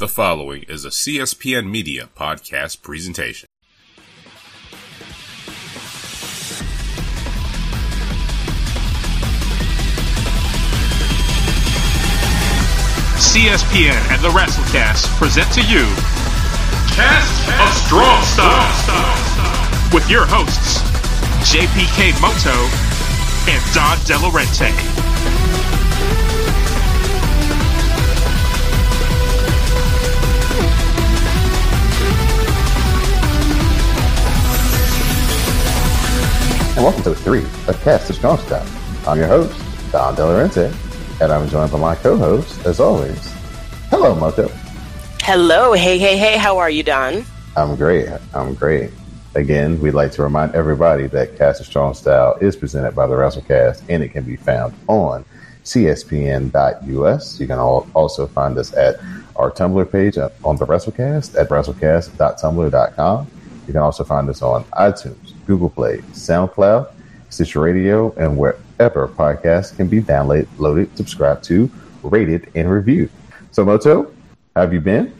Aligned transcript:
The 0.00 0.08
following 0.08 0.62
is 0.62 0.86
a 0.86 0.88
CSPN 0.88 1.70
Media 1.70 2.08
podcast 2.16 2.80
presentation. 2.80 3.46
CSPN 13.20 14.00
and 14.10 14.22
the 14.22 14.30
WrestleCast 14.30 15.04
present 15.18 15.52
to 15.52 15.60
you 15.60 15.84
Cast 16.96 17.44
of 17.60 17.68
Strong 17.84 18.22
Style 18.24 19.92
with 19.92 20.08
your 20.08 20.24
hosts 20.24 20.80
JPK 21.52 22.18
Moto 22.22 22.56
and 23.52 23.62
Don 23.74 23.98
Delarente. 24.08 25.59
And 36.76 36.84
welcome 36.84 37.02
to 37.02 37.14
three 37.14 37.42
of 37.66 37.80
Cast 37.82 38.08
of 38.10 38.16
Strong 38.16 38.38
Style. 38.38 38.66
I'm 39.06 39.18
your 39.18 39.26
host, 39.26 39.52
Don 39.90 40.14
Delarente, 40.14 40.72
and 41.20 41.32
I'm 41.32 41.48
joined 41.48 41.72
by 41.72 41.78
my 41.78 41.94
co-host, 41.96 42.64
as 42.64 42.78
always. 42.78 43.32
Hello, 43.88 44.14
Moto. 44.14 44.48
Hello, 45.22 45.72
hey, 45.72 45.98
hey, 45.98 46.16
hey, 46.16 46.36
how 46.36 46.58
are 46.58 46.70
you, 46.70 46.84
Don? 46.84 47.24
I'm 47.56 47.74
great. 47.74 48.08
I'm 48.34 48.54
great. 48.54 48.92
Again, 49.34 49.80
we'd 49.80 49.94
like 49.94 50.12
to 50.12 50.22
remind 50.22 50.54
everybody 50.54 51.08
that 51.08 51.36
Cast 51.36 51.60
of 51.60 51.66
Strong 51.66 51.94
Style 51.94 52.38
is 52.40 52.54
presented 52.54 52.94
by 52.94 53.08
the 53.08 53.14
WrestleCast, 53.14 53.82
and 53.88 54.00
it 54.02 54.10
can 54.10 54.22
be 54.22 54.36
found 54.36 54.72
on 54.86 55.24
cspn.us. 55.64 57.40
You 57.40 57.46
can 57.48 57.58
also 57.58 58.26
find 58.28 58.56
us 58.56 58.72
at 58.74 59.00
our 59.34 59.50
Tumblr 59.50 59.90
page 59.90 60.18
uh, 60.18 60.28
on 60.44 60.56
the 60.56 60.66
WrestleCast 60.66 61.36
at 61.36 61.48
wrestlecast.tumblr.com. 61.48 63.26
You 63.66 63.72
can 63.72 63.82
also 63.82 64.04
find 64.04 64.28
us 64.28 64.42
on 64.42 64.64
iTunes, 64.64 65.32
Google 65.46 65.70
Play, 65.70 65.98
SoundCloud, 66.12 66.92
Stitcher 67.28 67.60
Radio, 67.60 68.12
and 68.14 68.36
wherever 68.36 69.08
podcasts 69.08 69.76
can 69.76 69.88
be 69.88 70.00
downloaded, 70.00 70.48
loaded, 70.58 70.96
subscribed 70.96 71.44
to, 71.44 71.70
rated, 72.02 72.50
and 72.54 72.70
reviewed. 72.70 73.10
So, 73.52 73.64
Moto, 73.64 74.12
have 74.56 74.72
you 74.72 74.80
been? 74.80 75.12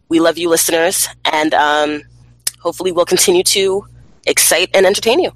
We 0.09 0.19
love 0.19 0.37
you, 0.37 0.49
listeners, 0.49 1.07
and 1.23 1.53
um, 1.53 2.01
hopefully 2.59 2.91
we'll 2.91 3.05
continue 3.05 3.43
to 3.43 3.85
excite 4.25 4.69
and 4.73 4.85
entertain 4.85 5.19
you. 5.19 5.31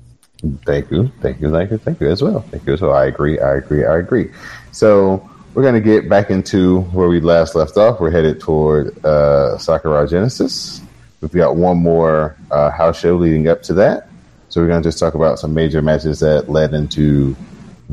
Thank 0.65 0.91
you, 0.91 1.09
thank 1.21 1.39
you, 1.39 1.51
thank 1.51 1.71
you, 1.71 1.77
thank 1.77 2.01
you 2.01 2.09
as 2.09 2.21
well. 2.21 2.41
Thank 2.41 2.67
you 2.67 2.73
as 2.73 2.81
well. 2.81 2.93
I 2.93 3.05
agree, 3.05 3.39
I 3.39 3.55
agree, 3.55 3.85
I 3.85 3.99
agree. 3.99 4.29
So 4.73 5.29
we're 5.53 5.61
going 5.61 5.75
to 5.75 5.81
get 5.81 6.09
back 6.09 6.29
into 6.29 6.81
where 6.91 7.07
we 7.07 7.21
last 7.21 7.55
left 7.55 7.77
off. 7.77 7.99
We're 7.99 8.11
headed 8.11 8.41
toward 8.41 9.05
uh, 9.05 9.57
Sakura 9.57 10.07
Genesis. 10.07 10.81
We've 11.21 11.31
got 11.31 11.55
one 11.55 11.77
more 11.77 12.35
uh, 12.51 12.71
house 12.71 12.99
show 12.99 13.15
leading 13.15 13.47
up 13.47 13.63
to 13.63 13.73
that. 13.75 14.09
So 14.49 14.61
we're 14.61 14.67
going 14.67 14.83
to 14.83 14.87
just 14.87 14.99
talk 14.99 15.13
about 15.13 15.39
some 15.39 15.53
major 15.53 15.81
matches 15.81 16.19
that 16.19 16.49
led 16.49 16.73
into 16.73 17.35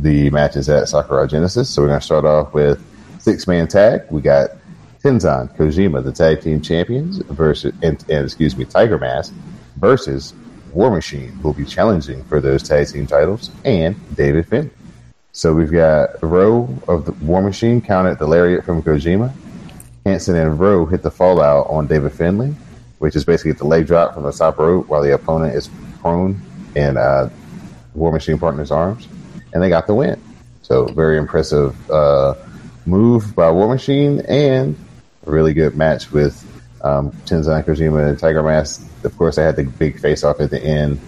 the 0.03 0.31
matches 0.31 0.69
at 0.69 0.89
Sakura 0.89 1.29
Genesis. 1.29 1.69
So 1.69 1.83
we're 1.83 1.89
going 1.89 2.01
to 2.01 2.05
start 2.05 2.25
off 2.25 2.55
with 2.55 2.83
six 3.19 3.47
man 3.47 3.69
tag. 3.69 4.03
We 4.11 4.21
got 4.21 4.51
Tenzan 5.03 5.55
Kojima, 5.57 6.03
the 6.03 6.13
tag 6.13 6.43
team 6.43 6.61
champions, 6.61 7.19
versus 7.19 7.73
and, 7.83 8.03
and 8.09 8.25
excuse 8.25 8.57
me, 8.57 8.65
Tiger 8.65 8.99
Mask 8.99 9.33
versus 9.77 10.35
War 10.73 10.91
Machine, 10.91 11.29
who 11.29 11.49
will 11.49 11.55
be 11.55 11.65
challenging 11.65 12.23
for 12.25 12.41
those 12.41 12.63
tag 12.63 12.89
team 12.89 13.07
titles, 13.07 13.51
and 13.65 13.97
David 14.17 14.47
Finlay. 14.47 14.71
So 15.33 15.55
we've 15.55 15.71
got 15.71 16.23
Rowe 16.23 16.69
of 16.89 17.07
the 17.07 17.13
War 17.25 17.43
Machine 17.43 17.81
counted 17.81 18.19
the 18.19 18.27
lariat 18.27 18.65
from 18.65 18.83
Kojima. 18.83 19.33
Hanson 20.05 20.35
and 20.35 20.59
Rowe 20.59 20.87
hit 20.87 21.03
the 21.03 21.11
fallout 21.11 21.69
on 21.69 21.87
David 21.87 22.13
Finlay, 22.13 22.55
which 22.99 23.15
is 23.15 23.25
basically 23.25 23.53
the 23.53 23.67
leg 23.67 23.87
drop 23.87 24.15
from 24.15 24.25
the 24.25 24.33
top 24.33 24.59
rope 24.59 24.89
while 24.89 25.03
the 25.03 25.15
opponent 25.15 25.55
is 25.55 25.71
prone 26.01 26.41
in 26.75 26.97
uh, 26.97 27.29
War 27.95 28.13
Machine 28.13 28.39
partner's 28.39 28.71
arms 28.71 29.09
and 29.53 29.63
they 29.63 29.69
got 29.69 29.87
the 29.87 29.95
win. 29.95 30.21
So 30.63 30.87
very 30.87 31.19
impressive 31.19 31.91
uh, 31.91 32.35
move 32.87 33.35
by 33.35 33.51
War 33.51 33.69
Machine 33.69 34.21
and 34.29 34.77
a 35.27 35.31
really 35.31 35.53
good 35.53 35.77
match 35.77 36.11
with 36.13 36.47
um, 36.83 37.11
Tenzan 37.27 37.65
Kojima 37.65 38.09
and 38.09 38.19
Tiger 38.19 38.43
Mask. 38.43 38.87
Of 39.05 39.17
course, 39.17 39.37
they 39.37 39.43
had 39.43 39.57
the 39.57 39.65
big 39.65 40.01
face 40.01 40.25
off 40.25 40.41
at 40.41 40.51
the 40.51 40.63
end 40.63 41.01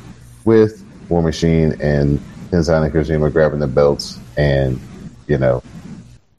with 0.44 0.84
War 1.08 1.22
Machine 1.22 1.80
and 1.80 2.18
Tenzan 2.50 2.84
and 2.84 2.92
Kojima 2.92 3.32
grabbing 3.32 3.60
the 3.60 3.66
belts 3.66 4.18
and, 4.36 4.80
you 5.26 5.38
know, 5.38 5.62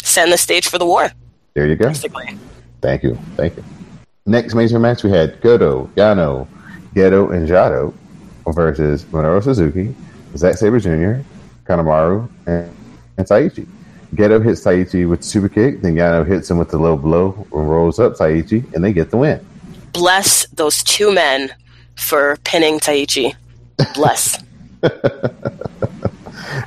setting 0.04 0.32
the 0.32 0.38
stage 0.38 0.68
for 0.68 0.78
the 0.78 0.86
war. 0.86 1.10
There 1.54 1.68
you 1.68 1.76
go. 1.76 1.88
Basically. 1.88 2.38
Thank 2.82 3.04
you. 3.04 3.16
Thank 3.36 3.56
you. 3.58 3.64
Next 4.26 4.54
major 4.54 4.80
match, 4.80 5.04
we 5.04 5.10
had 5.10 5.40
Goto, 5.42 5.88
Yano, 5.96 6.48
Gedo, 6.94 7.34
and 7.34 7.48
Jado 7.48 7.94
versus 8.48 9.04
Minoru 9.06 9.44
Suzuki, 9.44 9.94
Zack 10.36 10.56
Sabre 10.56 10.80
Jr., 10.80 11.24
Kanemaru, 11.66 12.30
and, 12.46 12.76
and 13.18 13.28
Taichi. 13.28 13.68
Gedo 14.16 14.44
hits 14.44 14.64
Taichi 14.64 15.10
with 15.10 15.24
super 15.24 15.50
kick, 15.50 15.82
then 15.82 15.96
Yano 15.96 16.26
hits 16.26 16.50
him 16.52 16.58
with 16.58 16.70
the 16.70 16.78
low 16.78 16.96
blow 16.96 17.48
and 17.52 17.70
rolls 17.70 18.00
up 18.00 18.14
Taichi, 18.14 18.72
and 18.74 18.84
they 18.84 18.94
get 18.94 19.10
the 19.10 19.18
win. 19.18 19.46
Bless 19.92 20.46
those 20.48 20.84
two 20.84 21.12
men 21.14 21.54
for 21.96 22.38
pinning 22.44 22.80
Taichi. 22.80 23.36
Bless. 23.96 24.44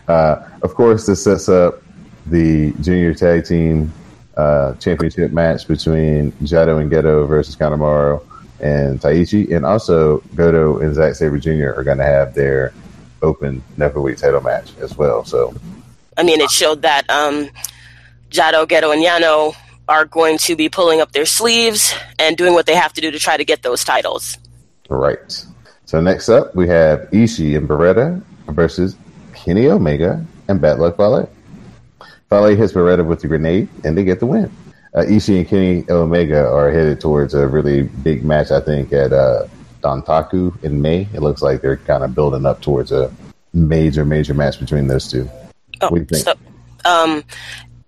uh, 0.09 0.49
of 0.63 0.75
course, 0.75 1.07
this 1.07 1.23
sets 1.25 1.49
up 1.49 1.83
the 2.27 2.73
junior 2.81 3.15
tag 3.15 3.45
team 3.45 3.93
uh, 4.37 4.75
championship 4.75 5.33
match 5.33 5.69
between 5.69 6.33
Jado 6.43 6.81
and 6.81 6.91
Gedo 6.91 7.29
versus 7.29 7.57
Kanemaru 7.57 8.25
and 8.61 9.01
Taichi, 9.01 9.55
and 9.55 9.65
also 9.65 10.19
Goto 10.35 10.79
and 10.79 10.95
Zack 10.95 11.15
Sabre 11.15 11.39
Jr. 11.39 11.73
are 11.77 11.85
going 11.85 11.99
to 11.99 12.05
have 12.05 12.35
their 12.35 12.73
open 13.27 13.63
heavyweight 13.77 14.19
title 14.19 14.41
match 14.41 14.71
as 14.81 14.97
well. 14.97 15.25
So, 15.25 15.55
I 16.17 16.23
mean, 16.23 16.41
it 16.41 16.51
showed 16.51 16.83
that 16.83 17.09
um, 17.11 17.51
Jado, 18.31 18.67
Gedo, 18.67 18.93
and 18.93 19.05
Yano 19.05 19.55
are 19.89 20.05
going 20.05 20.39
to 20.39 20.57
be 20.57 20.69
pulling 20.69 21.01
up 21.01 21.13
their 21.13 21.27
sleeves 21.27 21.95
and 22.19 22.37
doing 22.37 22.55
what 22.55 22.67
they 22.67 22.75
have 22.75 22.93
to 22.95 23.01
do 23.01 23.11
to 23.11 23.19
try 23.19 23.37
to 23.37 23.45
get 23.45 23.63
those 23.63 23.85
titles. 23.85 24.39
Right. 24.89 25.47
So 25.85 26.01
next 26.01 26.29
up, 26.29 26.55
we 26.55 26.67
have 26.69 27.01
Ishii 27.11 27.57
and 27.57 27.69
Beretta 27.69 28.23
versus 28.49 28.97
Kenny 29.35 29.69
Omega 29.69 30.25
and 30.49 30.61
Bad 30.61 30.79
Luck 30.79 30.97
Fale. 30.97 31.29
Fale 32.29 32.57
hits 32.57 32.73
Beretta 32.73 33.07
with 33.07 33.21
the 33.21 33.29
grenade, 33.29 33.69
and 33.85 33.97
they 33.97 34.03
get 34.03 34.19
the 34.19 34.27
win. 34.27 34.51
Uh, 34.95 35.03
Ishii 35.03 35.39
and 35.39 35.49
Kenny 35.49 35.85
Omega 35.89 36.49
are 36.49 36.73
headed 36.73 37.01
towards 37.01 37.35
a 37.35 37.47
really 37.47 37.83
big 37.83 38.25
match, 38.25 38.51
I 38.51 38.61
think, 38.61 38.93
at 38.93 39.13
uh, 39.13 39.47
Dontaku 39.81 40.63
in 40.63 40.83
May. 40.83 41.09
It 41.13 41.21
looks 41.21 41.43
like 41.43 41.63
they're 41.63 41.77
kind 41.77 42.05
of 42.05 42.15
building 42.15 42.47
up 42.47 42.61
towards 42.61 42.93
a 42.93 43.13
major, 43.53 44.05
major 44.05 44.35
match 44.35 44.61
between 44.61 44.87
those 44.87 45.11
two. 45.11 45.29
Oh, 45.81 45.89
what 45.89 45.95
do 45.95 46.01
you 46.01 46.05
think? 46.05 46.25
So, 46.25 46.35
um, 46.85 47.25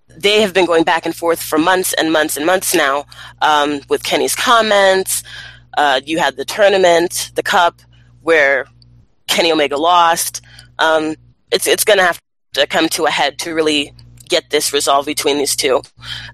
they 0.09 0.41
have 0.41 0.53
been 0.53 0.67
going 0.67 0.85
back 0.85 1.07
and 1.07 1.15
forth 1.15 1.41
for 1.41 1.59
months 1.59 1.93
and 1.93 2.13
months 2.13 2.37
and 2.37 2.45
months 2.45 2.75
now 2.75 3.07
um, 3.41 3.81
with 3.89 4.03
Kenny's 4.03 4.35
comments. 4.35 5.23
Uh, 5.77 6.01
you 6.05 6.19
had 6.19 6.37
the 6.37 6.45
tournament, 6.45 7.31
the 7.35 7.43
cup, 7.43 7.81
where 8.23 8.67
Kenny 9.29 9.53
Omega 9.53 9.77
lost. 9.77 10.41
Um, 10.79 11.15
it's 11.53 11.67
it's 11.67 11.85
going 11.85 11.99
to 11.99 12.05
have 12.05 12.21
to 12.55 12.67
come 12.67 12.89
to 12.91 13.07
a 13.07 13.11
head 13.11 13.39
to 13.41 13.55
really 13.55 13.93
get 14.29 14.51
this 14.51 14.73
resolved 14.73 15.07
between 15.07 15.39
these 15.39 15.57
two. 15.57 15.83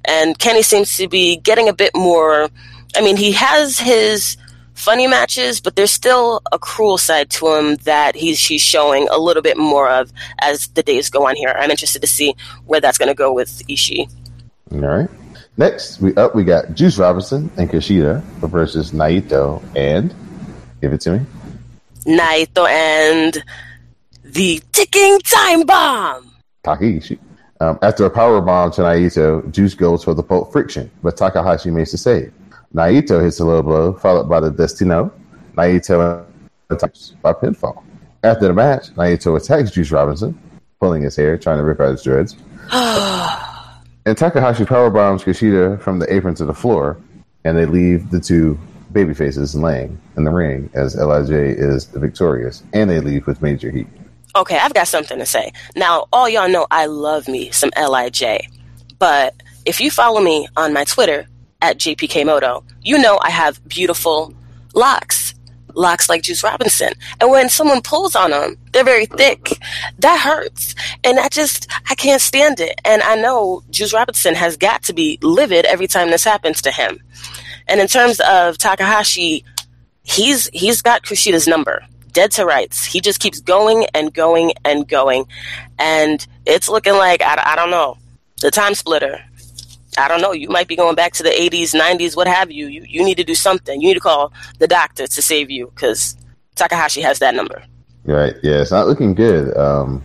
And 0.04 0.38
Kenny 0.38 0.62
seems 0.62 0.96
to 0.96 1.08
be 1.08 1.36
getting 1.36 1.68
a 1.68 1.72
bit 1.72 1.92
more. 1.94 2.48
I 2.96 3.02
mean, 3.02 3.16
he 3.16 3.32
has 3.32 3.78
his 3.78 4.36
funny 4.74 5.06
matches, 5.06 5.60
but 5.60 5.76
there's 5.76 5.90
still 5.90 6.42
a 6.52 6.58
cruel 6.58 6.98
side 6.98 7.30
to 7.30 7.54
him 7.54 7.76
that 7.84 8.14
he's 8.14 8.44
he's 8.44 8.60
showing 8.60 9.08
a 9.10 9.18
little 9.18 9.42
bit 9.42 9.56
more 9.56 9.88
of 9.88 10.12
as 10.40 10.68
the 10.68 10.82
days 10.82 11.08
go 11.10 11.26
on 11.26 11.36
here. 11.36 11.54
I'm 11.56 11.70
interested 11.70 12.02
to 12.02 12.08
see 12.08 12.34
where 12.66 12.80
that's 12.80 12.98
going 12.98 13.08
to 13.08 13.14
go 13.14 13.32
with 13.32 13.66
Ishii. 13.66 14.10
All 14.72 14.78
right. 14.78 15.08
Next, 15.56 16.00
we 16.00 16.14
up 16.16 16.34
we 16.34 16.44
got 16.44 16.74
Juice 16.74 16.98
Robinson 16.98 17.50
and 17.56 17.70
Kushida 17.70 18.22
versus 18.40 18.90
Naito 18.90 19.62
and 19.76 20.14
give 20.80 20.92
it 20.92 21.00
to 21.02 21.18
me. 21.18 21.26
Naito 22.04 22.68
and 22.68 23.42
the 24.24 24.60
ticking 24.72 25.20
time 25.20 25.64
bomb. 25.64 26.30
Takahashi. 26.64 27.18
Um, 27.60 27.78
after 27.82 28.04
a 28.04 28.10
power 28.10 28.40
bomb 28.40 28.72
to 28.72 28.82
Naito, 28.82 29.48
Juice 29.52 29.74
goes 29.74 30.02
for 30.02 30.12
the 30.12 30.24
Pulp 30.24 30.50
Friction, 30.50 30.90
but 31.02 31.16
Takahashi 31.16 31.70
makes 31.70 31.92
the 31.92 31.98
save. 31.98 32.32
Naito 32.74 33.22
hits 33.22 33.38
a 33.38 33.44
low 33.44 33.62
blow, 33.62 33.92
followed 33.92 34.28
by 34.28 34.40
the 34.40 34.50
Destino. 34.50 35.12
Naito 35.56 36.26
by 37.22 37.32
pinfall. 37.32 37.84
After 38.24 38.48
the 38.48 38.52
match, 38.52 38.88
Naito 38.94 39.36
attacks 39.36 39.70
Juice 39.70 39.92
Robinson, 39.92 40.38
pulling 40.80 41.02
his 41.02 41.14
hair, 41.14 41.38
trying 41.38 41.58
to 41.58 41.64
rip 41.64 41.80
out 41.80 41.92
his 41.92 42.02
dreads. 42.02 42.34
and 42.72 44.18
Takahashi 44.18 44.64
powerbombs 44.64 45.22
Kushida 45.22 45.80
from 45.80 46.00
the 46.00 46.12
apron 46.12 46.34
to 46.34 46.44
the 46.44 46.54
floor, 46.54 47.00
and 47.44 47.56
they 47.56 47.66
leave 47.66 48.10
the 48.10 48.20
two 48.20 48.58
baby 48.90 49.14
faces 49.14 49.54
laying 49.54 50.00
in 50.16 50.24
the 50.24 50.30
ring 50.30 50.68
as 50.74 50.96
LIJ 50.96 51.30
is 51.30 51.84
victorious, 51.84 52.64
and 52.72 52.90
they 52.90 52.98
leave 52.98 53.26
with 53.26 53.40
major 53.40 53.70
heat. 53.70 53.86
Okay, 54.34 54.58
I've 54.58 54.74
got 54.74 54.88
something 54.88 55.18
to 55.18 55.26
say. 55.26 55.52
Now, 55.76 56.06
all 56.12 56.28
y'all 56.28 56.48
know 56.48 56.66
I 56.72 56.86
love 56.86 57.28
me 57.28 57.52
some 57.52 57.70
LIJ, 57.76 58.40
but 58.98 59.34
if 59.64 59.80
you 59.80 59.92
follow 59.92 60.20
me 60.20 60.48
on 60.56 60.72
my 60.72 60.82
Twitter 60.84 61.28
at 61.64 61.78
JPKMoto, 61.78 62.62
you 62.82 62.98
know 62.98 63.18
I 63.22 63.30
have 63.30 63.66
beautiful 63.66 64.34
locks, 64.74 65.34
locks 65.72 66.10
like 66.10 66.20
Juice 66.20 66.44
Robinson. 66.44 66.92
And 67.22 67.30
when 67.30 67.48
someone 67.48 67.80
pulls 67.80 68.14
on 68.14 68.32
them, 68.32 68.58
they're 68.72 68.84
very 68.84 69.06
thick. 69.06 69.58
That 69.98 70.20
hurts. 70.20 70.74
And 71.02 71.18
I 71.18 71.28
just, 71.28 71.66
I 71.88 71.94
can't 71.94 72.20
stand 72.20 72.60
it. 72.60 72.78
And 72.84 73.00
I 73.02 73.16
know 73.16 73.62
Juice 73.70 73.94
Robinson 73.94 74.34
has 74.34 74.58
got 74.58 74.82
to 74.84 74.92
be 74.92 75.18
livid 75.22 75.64
every 75.64 75.86
time 75.86 76.10
this 76.10 76.22
happens 76.22 76.60
to 76.62 76.70
him. 76.70 77.00
And 77.66 77.80
in 77.80 77.86
terms 77.86 78.20
of 78.20 78.58
Takahashi, 78.58 79.42
he's 80.02 80.50
he's 80.52 80.82
got 80.82 81.02
Kushida's 81.02 81.48
number, 81.48 81.82
dead 82.12 82.30
to 82.32 82.44
rights. 82.44 82.84
He 82.84 83.00
just 83.00 83.20
keeps 83.20 83.40
going 83.40 83.86
and 83.94 84.12
going 84.12 84.52
and 84.66 84.86
going, 84.86 85.24
and 85.78 86.26
it's 86.44 86.68
looking 86.68 86.92
like 86.92 87.22
I, 87.22 87.42
I 87.42 87.56
don't 87.56 87.70
know 87.70 87.96
the 88.42 88.50
time 88.50 88.74
splitter. 88.74 89.24
I 89.98 90.08
don't 90.08 90.20
know. 90.20 90.32
You 90.32 90.48
might 90.48 90.68
be 90.68 90.76
going 90.76 90.94
back 90.94 91.12
to 91.14 91.22
the 91.22 91.30
80s, 91.30 91.74
90s, 91.74 92.16
what 92.16 92.26
have 92.26 92.50
you. 92.50 92.66
You 92.66 92.84
you 92.88 93.04
need 93.04 93.16
to 93.16 93.24
do 93.24 93.34
something. 93.34 93.80
You 93.80 93.88
need 93.88 93.94
to 93.94 94.00
call 94.00 94.32
the 94.58 94.66
doctor 94.66 95.06
to 95.06 95.22
save 95.22 95.50
you 95.50 95.70
because 95.74 96.16
Takahashi 96.56 97.00
has 97.00 97.18
that 97.20 97.34
number. 97.34 97.62
Right. 98.04 98.34
Yeah, 98.42 98.60
it's 98.60 98.70
not 98.70 98.86
looking 98.86 99.14
good. 99.14 99.56
Um, 99.56 100.04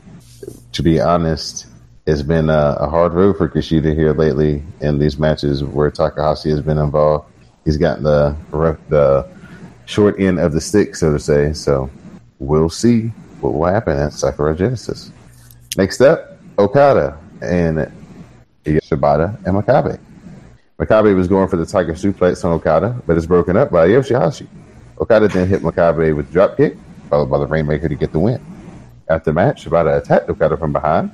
to 0.71 0.83
be 0.83 1.01
honest, 1.01 1.67
it's 2.05 2.21
been 2.21 2.49
a, 2.49 2.77
a, 2.79 2.89
hard 2.89 3.13
road 3.13 3.37
for 3.37 3.49
Kushida 3.49 3.93
here 3.93 4.13
lately 4.13 4.63
in 4.79 4.99
these 4.99 5.19
matches 5.19 5.63
where 5.63 5.91
Takahashi 5.91 6.49
has 6.49 6.61
been 6.61 6.77
involved. 6.77 7.31
He's 7.65 7.77
gotten 7.77 8.03
the 8.03 8.35
the 8.89 9.27
short 9.85 10.19
end 10.19 10.39
of 10.39 10.53
the 10.53 10.61
stick, 10.61 10.95
so 10.95 11.11
to 11.11 11.19
say. 11.19 11.53
So 11.53 11.89
we'll 12.39 12.69
see 12.69 13.07
what 13.41 13.53
will 13.53 13.65
happen 13.65 13.97
at 13.97 14.13
Sakura 14.13 14.55
Genesis. 14.55 15.11
Next 15.77 16.01
up, 16.01 16.37
Okada 16.57 17.17
and 17.41 17.91
Shibata 18.65 19.35
and 19.45 19.55
Makabe. 19.55 19.99
Makabe 20.77 21.15
was 21.15 21.27
going 21.27 21.47
for 21.49 21.57
the 21.57 21.65
Tiger 21.65 21.93
suplex 21.93 22.43
on 22.45 22.53
Okada, 22.53 23.01
but 23.05 23.17
it's 23.17 23.25
broken 23.25 23.57
up 23.57 23.71
by 23.71 23.87
Yoshihashi. 23.87 24.47
Okada 24.99 25.27
then 25.27 25.47
hit 25.47 25.61
Makabe 25.61 26.15
with 26.15 26.31
drop 26.31 26.57
kick, 26.57 26.77
followed 27.09 27.29
by 27.29 27.37
the 27.37 27.47
Rainmaker 27.47 27.89
to 27.89 27.95
get 27.95 28.11
the 28.11 28.19
win. 28.19 28.43
After 29.09 29.31
the 29.31 29.33
match, 29.33 29.65
Shibata 29.65 29.97
attacked 29.97 30.29
Okada 30.29 30.55
from 30.57 30.71
behind. 30.71 31.11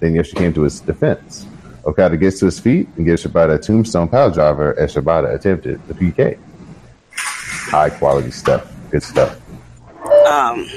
Then 0.00 0.14
Yoshi 0.14 0.36
came 0.36 0.52
to 0.54 0.62
his 0.62 0.80
defense. 0.80 1.46
Okada 1.84 2.16
gets 2.16 2.38
to 2.38 2.46
his 2.46 2.60
feet 2.60 2.88
and 2.96 3.04
gives 3.04 3.24
Shibata 3.24 3.54
a 3.54 3.58
tombstone 3.58 4.08
power 4.08 4.30
driver 4.30 4.78
as 4.78 4.94
Shibata 4.94 5.34
attempted 5.34 5.80
the 5.88 5.94
PK. 5.94 6.38
High 7.14 7.90
quality 7.90 8.30
stuff. 8.30 8.72
Good 8.90 9.02
stuff. 9.02 9.40
Um, 10.26 10.68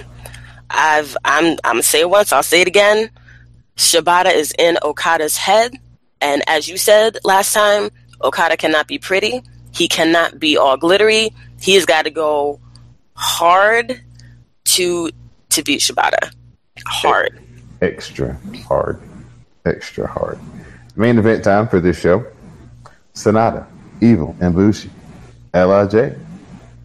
I've 0.70 1.16
I'm 1.24 1.58
I'm 1.64 1.76
gonna 1.76 1.84
say 1.84 2.02
it 2.02 2.10
once. 2.10 2.34
I'll 2.34 2.44
say 2.44 2.62
it 2.62 2.68
again. 2.68 3.10
Shibata 3.78 4.34
is 4.34 4.54
in 4.58 4.78
Okada's 4.82 5.38
head, 5.38 5.78
and 6.22 6.44
as 6.48 6.68
you 6.68 6.78
said 6.78 7.18
last 7.24 7.54
time, 7.54 7.90
Okada 8.24 8.58
cannot 8.58 8.88
be 8.88 8.98
pretty. 8.98 9.42
He 9.74 9.88
cannot 9.88 10.40
be 10.40 10.58
all 10.58 10.78
glittery. 10.78 11.34
He 11.60 11.74
has 11.76 11.86
got 11.86 12.04
to 12.04 12.10
go 12.10 12.60
hard 13.16 14.02
to 14.66 15.12
to 15.50 15.64
beat 15.64 15.82
Shibata. 15.82 16.34
Hard. 16.86 17.40
Extra 17.82 18.38
hard. 18.68 19.00
Extra 19.66 20.08
hard. 20.08 20.40
Main 20.96 21.18
event 21.18 21.44
time 21.44 21.68
for 21.68 21.80
this 21.80 22.00
show: 22.00 22.26
Sanada, 23.14 23.66
Evil, 24.02 24.36
and 24.40 24.54
Bushi, 24.54 24.90
Lij 25.54 26.16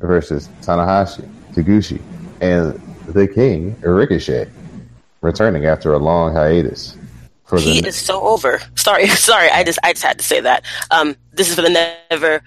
versus 0.00 0.48
Tanahashi, 0.62 1.28
Taguchi, 1.52 2.00
and 2.40 2.80
the 3.06 3.28
King 3.28 3.76
Ricochet, 3.80 4.48
returning 5.20 5.66
after 5.66 5.92
a 5.92 5.98
long 5.98 6.32
hiatus. 6.32 6.96
He 7.58 7.87
is 7.87 7.97
so 7.97 8.23
over. 8.23 8.61
Sorry, 8.76 9.06
sorry. 9.08 9.50
I 9.50 9.64
just 9.64 9.79
I 9.82 9.93
just 9.93 10.05
had 10.05 10.19
to 10.19 10.25
say 10.25 10.41
that. 10.41 10.64
Um, 10.91 11.17
this 11.32 11.49
is 11.49 11.55
for 11.55 11.62
the 11.62 11.97
never 12.11 12.43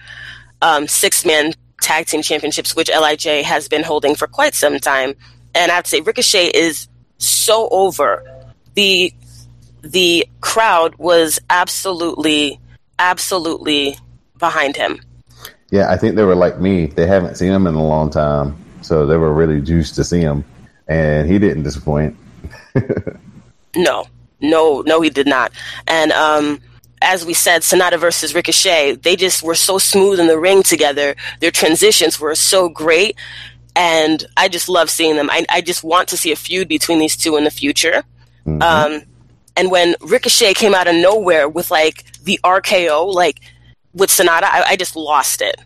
um, 0.62 0.88
six 0.88 1.24
man 1.24 1.52
tag 1.80 2.06
team 2.06 2.22
championships, 2.22 2.74
which 2.74 2.88
Lij 2.88 3.24
has 3.44 3.68
been 3.68 3.82
holding 3.82 4.14
for 4.14 4.26
quite 4.26 4.54
some 4.54 4.78
time. 4.78 5.14
And 5.54 5.70
I 5.70 5.76
have 5.76 5.84
to 5.84 5.90
say, 5.90 6.00
Ricochet 6.00 6.48
is 6.48 6.88
so 7.18 7.68
over. 7.70 8.24
The 8.74 9.12
the 9.82 10.26
crowd 10.40 10.94
was 10.96 11.38
absolutely, 11.50 12.58
absolutely 12.98 13.98
behind 14.38 14.76
him. 14.76 15.00
Yeah, 15.70 15.90
I 15.90 15.96
think 15.96 16.16
they 16.16 16.24
were 16.24 16.34
like 16.34 16.58
me. 16.58 16.86
They 16.86 17.06
haven't 17.06 17.36
seen 17.36 17.52
him 17.52 17.66
in 17.66 17.74
a 17.74 17.86
long 17.86 18.10
time, 18.10 18.56
so 18.80 19.06
they 19.06 19.16
were 19.16 19.32
really 19.32 19.60
juiced 19.60 19.94
to 19.96 20.04
see 20.04 20.20
him, 20.20 20.44
and 20.88 21.28
he 21.28 21.38
didn't 21.38 21.64
disappoint. 21.64 22.16
no, 23.76 24.06
no, 24.50 24.82
no, 24.82 25.00
he 25.00 25.10
did 25.10 25.26
not. 25.26 25.52
And 25.86 26.12
um, 26.12 26.60
as 27.02 27.24
we 27.24 27.34
said, 27.34 27.62
Sanada 27.62 27.98
versus 27.98 28.34
Ricochet, 28.34 28.96
they 28.96 29.16
just 29.16 29.42
were 29.42 29.54
so 29.54 29.78
smooth 29.78 30.20
in 30.20 30.26
the 30.26 30.38
ring 30.38 30.62
together. 30.62 31.14
Their 31.40 31.50
transitions 31.50 32.18
were 32.18 32.34
so 32.34 32.68
great, 32.68 33.16
and 33.76 34.24
I 34.36 34.48
just 34.48 34.68
love 34.68 34.90
seeing 34.90 35.16
them. 35.16 35.30
I, 35.30 35.44
I 35.50 35.60
just 35.60 35.84
want 35.84 36.08
to 36.08 36.16
see 36.16 36.32
a 36.32 36.36
feud 36.36 36.68
between 36.68 36.98
these 36.98 37.16
two 37.16 37.36
in 37.36 37.44
the 37.44 37.50
future. 37.50 38.04
Mm-hmm. 38.46 38.62
Um, 38.62 39.02
and 39.56 39.70
when 39.70 39.94
Ricochet 40.00 40.54
came 40.54 40.74
out 40.74 40.88
of 40.88 40.94
nowhere 40.96 41.48
with 41.48 41.70
like 41.70 42.04
the 42.22 42.40
RKO, 42.42 43.12
like 43.12 43.40
with 43.92 44.10
Sanada, 44.10 44.44
I, 44.44 44.64
I 44.70 44.76
just 44.76 44.96
lost 44.96 45.40
it. 45.40 45.56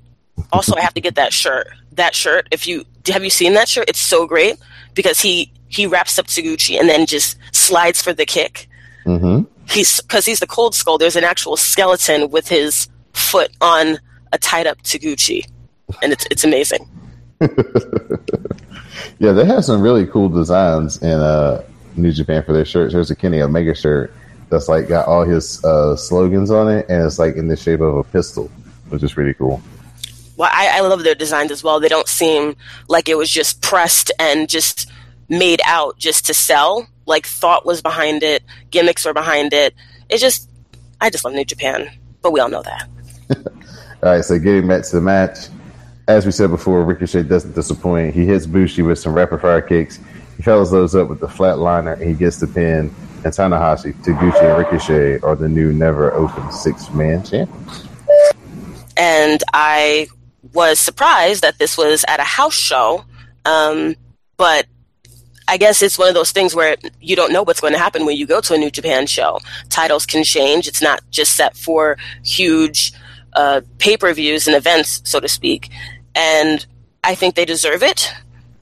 Also, 0.52 0.76
I 0.76 0.80
have 0.80 0.94
to 0.94 1.00
get 1.00 1.14
that 1.16 1.32
shirt. 1.32 1.68
That 1.92 2.14
shirt, 2.14 2.48
if 2.50 2.66
you 2.66 2.84
have 3.08 3.24
you 3.24 3.30
seen 3.30 3.54
that 3.54 3.68
shirt, 3.68 3.88
it's 3.88 3.98
so 3.98 4.26
great 4.26 4.56
because 4.94 5.20
he 5.20 5.52
he 5.68 5.86
wraps 5.86 6.18
up 6.18 6.26
Taguchi 6.26 6.78
and 6.78 6.88
then 6.88 7.06
just 7.06 7.38
slides 7.52 8.00
for 8.00 8.12
the 8.12 8.26
kick. 8.26 8.67
Mm-hmm. 9.08 9.44
He's 9.70 10.00
because 10.00 10.26
he's 10.26 10.40
the 10.40 10.46
cold 10.46 10.74
skull. 10.74 10.98
There's 10.98 11.16
an 11.16 11.24
actual 11.24 11.56
skeleton 11.56 12.30
with 12.30 12.48
his 12.48 12.88
foot 13.14 13.50
on 13.60 13.98
a 14.32 14.38
tied 14.38 14.66
up 14.66 14.82
Taguchi, 14.82 15.48
and 16.02 16.12
it's 16.12 16.26
it's 16.30 16.44
amazing. 16.44 16.88
yeah, 19.18 19.32
they 19.32 19.44
have 19.44 19.64
some 19.64 19.80
really 19.80 20.06
cool 20.06 20.28
designs 20.28 21.02
in 21.02 21.10
uh 21.10 21.62
New 21.96 22.12
Japan 22.12 22.42
for 22.44 22.52
their 22.52 22.64
shirts. 22.64 22.92
There's 22.92 23.10
a 23.10 23.16
Kenny 23.16 23.40
Omega 23.40 23.74
shirt 23.74 24.12
that's 24.50 24.68
like 24.68 24.88
got 24.88 25.06
all 25.06 25.24
his 25.24 25.64
uh, 25.64 25.96
slogans 25.96 26.50
on 26.50 26.70
it, 26.70 26.86
and 26.88 27.04
it's 27.04 27.18
like 27.18 27.36
in 27.36 27.48
the 27.48 27.56
shape 27.56 27.80
of 27.80 27.96
a 27.96 28.04
pistol, 28.04 28.50
which 28.88 29.02
is 29.02 29.12
pretty 29.12 29.34
cool. 29.34 29.60
Well, 30.36 30.50
I, 30.52 30.78
I 30.78 30.80
love 30.80 31.02
their 31.02 31.14
designs 31.14 31.50
as 31.50 31.64
well. 31.64 31.80
They 31.80 31.88
don't 31.88 32.06
seem 32.06 32.56
like 32.88 33.08
it 33.08 33.16
was 33.16 33.30
just 33.30 33.60
pressed 33.60 34.12
and 34.18 34.48
just 34.48 34.90
made 35.28 35.60
out 35.64 35.98
just 35.98 36.26
to 36.26 36.34
sell. 36.34 36.86
Like 37.08 37.26
thought 37.26 37.66
was 37.66 37.82
behind 37.82 38.22
it, 38.22 38.44
gimmicks 38.70 39.04
were 39.04 39.14
behind 39.14 39.52
it. 39.52 39.74
It's 40.08 40.20
just, 40.20 40.48
I 41.00 41.10
just 41.10 41.24
love 41.24 41.34
New 41.34 41.44
Japan, 41.44 41.90
but 42.22 42.32
we 42.32 42.40
all 42.40 42.48
know 42.48 42.62
that. 42.62 42.88
all 44.02 44.12
right, 44.12 44.24
so 44.24 44.38
getting 44.38 44.68
back 44.68 44.84
to 44.84 44.96
the 44.96 45.02
match, 45.02 45.48
as 46.06 46.24
we 46.24 46.32
said 46.32 46.50
before, 46.50 46.84
Ricochet 46.84 47.24
doesn't 47.24 47.54
disappoint. 47.54 48.14
He 48.14 48.24
hits 48.24 48.46
Bushi 48.46 48.82
with 48.82 48.98
some 48.98 49.14
rapid 49.14 49.40
fire 49.40 49.60
kicks 49.60 49.98
he 50.38 50.44
follows 50.44 50.70
those 50.70 50.94
up 50.94 51.08
with 51.08 51.18
the 51.18 51.26
flatliner 51.26 51.94
and 51.94 52.08
he 52.08 52.14
gets 52.14 52.38
the 52.38 52.46
pin. 52.46 52.94
And 53.24 53.34
Tanahashi, 53.34 53.92
Taguchi, 54.04 54.40
and 54.40 54.56
Ricochet 54.56 55.18
are 55.18 55.34
the 55.34 55.48
new 55.48 55.72
never 55.72 56.14
open 56.14 56.52
six 56.52 56.88
man 56.90 57.24
champions. 57.24 57.88
And 58.96 59.42
I 59.52 60.06
was 60.52 60.78
surprised 60.78 61.42
that 61.42 61.58
this 61.58 61.76
was 61.76 62.04
at 62.06 62.20
a 62.20 62.24
house 62.24 62.54
show. 62.54 63.04
Um, 63.44 63.96
but 64.36 64.66
I 65.48 65.56
guess 65.56 65.82
it's 65.82 65.98
one 65.98 66.08
of 66.08 66.14
those 66.14 66.30
things 66.30 66.54
where 66.54 66.76
you 67.00 67.16
don't 67.16 67.32
know 67.32 67.42
what's 67.42 67.60
going 67.60 67.72
to 67.72 67.78
happen 67.78 68.04
when 68.04 68.16
you 68.16 68.26
go 68.26 68.40
to 68.42 68.54
a 68.54 68.58
New 68.58 68.70
Japan 68.70 69.06
show. 69.06 69.38
Titles 69.70 70.04
can 70.04 70.22
change. 70.22 70.68
It's 70.68 70.82
not 70.82 71.00
just 71.10 71.34
set 71.34 71.56
for 71.56 71.96
huge 72.22 72.92
uh, 73.32 73.62
pay 73.78 73.96
per 73.96 74.12
views 74.12 74.46
and 74.46 74.54
events, 74.54 75.00
so 75.04 75.20
to 75.20 75.28
speak. 75.28 75.70
And 76.14 76.64
I 77.02 77.14
think 77.14 77.34
they 77.34 77.46
deserve 77.46 77.82
it. 77.82 78.12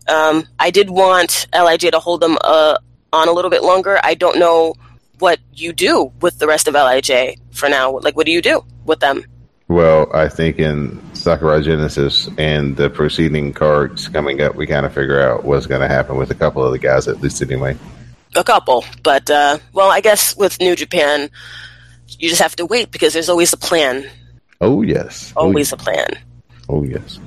Um, 0.09 0.47
I 0.61 0.71
did 0.71 0.89
want 0.89 1.49
Lij 1.53 1.91
to 1.91 1.99
hold 1.99 2.21
them 2.21 2.39
uh, 2.43 2.79
on 3.13 3.29
a 3.29 3.33
little 3.33 3.51
bit 3.51 3.65
longer. 3.65 3.99
I 4.05 4.15
don't 4.15 4.39
know 4.39 4.75
what 5.19 5.41
you 5.53 5.73
do 5.73 6.13
with 6.21 6.39
the 6.39 6.47
rest 6.47 6.69
of 6.69 6.75
Lij 6.75 7.37
for 7.51 7.69
now. 7.69 7.99
Like, 7.99 8.17
what 8.17 8.27
do 8.27 8.33
you 8.33 8.43
do 8.43 8.65
with 8.85 9.01
them? 9.01 9.25
Well, 9.69 10.09
I 10.15 10.29
think 10.29 10.61
in 10.61 11.01
Sakura 11.27 11.61
Genesis 11.61 12.31
and 12.39 12.77
the 12.77 12.89
preceding 12.89 13.53
cards 13.53 14.07
coming 14.07 14.41
up, 14.41 14.55
we 14.55 14.65
kind 14.65 14.87
of 14.87 14.95
figure 14.95 15.21
out 15.21 15.45
what's 15.45 15.67
going 15.67 15.81
to 15.81 15.89
happen 15.89 16.17
with 16.17 16.31
a 16.31 16.37
couple 16.37 16.65
of 16.65 16.71
the 16.71 16.79
guys, 16.79 17.09
at 17.09 17.21
least 17.21 17.43
anyway. 17.43 17.77
A 18.37 18.45
couple, 18.45 18.85
but 19.03 19.29
uh, 19.29 19.59
well, 19.73 19.91
I 19.91 20.01
guess 20.01 20.37
with 20.37 20.61
New 20.61 20.77
Japan, 20.77 21.29
you 22.21 22.29
just 22.29 22.41
have 22.41 22.55
to 22.57 22.65
wait 22.65 22.93
because 22.93 23.13
there's 23.13 23.29
always 23.29 23.53
a 23.53 23.57
plan. 23.57 24.09
Oh 24.61 24.83
yes, 24.83 25.33
always 25.37 25.73
oh, 25.73 25.75
a 25.75 25.79
plan. 25.79 26.07
Oh, 26.69 26.85
yes. 26.85 27.19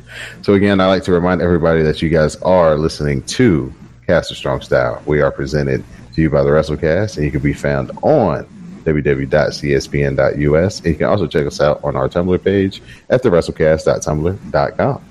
So, 0.44 0.54
again, 0.54 0.80
I 0.80 0.88
like 0.88 1.04
to 1.04 1.12
remind 1.12 1.42
everybody 1.42 1.82
that 1.84 2.02
you 2.02 2.08
guys 2.08 2.36
are 2.38 2.78
listening 2.78 3.24
to 3.24 3.74
Cast 4.08 4.32
of 4.32 4.38
Strong 4.38 4.62
Style. 4.62 5.02
We 5.06 5.22
are 5.22 5.32
presented 5.32 5.84
to 6.14 6.22
you 6.22 6.30
by 6.30 6.44
the 6.44 6.50
WrestleCast, 6.50 7.18
and 7.18 7.26
you 7.26 7.32
can 7.32 7.42
be 7.42 7.54
found 7.54 7.92
on 8.02 8.48
www.cspn.us. 8.84 10.80
And 10.80 10.88
you 10.88 10.96
can 10.96 11.08
also 11.08 11.28
check 11.28 11.46
us 11.46 11.62
out 11.62 11.84
on 11.84 11.96
our 11.96 12.10
Tumblr 12.10 12.44
page 12.44 12.82
at 13.10 13.24
the 13.24 13.30
WrestleCast.tumblr.com. 13.30 15.04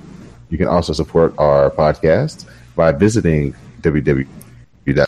You 0.51 0.59
can 0.59 0.69
also 0.69 0.93
support 0.93 1.35
our 1.39 1.71
podcast 1.71 2.47
by 2.75 2.93
visiting 2.93 3.55
www. 3.83 4.27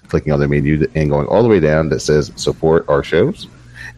clicking 0.08 0.32
on 0.32 0.40
the 0.40 0.48
menu 0.48 0.86
and 0.94 1.10
going 1.10 1.26
all 1.26 1.42
the 1.42 1.48
way 1.48 1.60
down 1.60 1.88
that 1.88 2.00
says 2.00 2.30
support 2.36 2.84
our 2.88 3.02
shows, 3.02 3.48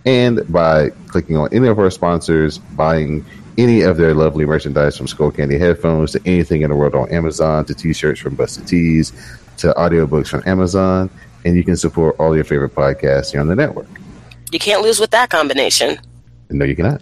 and 0.07 0.41
by 0.53 0.91
clicking 1.09 1.37
on 1.37 1.49
any 1.53 1.67
of 1.67 1.79
our 1.79 1.91
sponsors, 1.91 2.59
buying 2.59 3.25
any 3.59 3.83
of 3.83 3.97
their 3.97 4.15
lovely 4.15 4.47
merchandise 4.47 4.97
from 4.97 5.07
Skullcandy 5.07 5.59
headphones 5.59 6.13
to 6.13 6.21
anything 6.25 6.63
in 6.63 6.71
the 6.71 6.77
world 6.77 6.95
on 6.95 7.11
Amazon 7.11 7.65
to 7.67 7.75
t-shirts 7.75 8.21
from 8.21 8.35
Busted 8.35 8.67
Tees 8.67 9.13
to 9.59 9.73
audiobooks 9.75 10.29
from 10.29 10.43
Amazon, 10.47 11.11
and 11.45 11.57
you 11.57 11.65
can 11.65 11.77
support 11.77 12.17
all 12.19 12.35
your 12.35 12.45
favorite 12.45 12.75
podcasts 12.75 13.33
here 13.33 13.41
on 13.41 13.49
the 13.49 13.57
network. 13.57 13.89
You 14.53 14.59
can't 14.59 14.83
lose 14.83 15.01
with 15.01 15.11
that 15.11 15.31
combination. 15.31 15.99
No, 16.51 16.65
you 16.67 16.77
cannot. 16.77 17.01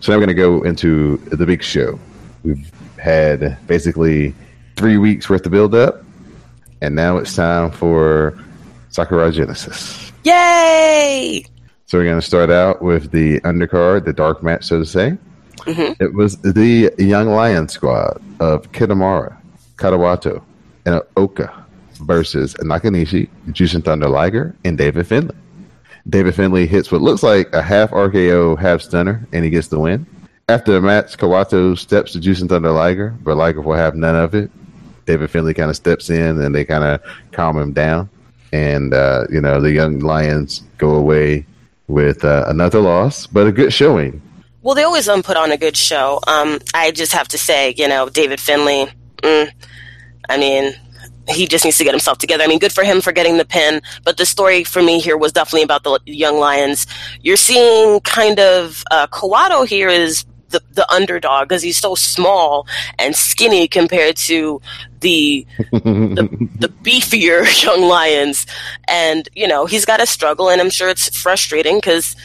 So 0.00 0.12
now 0.12 0.18
we're 0.18 0.26
going 0.26 0.28
to 0.28 0.34
go 0.34 0.62
into 0.62 1.16
the 1.32 1.44
big 1.44 1.62
show. 1.62 1.98
We've 2.44 2.70
had 2.98 3.58
basically 3.66 4.34
three 4.76 4.96
weeks 4.96 5.28
worth 5.28 5.44
of 5.44 5.52
build 5.52 5.74
up, 5.74 6.04
and 6.80 6.94
now 6.94 7.16
it's 7.16 7.34
time 7.34 7.72
for 7.72 8.38
Sakura 8.90 9.32
Genesis. 9.32 10.12
Yay! 10.24 11.44
So 11.86 11.98
we're 11.98 12.04
going 12.04 12.20
to 12.20 12.26
start 12.26 12.50
out 12.50 12.80
with 12.82 13.10
the 13.10 13.40
undercard, 13.40 14.04
the 14.04 14.12
dark 14.12 14.42
match, 14.42 14.64
so 14.64 14.78
to 14.78 14.86
say. 14.86 15.18
Mhm. 15.60 16.00
It 16.00 16.14
was 16.14 16.36
the 16.38 16.92
Young 16.98 17.28
Lion 17.28 17.68
squad 17.68 18.22
of 18.38 18.70
Kitamura, 18.72 19.36
Katawato, 19.76 20.40
and 20.84 21.00
Oka 21.16 21.52
versus 22.00 22.54
Nakanishi, 22.54 23.28
Jushin 23.48 23.84
Thunder 23.84 24.08
Liger, 24.08 24.54
and 24.64 24.78
David 24.78 25.06
Finlay. 25.06 25.34
David 26.08 26.34
Finlay 26.34 26.66
hits 26.66 26.92
what 26.92 27.02
looks 27.02 27.22
like 27.22 27.52
a 27.52 27.62
half 27.62 27.90
RKO, 27.90 28.58
half 28.58 28.80
stunner, 28.80 29.26
and 29.32 29.44
he 29.44 29.50
gets 29.50 29.68
the 29.68 29.78
win. 29.78 30.06
After 30.48 30.72
the 30.72 30.80
match, 30.80 31.16
Kawato 31.18 31.76
steps 31.76 32.12
to 32.12 32.20
Jushin 32.20 32.48
Thunder 32.48 32.70
Liger, 32.70 33.16
but 33.22 33.36
Liger 33.36 33.60
will 33.60 33.74
have 33.74 33.96
none 33.96 34.14
of 34.14 34.34
it. 34.34 34.50
David 35.04 35.30
Finlay 35.30 35.54
kind 35.54 35.70
of 35.70 35.76
steps 35.76 36.08
in 36.10 36.40
and 36.40 36.54
they 36.54 36.64
kind 36.64 36.84
of 36.84 37.00
calm 37.32 37.58
him 37.58 37.72
down. 37.72 38.08
And, 38.52 38.94
uh, 38.94 39.26
you 39.30 39.40
know, 39.40 39.60
the 39.60 39.72
Young 39.72 39.98
Lions 39.98 40.62
go 40.78 40.90
away 40.90 41.46
with 41.88 42.24
uh, 42.24 42.44
another 42.46 42.80
loss, 42.80 43.26
but 43.26 43.46
a 43.46 43.52
good 43.52 43.72
showing. 43.72 44.22
Well, 44.62 44.74
they 44.74 44.82
always 44.84 45.08
um, 45.08 45.22
put 45.22 45.36
on 45.36 45.52
a 45.52 45.56
good 45.56 45.76
show. 45.76 46.20
Um, 46.26 46.58
I 46.74 46.90
just 46.90 47.12
have 47.12 47.28
to 47.28 47.38
say, 47.38 47.74
you 47.76 47.88
know, 47.88 48.08
David 48.08 48.40
Finlay. 48.40 48.88
Mm, 49.18 49.52
I 50.28 50.38
mean, 50.38 50.74
he 51.28 51.46
just 51.46 51.64
needs 51.64 51.78
to 51.78 51.84
get 51.84 51.92
himself 51.92 52.18
together. 52.18 52.44
I 52.44 52.46
mean, 52.46 52.58
good 52.58 52.72
for 52.72 52.84
him 52.84 53.00
for 53.00 53.12
getting 53.12 53.36
the 53.36 53.44
pin, 53.44 53.82
but 54.04 54.16
the 54.16 54.26
story 54.26 54.64
for 54.64 54.82
me 54.82 55.00
here 55.00 55.16
was 55.16 55.32
definitely 55.32 55.62
about 55.62 55.82
the 55.82 55.98
young 56.06 56.38
lions. 56.38 56.86
You're 57.22 57.36
seeing 57.36 58.00
kind 58.00 58.38
of 58.38 58.84
uh, 58.90 59.06
Kawato 59.08 59.66
here 59.66 59.88
is 59.88 60.24
the 60.50 60.62
the 60.72 60.90
underdog 60.92 61.48
because 61.48 61.62
he's 61.62 61.78
so 61.78 61.94
small 61.94 62.66
and 62.98 63.16
skinny 63.16 63.66
compared 63.66 64.16
to 64.16 64.60
the 65.00 65.46
the, 65.72 66.48
the 66.58 66.68
beefier 66.68 67.62
young 67.62 67.82
lions, 67.82 68.46
and 68.86 69.28
you 69.34 69.46
know 69.46 69.66
he's 69.66 69.84
got 69.84 69.98
to 69.98 70.06
struggle, 70.06 70.48
and 70.48 70.60
I'm 70.60 70.70
sure 70.70 70.88
it's 70.88 71.16
frustrating 71.16 71.78
because 71.78 72.16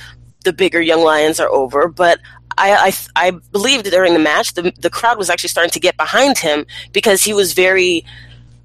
the 0.44 0.54
bigger 0.54 0.82
young 0.82 1.02
lions 1.02 1.40
are 1.40 1.50
over, 1.50 1.88
but. 1.88 2.20
I, 2.58 2.92
I, 3.16 3.28
I 3.28 3.32
believe 3.32 3.84
during 3.84 4.12
the 4.12 4.20
match, 4.20 4.56
the, 4.56 4.74
the 4.78 4.90
crowd 4.90 5.18
was 5.18 5.30
actually 5.30 5.48
starting 5.48 5.72
to 5.72 5.80
get 5.80 5.96
behind 5.96 6.38
him 6.38 6.66
because 6.92 7.24
he 7.24 7.34
was 7.34 7.54
very 7.54 8.06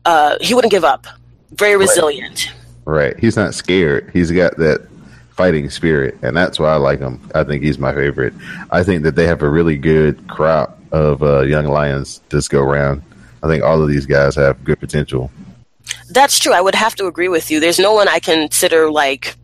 uh, 0.06 0.38
he 0.40 0.54
wouldn't 0.54 0.70
give 0.70 0.84
up. 0.84 1.06
Very 1.50 1.76
resilient. 1.76 2.50
Right. 2.84 3.18
He's 3.18 3.36
not 3.36 3.54
scared. 3.54 4.10
He's 4.12 4.30
got 4.30 4.56
that 4.58 4.86
fighting 5.30 5.68
spirit, 5.68 6.16
and 6.22 6.36
that's 6.36 6.58
why 6.58 6.68
I 6.68 6.76
like 6.76 7.00
him. 7.00 7.20
I 7.34 7.44
think 7.44 7.62
he's 7.62 7.78
my 7.78 7.92
favorite. 7.92 8.32
I 8.70 8.82
think 8.82 9.02
that 9.02 9.16
they 9.16 9.26
have 9.26 9.42
a 9.42 9.50
really 9.50 9.76
good 9.76 10.26
crop 10.28 10.78
of 10.92 11.22
uh, 11.22 11.40
young 11.40 11.66
lions 11.66 12.20
this 12.30 12.48
go 12.48 12.62
round. 12.62 13.02
I 13.42 13.48
think 13.48 13.62
all 13.62 13.82
of 13.82 13.88
these 13.88 14.06
guys 14.06 14.34
have 14.36 14.64
good 14.64 14.80
potential. 14.80 15.30
That's 16.10 16.38
true. 16.38 16.52
I 16.52 16.60
would 16.60 16.74
have 16.74 16.94
to 16.96 17.06
agree 17.06 17.28
with 17.28 17.50
you. 17.50 17.60
There's 17.60 17.78
no 17.78 17.92
one 17.92 18.08
I 18.08 18.18
consider 18.18 18.90
like 18.90 19.34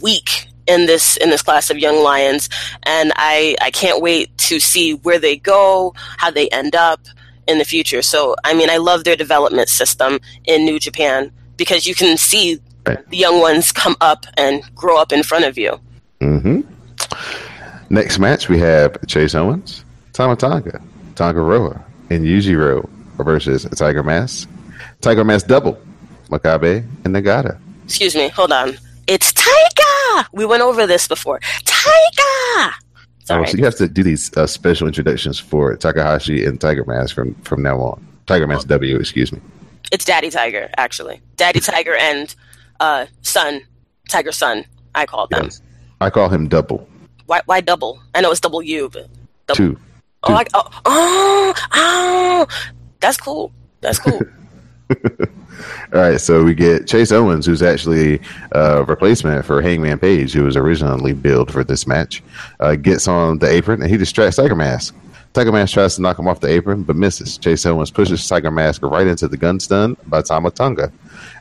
weak 0.00 0.48
in 0.66 0.86
this 0.86 1.16
in 1.16 1.30
this 1.30 1.42
class 1.42 1.70
of 1.70 1.78
young 1.78 2.02
lions, 2.02 2.48
and 2.82 3.12
I 3.16 3.56
I 3.62 3.70
can't 3.70 4.02
wait 4.02 4.36
to 4.38 4.60
see 4.60 4.94
where 4.94 5.18
they 5.18 5.36
go, 5.36 5.94
how 6.18 6.30
they 6.30 6.48
end 6.48 6.74
up 6.74 7.00
in 7.48 7.58
the 7.58 7.64
future. 7.64 8.02
So 8.02 8.36
I 8.44 8.54
mean, 8.54 8.70
I 8.70 8.76
love 8.76 9.04
their 9.04 9.16
development 9.16 9.68
system 9.68 10.18
in 10.44 10.64
New 10.64 10.78
Japan 10.78 11.32
because 11.56 11.86
you 11.86 11.94
can 11.94 12.16
see 12.16 12.60
Right. 12.86 13.10
the 13.10 13.18
young 13.18 13.40
ones 13.40 13.70
come 13.72 13.96
up 14.00 14.24
and 14.38 14.62
grow 14.74 14.96
up 14.98 15.12
in 15.12 15.22
front 15.22 15.44
of 15.44 15.58
you. 15.58 15.78
Mm-hmm. 16.22 16.60
Next 17.90 18.18
match, 18.18 18.48
we 18.48 18.58
have 18.60 18.96
Chase 19.06 19.34
Owens, 19.34 19.84
Tama 20.14 20.36
Tonga, 20.36 20.80
Tangaroa, 21.14 21.82
and 22.10 22.24
Yujiro 22.24 22.88
versus 23.18 23.64
Tiger 23.76 24.02
Mask, 24.02 24.48
Tiger 25.02 25.24
Mask 25.24 25.46
double, 25.46 25.78
Makabe, 26.30 26.86
and 27.04 27.14
Nagata. 27.14 27.58
Excuse 27.84 28.14
me, 28.14 28.28
hold 28.28 28.52
on. 28.52 28.76
It's 29.06 29.32
Tiger. 29.34 30.28
We 30.32 30.44
went 30.46 30.62
over 30.62 30.86
this 30.86 31.08
before. 31.08 31.40
Tiger. 31.64 32.74
Oh, 33.30 33.44
so 33.44 33.56
you 33.56 33.64
have 33.64 33.76
to 33.76 33.88
do 33.88 34.02
these 34.02 34.34
uh, 34.36 34.46
special 34.46 34.86
introductions 34.86 35.38
for 35.38 35.76
Takahashi 35.76 36.44
and 36.44 36.60
Tiger 36.60 36.84
Mask 36.84 37.14
from, 37.14 37.34
from 37.36 37.62
now 37.62 37.78
on. 37.78 38.06
Tiger 38.26 38.46
Mask 38.46 38.68
W, 38.68 38.96
excuse 38.96 39.32
me. 39.32 39.40
It's 39.92 40.04
Daddy 40.04 40.30
Tiger, 40.30 40.70
actually. 40.76 41.20
Daddy 41.36 41.60
Tiger 41.72 41.94
and 41.96 42.34
uh, 42.80 43.06
Son, 43.22 43.62
Tiger 44.08 44.32
Son. 44.32 44.64
I 44.94 45.06
call 45.06 45.26
them. 45.28 45.44
Yes. 45.44 45.62
I 46.00 46.10
call 46.10 46.28
him 46.28 46.48
double. 46.48 46.88
Why? 47.26 47.42
Why 47.46 47.60
double? 47.60 48.00
I 48.14 48.20
know 48.20 48.30
it's 48.30 48.40
double 48.40 48.62
U, 48.62 48.88
but 48.92 49.08
double. 49.46 49.56
Two. 49.56 49.78
Oh, 50.24 50.34
I, 50.34 50.44
oh, 50.54 50.70
oh, 50.84 51.54
oh, 51.72 52.46
that's 53.00 53.16
cool. 53.16 53.52
That's 53.80 53.98
cool. 53.98 54.20
All 55.92 56.00
right, 56.00 56.20
so 56.20 56.44
we 56.44 56.54
get 56.54 56.86
Chase 56.86 57.12
Owens, 57.12 57.46
who's 57.46 57.62
actually 57.62 58.20
a 58.52 58.84
replacement 58.84 59.44
for 59.44 59.60
Hangman 59.60 59.98
Page, 59.98 60.32
who 60.32 60.44
was 60.44 60.56
originally 60.56 61.12
billed 61.12 61.50
for 61.52 61.64
this 61.64 61.86
match. 61.86 62.22
Uh, 62.60 62.76
gets 62.76 63.08
on 63.08 63.38
the 63.38 63.48
apron 63.48 63.82
and 63.82 63.90
he 63.90 63.96
distracts 63.96 64.36
Tiger 64.36 64.54
Mask. 64.54 64.94
Tiger 65.34 65.52
Mask 65.52 65.74
tries 65.74 65.96
to 65.96 66.02
knock 66.02 66.18
him 66.18 66.26
off 66.26 66.40
the 66.40 66.48
apron, 66.48 66.82
but 66.82 66.96
misses. 66.96 67.38
Chase 67.38 67.64
Owens 67.66 67.90
pushes 67.90 68.26
Tiger 68.26 68.50
Mask 68.50 68.82
right 68.82 69.06
into 69.06 69.28
the 69.28 69.36
gun 69.36 69.60
stun 69.60 69.96
by 70.06 70.22
Tama 70.22 70.50
Tonga. 70.50 70.90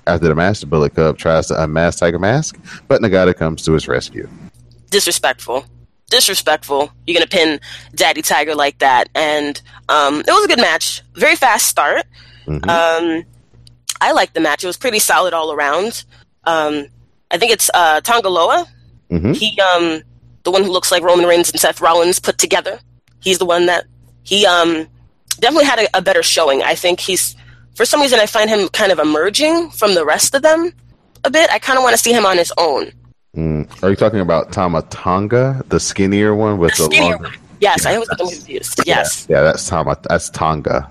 After 0.06 0.28
the 0.28 0.36
match, 0.36 0.60
the 0.60 0.66
Bullet 0.66 0.94
Club 0.94 1.18
tries 1.18 1.48
to 1.48 1.62
unmask 1.64 2.00
Tiger 2.00 2.20
Mask, 2.20 2.58
but 2.88 3.02
Nagata 3.02 3.36
comes 3.36 3.64
to 3.64 3.74
his 3.74 3.88
rescue. 3.88 4.28
Disrespectful. 4.90 5.66
Disrespectful. 6.10 6.92
You're 7.06 7.16
gonna 7.16 7.28
pin 7.28 7.60
Daddy 7.96 8.22
Tiger 8.22 8.56
like 8.56 8.78
that, 8.80 9.10
and 9.16 9.62
um, 9.90 10.22
it 10.22 10.28
was 10.28 10.46
a 10.46 10.48
good 10.48 10.62
match. 10.62 11.02
Very 11.16 11.36
fast 11.36 11.68
start. 11.68 12.06
Mhm. 12.46 12.68
Um, 12.70 13.24
I 14.02 14.12
liked 14.12 14.34
the 14.34 14.40
match. 14.40 14.64
It 14.64 14.68
was 14.68 14.78
pretty 14.78 15.00
solid 15.00 15.34
all 15.34 15.52
around. 15.52 16.04
Um, 16.44 16.88
I 17.32 17.38
think 17.38 17.52
it's 17.52 17.70
uh, 17.74 18.02
Tanga 18.02 18.30
Loa. 18.30 18.66
Mhm. 19.12 19.36
He, 19.36 19.60
um, 19.62 20.02
the 20.44 20.52
one 20.52 20.64
who 20.64 20.72
looks 20.72 20.92
like 20.92 21.04
Roman 21.04 21.26
Reigns 21.26 21.50
and 21.52 21.60
Seth 21.60 21.82
Rollins 21.82 22.20
put 22.20 22.38
together. 22.38 22.80
He's 23.20 23.38
the 23.38 23.46
one 23.46 23.66
that 23.66 23.86
he 24.24 24.46
um, 24.46 24.88
definitely 25.40 25.66
had 25.66 25.80
a, 25.80 25.98
a 25.98 26.02
better 26.02 26.24
showing. 26.24 26.64
I 26.64 26.76
think 26.76 27.00
he's, 27.00 27.36
for 27.76 27.86
some 27.86 28.02
reason, 28.02 28.20
I 28.20 28.26
find 28.26 28.50
him 28.50 28.70
kind 28.70 28.92
of 28.92 29.00
emerging 29.00 29.72
from 29.72 29.94
the 29.96 30.06
rest 30.06 30.36
of 30.36 30.42
them 30.42 30.72
a 31.24 31.30
bit. 31.30 31.50
I 31.52 31.60
kind 31.60 31.78
of 31.78 31.84
want 31.84 31.96
to 31.96 32.02
see 32.02 32.14
him 32.14 32.26
on 32.26 32.38
his 32.38 32.54
own. 32.58 32.92
Mm. 33.36 33.84
Are 33.84 33.90
you 33.90 33.96
talking 33.96 34.20
about 34.20 34.52
Tama 34.52 34.82
Tonga, 34.84 35.64
the 35.68 35.80
skinnier 35.80 36.34
one 36.34 36.58
with 36.58 36.76
the, 36.76 36.86
Skinnier 36.86 37.12
longer? 37.12 37.24
one. 37.30 37.34
Yes, 37.60 37.84
Yeah, 37.84 37.90
I 37.90 37.94
always 37.96 38.10
get 38.10 38.18
them 38.18 38.30
confused. 38.30 38.82
Yes, 38.86 39.28
Yeah, 39.30 39.42
that's 39.42 39.68
Tama. 39.68 39.98
That's 40.10 40.30
Tonga. 40.30 40.90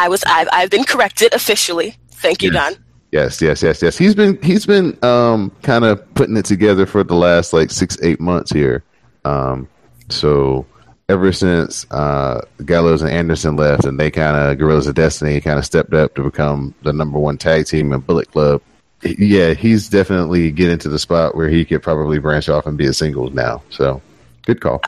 I 0.00 0.08
was. 0.08 0.22
I've, 0.26 0.48
I've 0.52 0.70
been 0.70 0.84
corrected 0.84 1.34
officially. 1.34 1.94
Thank 2.10 2.42
you, 2.42 2.52
Yes. 2.52 2.74
Don. 2.74 2.84
Yes, 3.12 3.42
yes, 3.42 3.62
yes, 3.62 3.82
yes. 3.82 3.98
He's 3.98 4.14
been 4.14 4.40
he's 4.42 4.66
been 4.66 4.96
um 5.04 5.50
kind 5.62 5.84
of 5.84 6.14
putting 6.14 6.36
it 6.36 6.44
together 6.44 6.86
for 6.86 7.02
the 7.02 7.14
last 7.16 7.52
like 7.52 7.70
six 7.70 7.96
eight 8.02 8.20
months 8.20 8.52
here. 8.52 8.84
Um, 9.24 9.68
so 10.08 10.64
ever 11.08 11.32
since 11.32 11.90
uh 11.90 12.40
Gallows 12.64 13.02
and 13.02 13.10
Anderson 13.10 13.56
left, 13.56 13.84
and 13.84 13.98
they 13.98 14.10
kind 14.12 14.36
of 14.36 14.58
Gorillas 14.58 14.86
of 14.86 14.94
Destiny 14.94 15.40
kind 15.40 15.58
of 15.58 15.64
stepped 15.66 15.92
up 15.92 16.14
to 16.14 16.22
become 16.22 16.72
the 16.82 16.92
number 16.92 17.18
one 17.18 17.36
tag 17.36 17.66
team 17.66 17.92
in 17.92 18.00
Bullet 18.00 18.30
Club. 18.30 18.62
Yeah, 19.02 19.54
he's 19.54 19.88
definitely 19.88 20.52
getting 20.52 20.78
to 20.78 20.88
the 20.88 20.98
spot 20.98 21.34
where 21.34 21.48
he 21.48 21.64
could 21.64 21.82
probably 21.82 22.18
branch 22.20 22.48
off 22.48 22.66
and 22.66 22.78
be 22.78 22.86
a 22.86 22.92
singles 22.92 23.32
now. 23.32 23.62
So 23.70 24.00
good 24.46 24.60
call. 24.60 24.82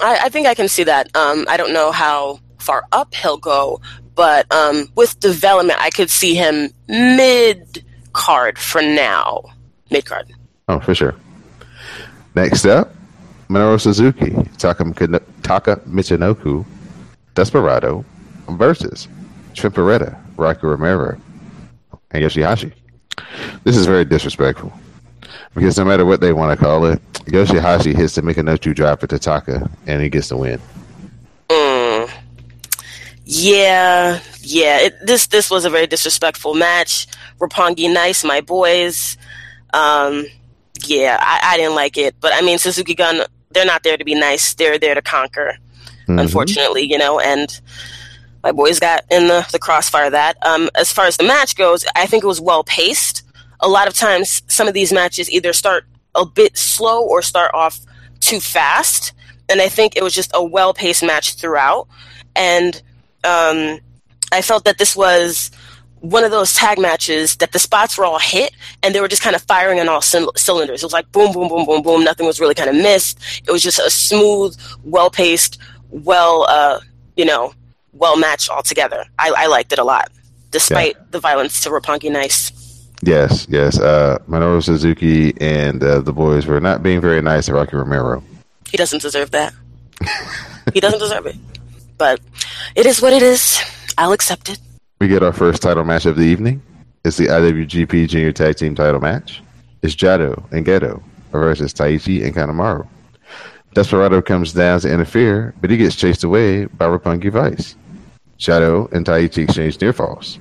I, 0.00 0.18
I 0.24 0.28
think 0.28 0.46
I 0.46 0.54
can 0.54 0.68
see 0.68 0.84
that. 0.84 1.14
Um, 1.16 1.46
I 1.48 1.56
don't 1.56 1.72
know 1.72 1.90
how 1.92 2.40
far 2.58 2.82
up 2.92 3.14
he'll 3.14 3.38
go, 3.38 3.80
but 4.14 4.50
um, 4.52 4.88
with 4.94 5.18
development, 5.20 5.80
I 5.80 5.90
could 5.90 6.10
see 6.10 6.34
him 6.34 6.70
mid 6.88 7.84
card 8.12 8.58
for 8.58 8.82
now. 8.82 9.42
Mid 9.90 10.04
card. 10.04 10.32
Oh, 10.68 10.80
for 10.80 10.94
sure. 10.94 11.14
Next 12.34 12.64
up, 12.64 12.94
Minoru 13.48 13.80
Suzuki, 13.80 14.30
Taka, 14.56 14.84
Taka 15.42 15.76
Michinoku, 15.86 16.64
Desperado 17.34 18.04
versus 18.48 19.08
Trent 19.54 19.74
Beretta, 19.74 20.18
Rocky 20.36 20.66
Romero, 20.66 21.20
and 22.10 22.24
Yoshihashi. 22.24 22.72
This 23.64 23.76
is 23.76 23.86
very 23.86 24.04
disrespectful 24.04 24.72
because 25.54 25.76
no 25.78 25.84
matter 25.84 26.04
what 26.04 26.20
they 26.20 26.32
want 26.32 26.58
to 26.58 26.64
call 26.64 26.86
it, 26.86 27.00
Yoshihashi 27.26 27.94
hits 27.94 28.14
the 28.14 28.22
Michinoku 28.22 28.74
drop 28.74 29.00
for 29.00 29.06
Tataka, 29.06 29.70
and 29.86 30.02
he 30.02 30.08
gets 30.08 30.28
the 30.28 30.36
win. 30.36 30.60
Yeah, 33.34 34.20
yeah. 34.42 34.78
It, 34.80 35.06
this 35.06 35.26
this 35.28 35.50
was 35.50 35.64
a 35.64 35.70
very 35.70 35.86
disrespectful 35.86 36.54
match. 36.54 37.06
Roppongi 37.40 37.92
nice, 37.92 38.24
my 38.24 38.42
boys. 38.42 39.16
Um, 39.72 40.26
yeah, 40.84 41.16
I, 41.18 41.54
I 41.54 41.56
didn't 41.56 41.74
like 41.74 41.96
it, 41.96 42.14
but 42.20 42.32
I 42.34 42.42
mean, 42.42 42.58
Suzuki 42.58 42.94
Gun, 42.94 43.22
they're 43.50 43.64
not 43.64 43.84
there 43.84 43.96
to 43.96 44.04
be 44.04 44.14
nice. 44.14 44.54
They're 44.54 44.78
there 44.78 44.94
to 44.94 45.02
conquer. 45.02 45.56
Mm-hmm. 46.02 46.18
Unfortunately, 46.18 46.82
you 46.82 46.98
know, 46.98 47.20
and 47.20 47.58
my 48.42 48.52
boys 48.52 48.78
got 48.78 49.04
in 49.10 49.28
the, 49.28 49.46
the 49.50 49.58
crossfire 49.58 50.06
of 50.06 50.12
that. 50.12 50.36
Um, 50.44 50.68
as 50.74 50.92
far 50.92 51.06
as 51.06 51.16
the 51.16 51.24
match 51.24 51.56
goes, 51.56 51.86
I 51.96 52.06
think 52.06 52.24
it 52.24 52.26
was 52.26 52.40
well 52.40 52.64
paced. 52.64 53.22
A 53.60 53.68
lot 53.68 53.88
of 53.88 53.94
times, 53.94 54.42
some 54.48 54.68
of 54.68 54.74
these 54.74 54.92
matches 54.92 55.30
either 55.30 55.52
start 55.52 55.86
a 56.14 56.26
bit 56.26 56.58
slow 56.58 57.02
or 57.02 57.22
start 57.22 57.52
off 57.54 57.80
too 58.20 58.40
fast. 58.40 59.12
And 59.48 59.62
I 59.62 59.68
think 59.68 59.96
it 59.96 60.02
was 60.02 60.14
just 60.14 60.32
a 60.34 60.44
well 60.44 60.74
paced 60.74 61.02
match 61.02 61.34
throughout. 61.34 61.88
And 62.34 62.82
um, 63.24 63.80
I 64.32 64.42
felt 64.42 64.64
that 64.64 64.78
this 64.78 64.96
was 64.96 65.50
one 66.02 66.24
of 66.24 66.32
those 66.32 66.54
tag 66.54 66.78
matches 66.80 67.36
that 67.36 67.52
the 67.52 67.58
spots 67.60 67.96
were 67.96 68.04
all 68.04 68.18
hit 68.18 68.52
and 68.82 68.92
they 68.94 69.00
were 69.00 69.08
just 69.08 69.22
kind 69.22 69.36
of 69.36 69.42
firing 69.42 69.78
on 69.78 69.88
all 69.88 70.02
c- 70.02 70.26
cylinders. 70.36 70.82
It 70.82 70.86
was 70.86 70.92
like 70.92 71.10
boom, 71.12 71.32
boom, 71.32 71.48
boom, 71.48 71.64
boom, 71.64 71.80
boom. 71.80 72.04
Nothing 72.04 72.26
was 72.26 72.40
really 72.40 72.54
kind 72.54 72.68
of 72.68 72.76
missed. 72.76 73.20
It 73.46 73.52
was 73.52 73.62
just 73.62 73.78
a 73.78 73.88
smooth, 73.88 74.56
well 74.84 75.10
paced, 75.10 75.58
well, 75.90 76.44
uh, 76.48 76.80
you 77.16 77.24
know, 77.24 77.54
well 77.92 78.16
matched 78.16 78.50
altogether. 78.50 79.04
I, 79.18 79.32
I 79.36 79.46
liked 79.46 79.72
it 79.72 79.78
a 79.78 79.84
lot, 79.84 80.10
despite 80.50 80.96
yeah. 80.96 81.04
the 81.12 81.20
violence 81.20 81.60
to 81.62 81.70
Roppongi 81.70 82.10
Nice. 82.10 82.50
Yes, 83.04 83.46
yes. 83.48 83.78
Uh, 83.78 84.18
Minoru 84.28 84.62
Suzuki 84.62 85.34
and 85.40 85.82
uh, 85.82 86.00
the 86.00 86.12
boys 86.12 86.46
were 86.46 86.60
not 86.60 86.82
being 86.82 87.00
very 87.00 87.22
nice 87.22 87.46
to 87.46 87.54
Rocky 87.54 87.76
Romero. 87.76 88.22
He 88.70 88.76
doesn't 88.76 89.02
deserve 89.02 89.30
that. 89.32 89.52
he 90.72 90.80
doesn't 90.80 91.00
deserve 91.00 91.26
it. 91.26 91.36
But 92.02 92.20
it 92.74 92.84
is 92.84 93.00
what 93.00 93.12
it 93.12 93.22
is. 93.22 93.62
I'll 93.96 94.10
accept 94.10 94.48
it. 94.48 94.58
We 95.00 95.06
get 95.06 95.22
our 95.22 95.32
first 95.32 95.62
title 95.62 95.84
match 95.84 96.04
of 96.04 96.16
the 96.16 96.24
evening. 96.24 96.60
It's 97.04 97.16
the 97.16 97.28
IWGP 97.28 98.08
Junior 98.08 98.32
Tag 98.32 98.56
Team 98.56 98.74
title 98.74 98.98
match. 98.98 99.40
It's 99.82 99.94
Jado 99.94 100.42
and 100.50 100.66
Gedo 100.66 101.00
versus 101.30 101.72
Taichi 101.72 102.24
and 102.24 102.34
Kanemaru. 102.34 102.88
Desperado 103.74 104.20
comes 104.20 104.52
down 104.52 104.80
to 104.80 104.92
interfere, 104.92 105.54
but 105.60 105.70
he 105.70 105.76
gets 105.76 105.94
chased 105.94 106.24
away 106.24 106.64
by 106.64 106.86
Roppongi 106.86 107.30
Vice. 107.30 107.76
Jado 108.36 108.90
and 108.90 109.06
Taichi 109.06 109.44
exchange 109.44 109.80
near 109.80 109.92
falls. 109.92 110.40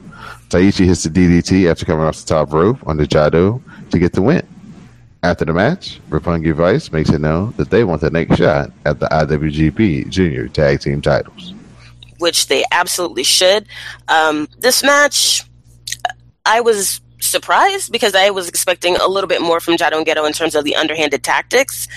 Taichi 0.49 0.87
hits 0.87 1.03
the 1.03 1.09
DDT 1.11 1.69
after 1.69 1.85
coming 1.85 2.03
off 2.03 2.17
the 2.17 2.25
top 2.25 2.51
rope 2.53 2.79
on 2.87 2.97
the 2.97 3.05
Jado 3.05 3.61
to 3.91 3.99
get 3.99 4.13
the 4.13 4.23
win. 4.23 4.47
After 5.23 5.45
the 5.45 5.53
match, 5.53 5.99
Roppongi 6.09 6.53
Vice 6.53 6.91
makes 6.91 7.11
it 7.11 7.21
known 7.21 7.53
that 7.57 7.69
they 7.69 7.83
want 7.83 8.01
the 8.01 8.09
next 8.09 8.37
shot 8.37 8.71
at 8.85 8.99
the 8.99 9.05
IWGP 9.05 10.09
Junior 10.09 10.47
Tag 10.47 10.81
Team 10.81 10.99
titles. 10.99 11.53
Which 12.17 12.47
they 12.47 12.63
absolutely 12.71 13.23
should. 13.23 13.67
Um, 14.07 14.47
this 14.57 14.81
match, 14.81 15.43
I 16.43 16.61
was 16.61 17.01
surprised 17.19 17.91
because 17.91 18.15
I 18.15 18.31
was 18.31 18.49
expecting 18.49 18.95
a 18.95 19.07
little 19.07 19.27
bit 19.27 19.43
more 19.43 19.59
from 19.59 19.75
Jado 19.75 19.97
and 19.97 20.07
Gedo 20.07 20.25
in 20.25 20.33
terms 20.33 20.55
of 20.55 20.63
the 20.63 20.75
underhanded 20.75 21.23
tactics. 21.23 21.87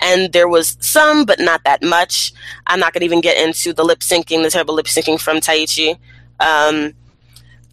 And 0.00 0.30
there 0.34 0.48
was 0.48 0.76
some, 0.80 1.24
but 1.24 1.40
not 1.40 1.64
that 1.64 1.82
much. 1.82 2.34
I'm 2.66 2.80
not 2.80 2.92
going 2.92 3.00
to 3.00 3.06
even 3.06 3.22
get 3.22 3.42
into 3.42 3.72
the 3.72 3.82
lip 3.82 4.00
syncing, 4.00 4.42
the 4.42 4.50
terrible 4.50 4.74
lip 4.74 4.86
syncing 4.86 5.18
from 5.18 5.38
Taichi. 5.38 5.98
Um, 6.38 6.92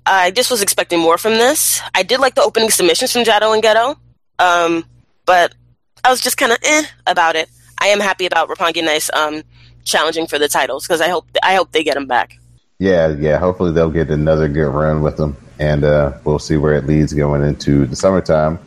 I 0.06 0.32
just 0.32 0.50
was 0.50 0.62
expecting 0.62 1.00
more 1.00 1.18
from 1.18 1.34
this. 1.34 1.82
I 1.94 2.04
did 2.04 2.22
like 2.22 2.36
the 2.36 2.44
opening 2.44 2.70
submissions 2.70 3.12
from 3.12 3.24
Jado 3.26 3.54
and 3.54 3.62
Gedo. 3.62 3.98
um, 4.40 4.86
but 5.26 5.54
I 6.04 6.10
was 6.10 6.22
just 6.22 6.38
kind 6.38 6.52
of 6.52 6.58
eh 6.64 6.84
about 7.08 7.36
it. 7.36 7.50
I 7.80 7.88
am 7.88 8.00
happy 8.00 8.26
about 8.26 8.50
Roppongi 8.50 8.84
Nice 8.84 9.10
um, 9.14 9.44
challenging 9.84 10.28
for 10.28 10.38
the 10.38 10.48
titles 10.48 10.88
because 10.88 11.02
I 11.02 11.10
hope 11.10 11.26
I 11.44 11.56
hope 11.56 11.72
they 11.72 11.84
get 11.84 11.96
them 11.96 12.08
back. 12.08 12.38
Yeah, 12.80 13.10
yeah. 13.10 13.38
Hopefully 13.38 13.72
they'll 13.72 13.92
get 13.92 14.10
another 14.10 14.48
good 14.48 14.70
run 14.70 15.02
with 15.02 15.18
them 15.18 15.38
and 15.62 15.84
uh, 15.84 16.14
we'll 16.24 16.40
see 16.40 16.58
where 16.58 16.74
it 16.74 16.88
leads 16.88 17.14
going 17.14 17.44
into 17.44 17.86
the 17.86 17.96
summertime, 17.96 18.58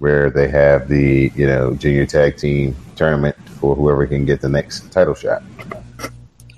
where 0.00 0.28
they 0.28 0.48
have 0.48 0.86
the 0.86 1.32
you 1.34 1.46
know 1.46 1.74
junior 1.74 2.04
tag 2.04 2.36
team 2.36 2.76
tournament 2.94 3.34
for 3.58 3.74
whoever 3.74 4.06
can 4.06 4.26
get 4.26 4.42
the 4.42 4.48
next 4.48 4.92
title 4.92 5.14
shot. 5.14 5.42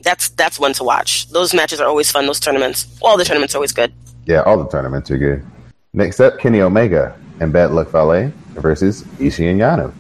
That's 0.03 0.31
that's 0.31 0.59
one 0.59 0.73
to 0.75 0.85
watch. 0.85 1.29
Those 1.29 1.55
matches 1.55 1.81
are 1.81 1.87
always 1.87 2.11
fun. 2.11 2.27
Those 2.27 2.41
tournaments, 2.41 2.99
all 3.01 3.17
the 3.17 3.25
tournaments 3.25 3.55
are 3.55 3.59
always 3.59 3.73
good. 3.73 3.93
Yeah, 4.27 4.43
all 4.43 4.63
the 4.63 4.69
tournaments 4.69 5.11
are 5.13 5.19
good. 5.19 5.47
Next 5.93 6.19
up, 6.19 6.39
Kenny 6.39 6.61
Omega 6.61 7.17
and 7.41 7.53
Bad 7.53 7.71
Luck 7.71 7.91
Fale 7.91 8.33
versus 8.59 9.03
Ishii 9.19 9.51
and 9.51 9.61
Yano. 9.61 9.93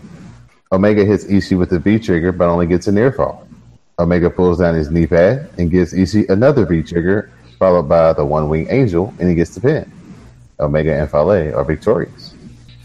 Omega 0.71 1.05
hits 1.05 1.25
Ishii 1.25 1.59
with 1.59 1.71
the 1.71 1.79
V 1.79 1.99
trigger, 1.99 2.33
but 2.33 2.49
only 2.49 2.67
gets 2.67 2.87
a 2.87 2.93
near 2.93 3.13
fall. 3.13 3.47
Omega 3.99 4.31
pulls 4.31 4.59
down 4.59 4.75
his 4.75 4.91
knee 4.91 5.07
pad 5.07 5.51
and 5.59 5.71
gives 5.71 5.93
Ishii 5.93 6.29
another 6.29 6.65
V 6.67 6.83
trigger 6.83 7.31
followed 7.59 7.89
by 7.89 8.13
the 8.13 8.25
One 8.25 8.49
Wing 8.49 8.69
Angel, 8.71 9.13
and 9.19 9.29
he 9.29 9.35
gets 9.35 9.55
the 9.55 9.61
pin. 9.61 9.91
Omega 10.61 10.95
and 10.95 11.11
Fale 11.11 11.55
are 11.55 11.65
victorious. 11.65 12.35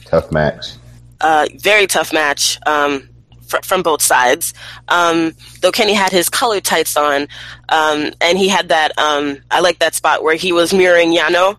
Tough 0.05 0.31
match. 0.31 0.73
Uh, 1.21 1.47
very 1.59 1.87
tough 1.87 2.11
match 2.11 2.59
um, 2.65 3.07
fr- 3.47 3.61
from 3.63 3.81
both 3.81 4.01
sides. 4.01 4.53
Um, 4.89 5.33
though 5.61 5.71
Kenny 5.71 5.93
had 5.93 6.11
his 6.11 6.29
colored 6.29 6.63
tights 6.63 6.97
on, 6.97 7.27
um, 7.69 8.11
and 8.19 8.37
he 8.37 8.47
had 8.47 8.69
that. 8.69 8.97
Um, 8.97 9.37
I 9.49 9.61
like 9.61 9.79
that 9.79 9.95
spot 9.95 10.23
where 10.23 10.35
he 10.35 10.51
was 10.51 10.73
mirroring 10.73 11.15
Yano, 11.15 11.57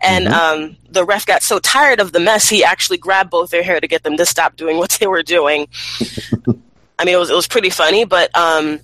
and 0.00 0.26
mm-hmm. 0.26 0.62
Um, 0.62 0.76
the 0.90 1.04
ref 1.04 1.26
got 1.26 1.42
so 1.42 1.58
tired 1.58 2.00
of 2.00 2.12
the 2.12 2.20
mess, 2.20 2.48
he 2.48 2.64
actually 2.64 2.98
grabbed 2.98 3.30
both 3.30 3.50
their 3.50 3.62
hair 3.62 3.80
to 3.80 3.88
get 3.88 4.02
them 4.02 4.16
to 4.16 4.26
stop 4.26 4.56
doing 4.56 4.76
what 4.78 4.90
they 4.92 5.06
were 5.06 5.22
doing. 5.22 5.68
I 6.98 7.04
mean, 7.04 7.14
it 7.14 7.18
was 7.18 7.30
it 7.30 7.34
was 7.34 7.46
pretty 7.46 7.70
funny, 7.70 8.04
but 8.04 8.34
um, 8.36 8.80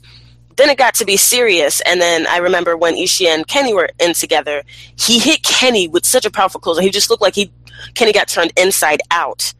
then 0.56 0.68
it 0.68 0.76
got 0.76 0.94
to 0.96 1.04
be 1.04 1.16
serious. 1.16 1.80
And 1.82 2.00
then 2.00 2.26
I 2.26 2.38
remember 2.38 2.76
when 2.76 2.94
Ishii 2.94 3.26
and 3.26 3.46
Kenny 3.46 3.74
were 3.74 3.88
in 3.98 4.12
together, 4.14 4.62
he 4.96 5.18
hit 5.18 5.42
Kenny 5.42 5.88
with 5.88 6.04
such 6.04 6.26
a 6.26 6.30
powerful 6.30 6.60
close. 6.60 6.78
He 6.78 6.90
just 6.90 7.10
looked 7.10 7.22
like 7.22 7.34
he 7.34 7.52
Kenny 7.94 8.12
got 8.12 8.28
turned 8.28 8.52
inside 8.56 9.00
out. 9.10 9.52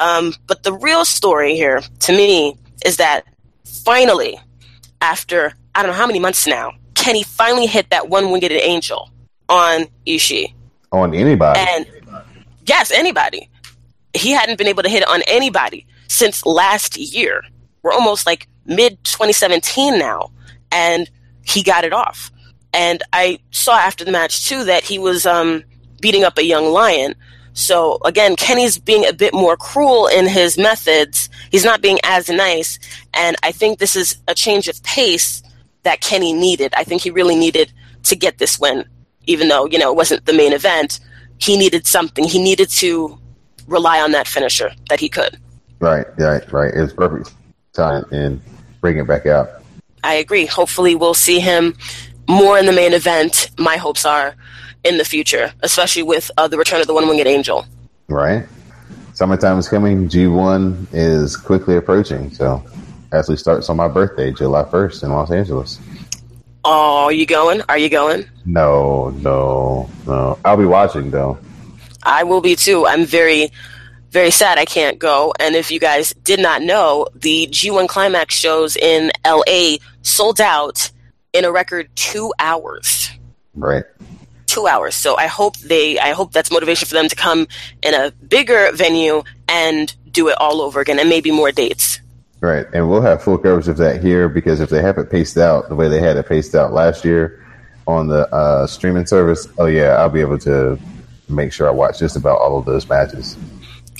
Um, 0.00 0.34
but 0.46 0.62
the 0.62 0.72
real 0.72 1.04
story 1.04 1.54
here, 1.54 1.80
to 2.00 2.12
me, 2.12 2.56
is 2.84 2.96
that 2.98 3.24
finally, 3.64 4.38
after 5.00 5.54
I 5.74 5.82
don't 5.82 5.92
know 5.92 5.98
how 5.98 6.06
many 6.06 6.18
months 6.18 6.46
now, 6.46 6.72
Kenny 6.94 7.22
finally 7.22 7.66
hit 7.66 7.90
that 7.90 8.08
one 8.08 8.30
winged 8.30 8.50
angel 8.50 9.10
on 9.48 9.86
Ishii. 10.06 10.54
On 10.92 11.14
anybody. 11.14 11.60
And 11.60 11.86
yes, 12.66 12.90
anybody. 12.90 13.50
He 14.14 14.30
hadn't 14.30 14.56
been 14.56 14.68
able 14.68 14.82
to 14.82 14.88
hit 14.88 15.02
it 15.02 15.08
on 15.08 15.22
anybody 15.26 15.86
since 16.08 16.44
last 16.46 16.96
year. 16.96 17.42
We're 17.82 17.92
almost 17.92 18.26
like 18.26 18.48
mid 18.64 19.02
2017 19.04 19.98
now 19.98 20.30
and 20.72 21.10
he 21.44 21.62
got 21.62 21.84
it 21.84 21.92
off. 21.92 22.30
And 22.72 23.02
I 23.12 23.38
saw 23.50 23.76
after 23.76 24.04
the 24.04 24.12
match 24.12 24.46
too 24.46 24.64
that 24.64 24.84
he 24.84 24.98
was 24.98 25.26
um, 25.26 25.64
beating 26.00 26.24
up 26.24 26.38
a 26.38 26.44
young 26.44 26.66
lion. 26.66 27.14
So 27.54 27.98
again, 28.04 28.36
Kenny's 28.36 28.78
being 28.78 29.06
a 29.06 29.12
bit 29.12 29.34
more 29.34 29.56
cruel 29.56 30.06
in 30.06 30.26
his 30.26 30.58
methods. 30.58 31.28
He's 31.50 31.64
not 31.64 31.80
being 31.80 31.98
as 32.04 32.28
nice, 32.28 32.78
and 33.14 33.36
I 33.42 33.50
think 33.50 33.78
this 33.78 33.96
is 33.96 34.16
a 34.28 34.34
change 34.34 34.68
of 34.68 34.80
pace 34.84 35.42
that 35.82 36.00
Kenny 36.00 36.32
needed. 36.32 36.72
I 36.76 36.84
think 36.84 37.02
he 37.02 37.10
really 37.10 37.34
needed 37.34 37.72
to 38.04 38.14
get 38.14 38.38
this 38.38 38.60
win, 38.60 38.84
even 39.28 39.48
though 39.48 39.66
you 39.66 39.78
know 39.78 39.90
it 39.90 39.96
wasn't 39.96 40.24
the 40.26 40.32
main 40.32 40.52
event. 40.52 40.98
He 41.38 41.56
needed 41.56 41.86
something. 41.86 42.24
He 42.24 42.42
needed 42.42 42.68
to 42.70 43.16
rely 43.68 44.00
on 44.00 44.10
that 44.12 44.26
finisher 44.26 44.72
that 44.88 44.98
he 44.98 45.08
could. 45.08 45.38
Right, 45.78 46.06
right, 46.18 46.52
right. 46.52 46.72
It's 46.74 46.92
perfect 46.92 47.32
time 47.72 48.04
and 48.10 48.40
bring 48.80 48.98
it 48.98 49.06
back 49.06 49.26
out. 49.26 49.48
I 50.02 50.14
agree. 50.14 50.46
Hopefully, 50.46 50.94
we'll 50.94 51.14
see 51.14 51.38
him 51.38 51.76
more 52.28 52.58
in 52.58 52.66
the 52.66 52.72
main 52.72 52.92
event. 52.92 53.50
My 53.58 53.76
hopes 53.76 54.04
are 54.04 54.34
in 54.84 54.98
the 54.98 55.04
future, 55.04 55.52
especially 55.62 56.02
with 56.02 56.30
uh, 56.36 56.48
the 56.48 56.58
return 56.58 56.80
of 56.80 56.86
the 56.86 56.94
One 56.94 57.08
Winged 57.08 57.26
Angel. 57.26 57.66
Right. 58.08 58.46
Summertime 59.14 59.58
is 59.58 59.68
coming. 59.68 60.08
G1 60.08 60.88
is 60.92 61.36
quickly 61.36 61.76
approaching. 61.76 62.30
So, 62.30 62.64
actually 63.12 63.36
starts 63.36 63.68
on 63.68 63.76
my 63.76 63.88
birthday, 63.88 64.32
July 64.32 64.64
1st 64.64 65.04
in 65.04 65.12
Los 65.12 65.30
Angeles. 65.30 65.80
Oh, 66.64 67.04
are 67.04 67.12
you 67.12 67.26
going? 67.26 67.62
Are 67.68 67.78
you 67.78 67.88
going? 67.88 68.26
No, 68.44 69.10
no, 69.10 69.88
no. 70.06 70.38
I'll 70.44 70.56
be 70.56 70.64
watching 70.64 71.10
though. 71.10 71.38
I 72.02 72.24
will 72.24 72.40
be 72.40 72.56
too. 72.56 72.86
I'm 72.86 73.04
very 73.04 73.50
very 74.10 74.30
sad 74.30 74.58
I 74.58 74.64
can't 74.64 74.98
go. 74.98 75.34
And 75.38 75.54
if 75.54 75.70
you 75.70 75.78
guys 75.78 76.14
did 76.24 76.40
not 76.40 76.62
know, 76.62 77.08
the 77.14 77.46
G1 77.48 77.88
Climax 77.88 78.34
shows 78.34 78.76
in 78.76 79.10
LA 79.26 79.76
sold 80.02 80.40
out 80.40 80.90
in 81.32 81.44
a 81.44 81.52
record 81.52 81.90
two 81.94 82.32
hours. 82.38 83.10
Right. 83.54 83.84
Two 84.46 84.66
hours. 84.66 84.94
So 84.94 85.16
I 85.16 85.26
hope 85.26 85.58
they, 85.58 85.98
I 85.98 86.12
hope 86.12 86.32
that's 86.32 86.50
motivation 86.50 86.88
for 86.88 86.94
them 86.94 87.08
to 87.08 87.16
come 87.16 87.48
in 87.82 87.94
a 87.94 88.10
bigger 88.10 88.70
venue 88.72 89.22
and 89.46 89.94
do 90.10 90.28
it 90.28 90.36
all 90.40 90.62
over 90.62 90.80
again 90.80 90.98
and 90.98 91.08
maybe 91.08 91.30
more 91.30 91.52
dates. 91.52 92.00
Right. 92.40 92.66
And 92.72 92.88
we'll 92.88 93.02
have 93.02 93.22
full 93.22 93.36
coverage 93.36 93.68
of 93.68 93.78
that 93.78 94.02
here 94.02 94.28
because 94.28 94.60
if 94.60 94.70
they 94.70 94.80
have 94.80 94.96
it 94.98 95.10
paced 95.10 95.36
out 95.36 95.68
the 95.68 95.74
way 95.74 95.88
they 95.88 96.00
had 96.00 96.16
it 96.16 96.28
paced 96.28 96.54
out 96.54 96.72
last 96.72 97.04
year 97.04 97.44
on 97.86 98.06
the 98.06 98.32
uh, 98.32 98.66
streaming 98.66 99.06
service, 99.06 99.48
oh 99.58 99.66
yeah, 99.66 99.96
I'll 99.96 100.10
be 100.10 100.20
able 100.20 100.38
to 100.40 100.78
make 101.28 101.52
sure 101.52 101.66
I 101.66 101.70
watch 101.70 101.98
just 101.98 102.16
about 102.16 102.38
all 102.38 102.58
of 102.58 102.64
those 102.64 102.88
matches. 102.88 103.36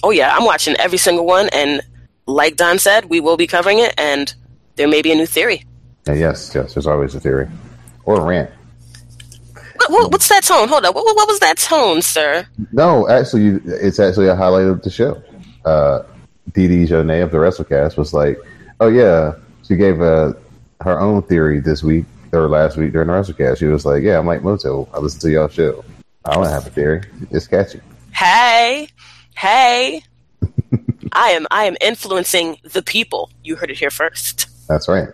Oh 0.02 0.10
yeah, 0.10 0.34
I'm 0.36 0.44
watching 0.44 0.76
every 0.76 0.98
single 0.98 1.26
one, 1.26 1.48
and 1.52 1.82
like 2.26 2.56
Don 2.56 2.78
said, 2.78 3.06
we 3.06 3.18
will 3.18 3.36
be 3.36 3.48
covering 3.48 3.80
it, 3.80 3.92
and 3.98 4.32
there 4.76 4.86
may 4.86 5.02
be 5.02 5.10
a 5.10 5.16
new 5.16 5.26
theory. 5.26 5.64
And 6.06 6.20
yes, 6.20 6.52
yes, 6.54 6.74
there's 6.74 6.86
always 6.86 7.14
a 7.16 7.20
theory 7.20 7.48
or 8.04 8.20
a 8.20 8.24
rant. 8.24 8.50
What, 9.76 9.90
what, 9.90 10.12
what's 10.12 10.28
that 10.28 10.44
tone? 10.44 10.68
Hold 10.68 10.84
on, 10.84 10.94
What, 10.94 11.04
what 11.16 11.28
was 11.28 11.40
that 11.40 11.58
tone, 11.58 12.02
sir? 12.02 12.46
No, 12.72 13.08
actually, 13.08 13.60
it's 13.64 13.98
actually 13.98 14.28
a 14.28 14.36
highlight 14.36 14.66
of 14.66 14.82
the 14.82 14.90
show. 14.90 15.22
Uh, 15.64 16.02
Dee 16.66 16.86
Jonay 16.86 17.22
of 17.22 17.30
the 17.30 17.38
WrestleCast 17.38 17.96
was 17.96 18.12
like, 18.12 18.38
"Oh 18.80 18.88
yeah," 18.88 19.34
she 19.66 19.76
gave 19.76 20.00
uh, 20.00 20.32
her 20.80 20.98
own 20.98 21.22
theory 21.22 21.60
this 21.60 21.82
week 21.82 22.06
or 22.32 22.48
last 22.48 22.76
week 22.76 22.92
during 22.92 23.08
the 23.08 23.14
WrestleCast. 23.14 23.58
She 23.58 23.66
was 23.66 23.86
like, 23.86 24.02
"Yeah, 24.02 24.18
I'm 24.18 24.26
like 24.26 24.42
Moto. 24.42 24.88
I 24.92 24.98
listen 24.98 25.20
to 25.20 25.30
y'all 25.30 25.48
show. 25.48 25.84
I 26.24 26.34
don't 26.34 26.46
have 26.46 26.66
a 26.66 26.70
theory. 26.70 27.02
It's 27.30 27.46
catchy." 27.46 27.80
Hey, 28.12 28.88
hey. 29.36 30.02
I 31.12 31.30
am 31.30 31.46
I 31.50 31.64
am 31.64 31.76
influencing 31.80 32.56
the 32.64 32.82
people. 32.82 33.30
You 33.44 33.56
heard 33.56 33.70
it 33.70 33.78
here 33.78 33.90
first. 33.90 34.48
That's 34.66 34.88
right. 34.88 35.08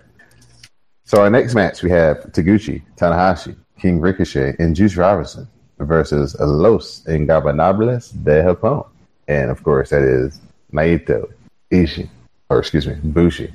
So 1.04 1.20
our 1.20 1.30
next 1.30 1.54
match 1.54 1.82
we 1.82 1.90
have 1.90 2.18
Taguchi, 2.32 2.82
Tanahashi, 2.96 3.56
King 3.78 4.00
Ricochet, 4.00 4.56
and 4.58 4.74
Juice 4.74 4.96
Robinson 4.96 5.46
versus 5.78 6.34
Los 6.40 7.02
Ingobernables 7.04 8.12
de 8.24 8.42
Japón. 8.42 8.86
And 9.28 9.50
of 9.50 9.62
course 9.62 9.90
that 9.90 10.02
is 10.02 10.40
Naito, 10.72 11.30
Ishii, 11.74 12.08
or 12.48 12.58
excuse 12.58 12.86
me, 12.86 12.94
Bushi, 13.02 13.52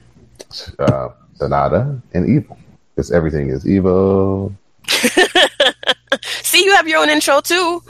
uh, 0.79 1.09
Sanada, 1.39 2.01
and 2.13 2.27
Evil. 2.29 2.57
Because 2.95 3.11
everything 3.11 3.49
is 3.49 3.65
evil. 3.67 4.53
See, 6.43 6.63
you 6.65 6.75
have 6.75 6.87
your 6.87 6.99
own 7.01 7.09
intro 7.09 7.39
too. 7.41 7.81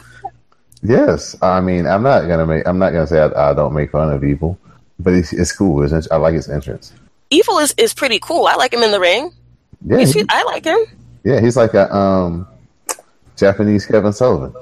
Yes, 0.84 1.36
I 1.42 1.60
mean 1.62 1.88
I'm 1.88 2.04
not 2.04 2.28
gonna 2.28 2.46
make 2.46 2.68
I'm 2.68 2.78
not 2.78 2.92
gonna 2.94 3.08
say 3.08 3.20
I, 3.20 3.52
I 3.52 3.54
don't 3.54 3.74
make 3.74 3.92
fun 3.92 4.12
of 4.13 4.24
Evil, 4.24 4.58
but 5.00 5.13
it's, 5.13 5.34
it's 5.34 5.52
cool. 5.52 5.82
It's, 5.84 6.10
I 6.12 6.18
like 6.18 6.36
his 6.36 6.48
entrance. 6.50 6.94
Evil 7.32 7.58
is, 7.60 7.74
is 7.78 7.94
pretty 7.94 8.20
cool. 8.20 8.46
I 8.46 8.56
like 8.56 8.74
him 8.74 8.84
in 8.84 8.92
the 8.92 9.00
ring. 9.00 9.32
Yeah, 9.86 10.04
he- 10.06 10.26
I 10.30 10.44
like 10.44 10.65
him. 10.65 10.78
yeah, 11.24 11.39
he's 11.42 11.58
like 11.58 11.74
a 11.74 11.94
um 11.96 12.48
Japanese 13.36 13.86
Kevin 13.86 14.13
Sullivan. 14.13 14.54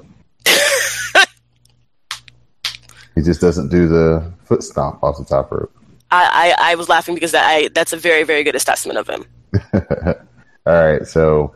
He 3.18 3.24
just 3.24 3.42
doesn't 3.42 3.70
do 3.70 3.88
the 3.88 4.32
foot 4.46 4.62
stomp 4.62 5.04
off 5.04 5.18
the 5.18 5.26
top 5.26 5.52
rope. 5.52 5.74
I, 6.12 6.56
I, 6.60 6.72
I 6.72 6.76
was 6.76 6.88
laughing 6.88 7.16
because 7.16 7.34
I 7.34 7.70
that's 7.70 7.92
a 7.92 7.98
very 7.98 8.24
very 8.24 8.44
good 8.44 8.56
assessment 8.56 9.00
of 9.00 9.10
him. 9.10 9.26
All 10.68 10.86
right, 10.86 11.08
so 11.08 11.56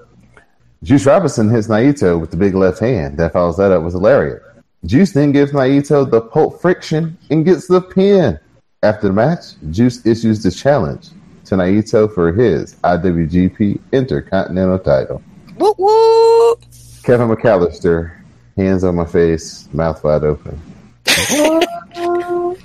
Juice 0.83 1.05
Robinson 1.05 1.49
hits 1.49 1.67
Naito 1.67 2.19
with 2.19 2.31
the 2.31 2.37
big 2.37 2.55
left 2.55 2.79
hand, 2.79 3.17
That 3.17 3.33
follows 3.33 3.57
that 3.57 3.71
up 3.71 3.83
with 3.83 3.93
a 3.93 3.99
lariat. 3.99 4.41
Juice 4.85 5.11
then 5.11 5.31
gives 5.31 5.51
Naito 5.51 6.09
the 6.09 6.21
pulp 6.21 6.59
friction 6.59 7.15
and 7.29 7.45
gets 7.45 7.67
the 7.67 7.81
pin. 7.81 8.39
After 8.81 9.07
the 9.07 9.13
match, 9.13 9.53
Juice 9.69 10.03
issues 10.05 10.41
the 10.41 10.49
challenge 10.49 11.09
to 11.45 11.55
Naito 11.55 12.11
for 12.11 12.33
his 12.33 12.75
IWGP 12.77 13.79
Intercontinental 13.91 14.79
title. 14.79 15.21
Woo 15.57 15.75
woo. 15.77 16.55
Kevin 17.03 17.29
McAllister, 17.29 18.17
hands 18.57 18.83
on 18.83 18.95
my 18.95 19.05
face, 19.05 19.71
mouth 19.73 20.03
wide 20.03 20.23
open. 20.23 20.59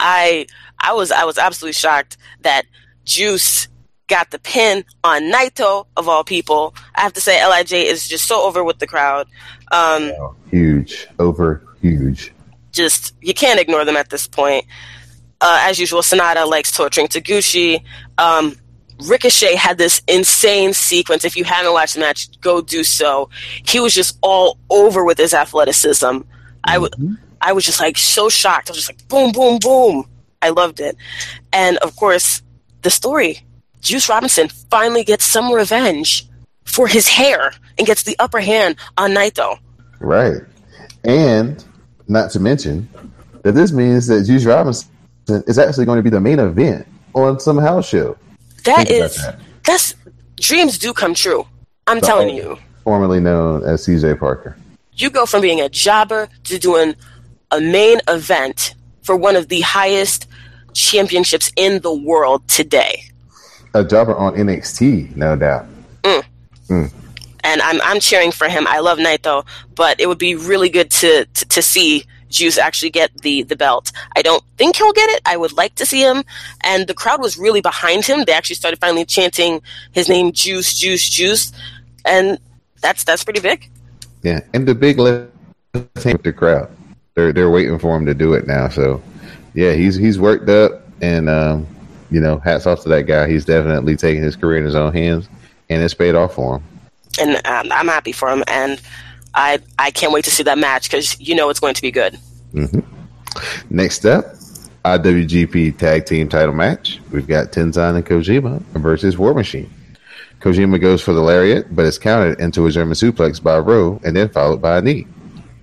I 0.00 0.46
I 0.78 0.92
was 0.92 1.10
I 1.10 1.24
was 1.24 1.38
absolutely 1.38 1.72
shocked 1.74 2.16
that 2.42 2.64
Juice 3.04 3.68
got 4.06 4.30
the 4.30 4.38
pin 4.38 4.84
on 5.02 5.22
Naito 5.22 5.86
of 5.96 6.08
all 6.08 6.24
people. 6.24 6.74
I 6.94 7.00
have 7.00 7.12
to 7.14 7.20
say 7.20 7.44
Lij 7.46 7.72
is 7.72 8.06
just 8.06 8.26
so 8.26 8.42
over 8.42 8.62
with 8.62 8.78
the 8.78 8.86
crowd. 8.86 9.26
Um, 9.72 10.12
Huge, 10.50 11.06
over 11.18 11.62
huge. 11.80 12.32
just 12.72 13.14
you 13.20 13.34
can't 13.34 13.58
ignore 13.60 13.84
them 13.84 13.96
at 13.96 14.10
this 14.10 14.26
point. 14.28 14.66
Uh, 15.40 15.58
as 15.68 15.78
usual, 15.78 16.00
Sanada 16.02 16.46
likes 16.48 16.70
torturing 16.72 17.08
Taguchi. 17.08 17.82
Um, 18.18 18.56
Ricochet 19.06 19.56
had 19.56 19.76
this 19.78 20.00
insane 20.06 20.72
sequence. 20.72 21.24
If 21.24 21.36
you 21.36 21.44
haven't 21.44 21.72
watched 21.72 21.94
the 21.94 22.00
match, 22.00 22.40
go 22.40 22.60
do 22.62 22.84
so. 22.84 23.28
He 23.66 23.80
was 23.80 23.92
just 23.92 24.16
all 24.22 24.58
over 24.70 25.04
with 25.04 25.18
his 25.18 25.34
athleticism. 25.34 26.18
I 26.64 26.74
w- 26.74 26.90
mm-hmm. 26.90 27.14
I 27.40 27.52
was 27.52 27.64
just 27.64 27.80
like 27.80 27.98
so 27.98 28.28
shocked. 28.28 28.70
I 28.70 28.72
was 28.72 28.78
just 28.78 28.90
like 28.90 29.08
boom, 29.08 29.32
boom, 29.32 29.58
boom. 29.58 30.08
I 30.42 30.50
loved 30.50 30.80
it. 30.80 30.96
And 31.52 31.76
of 31.78 31.94
course, 31.96 32.42
the 32.82 32.90
story. 32.90 33.40
Juice 33.80 34.08
Robinson 34.08 34.48
finally 34.48 35.04
gets 35.04 35.24
some 35.24 35.52
revenge 35.52 36.26
for 36.64 36.88
his 36.88 37.06
hair 37.06 37.52
and 37.76 37.86
gets 37.86 38.02
the 38.02 38.16
upper 38.18 38.40
hand 38.40 38.76
on 38.96 39.10
Naito. 39.10 39.58
Right. 40.00 40.40
And 41.04 41.62
not 42.08 42.30
to 42.30 42.40
mention 42.40 42.88
that 43.42 43.52
this 43.52 43.72
means 43.72 44.06
that 44.06 44.24
Juice 44.24 44.44
Robinson 44.44 44.88
is 45.28 45.58
actually 45.58 45.84
going 45.84 45.98
to 45.98 46.02
be 46.02 46.10
the 46.10 46.20
main 46.20 46.38
event 46.38 46.86
on 47.14 47.38
some 47.40 47.58
house 47.58 47.88
show. 47.88 48.16
That 48.64 48.88
Think 48.88 48.90
is 48.90 49.16
that. 49.16 49.38
that's 49.64 49.94
dreams 50.40 50.78
do 50.78 50.92
come 50.92 51.14
true. 51.14 51.46
I'm 51.86 52.00
telling 52.00 52.34
you. 52.34 52.58
Formerly 52.84 53.20
known 53.20 53.62
as 53.64 53.86
CJ 53.86 54.18
Parker. 54.18 54.56
You 54.96 55.10
go 55.10 55.26
from 55.26 55.42
being 55.42 55.60
a 55.60 55.68
jobber 55.68 56.28
to 56.44 56.58
doing 56.58 56.94
a 57.50 57.60
main 57.60 58.00
event 58.08 58.74
for 59.02 59.16
one 59.16 59.36
of 59.36 59.48
the 59.48 59.60
highest 59.60 60.28
championships 60.72 61.52
in 61.56 61.80
the 61.80 61.92
world 61.92 62.46
today. 62.48 63.04
A 63.74 63.84
jobber 63.84 64.14
on 64.14 64.34
NXT, 64.34 65.16
no 65.16 65.36
doubt. 65.36 65.66
Mm. 66.02 66.24
Mm. 66.68 66.92
And 67.42 67.60
I'm 67.62 67.80
I'm 67.82 68.00
cheering 68.00 68.32
for 68.32 68.48
him. 68.48 68.66
I 68.66 68.78
love 68.78 68.98
Naito, 68.98 69.44
but 69.74 70.00
it 70.00 70.06
would 70.06 70.18
be 70.18 70.34
really 70.34 70.68
good 70.68 70.90
to 70.92 71.26
to, 71.26 71.44
to 71.46 71.62
see 71.62 72.04
Juice 72.30 72.56
actually 72.56 72.90
get 72.90 73.10
the 73.22 73.42
the 73.42 73.56
belt. 73.56 73.92
I 74.16 74.22
don't 74.22 74.42
think 74.56 74.76
he'll 74.76 74.92
get 74.92 75.10
it. 75.10 75.22
I 75.26 75.36
would 75.36 75.52
like 75.52 75.74
to 75.76 75.86
see 75.86 76.00
him. 76.00 76.24
And 76.62 76.86
the 76.86 76.94
crowd 76.94 77.20
was 77.20 77.36
really 77.36 77.60
behind 77.60 78.06
him. 78.06 78.24
They 78.24 78.32
actually 78.32 78.56
started 78.56 78.80
finally 78.80 79.04
chanting 79.04 79.60
his 79.92 80.08
name 80.08 80.32
Juice, 80.32 80.74
Juice, 80.74 81.08
Juice. 81.08 81.52
And 82.04 82.38
that's 82.80 83.04
that's 83.04 83.24
pretty 83.24 83.40
big. 83.40 83.70
Yeah. 84.24 84.40
And 84.54 84.66
the 84.66 84.74
big 84.74 84.98
left 84.98 85.30
hand 85.74 85.88
with 86.04 86.22
the 86.22 86.32
crowd. 86.32 86.70
They're 87.14 87.32
they're 87.32 87.50
waiting 87.50 87.78
for 87.78 87.96
him 87.96 88.06
to 88.06 88.14
do 88.14 88.32
it 88.32 88.46
now. 88.46 88.68
So 88.68 89.00
yeah, 89.54 89.74
he's 89.74 89.94
he's 89.94 90.18
worked 90.18 90.48
up 90.48 90.82
and 91.00 91.28
um, 91.28 91.66
you 92.10 92.18
know, 92.18 92.38
hats 92.38 92.66
off 92.66 92.82
to 92.82 92.88
that 92.88 93.02
guy. 93.02 93.28
He's 93.28 93.44
definitely 93.44 93.96
taking 93.96 94.22
his 94.22 94.34
career 94.34 94.58
in 94.58 94.64
his 94.64 94.74
own 94.74 94.92
hands 94.92 95.28
and 95.68 95.82
it's 95.82 95.94
paid 95.94 96.14
off 96.14 96.34
for 96.34 96.56
him. 96.56 96.64
and 97.20 97.36
um, 97.46 97.70
I'm 97.70 97.86
happy 97.86 98.12
for 98.12 98.30
him. 98.30 98.42
And 98.48 98.80
I 99.34 99.60
I 99.78 99.90
can't 99.90 100.12
wait 100.12 100.24
to 100.24 100.30
see 100.30 100.42
that 100.42 100.58
match 100.58 100.90
because 100.90 101.20
you 101.20 101.34
know 101.34 101.50
it's 101.50 101.60
going 101.60 101.74
to 101.74 101.82
be 101.82 101.92
good. 101.92 102.18
Next 103.70 104.06
up, 104.06 104.24
IWGP 104.84 105.76
Tag 105.76 106.06
Team 106.06 106.28
Title 106.28 106.54
match. 106.54 107.00
We've 107.10 107.26
got 107.26 107.52
Tenzan 107.52 107.96
and 107.96 108.06
Kojima 108.06 108.60
versus 108.72 109.18
War 109.18 109.34
Machine. 109.34 109.70
Kojima 110.44 110.78
goes 110.78 111.00
for 111.00 111.14
the 111.14 111.22
lariat, 111.22 111.74
but 111.74 111.86
is 111.86 111.98
countered 111.98 112.38
into 112.38 112.66
a 112.66 112.70
German 112.70 112.92
suplex 112.92 113.42
by 113.42 113.56
Rowe 113.56 113.98
and 114.04 114.14
then 114.14 114.28
followed 114.28 114.60
by 114.60 114.76
a 114.76 114.82
knee. 114.82 115.06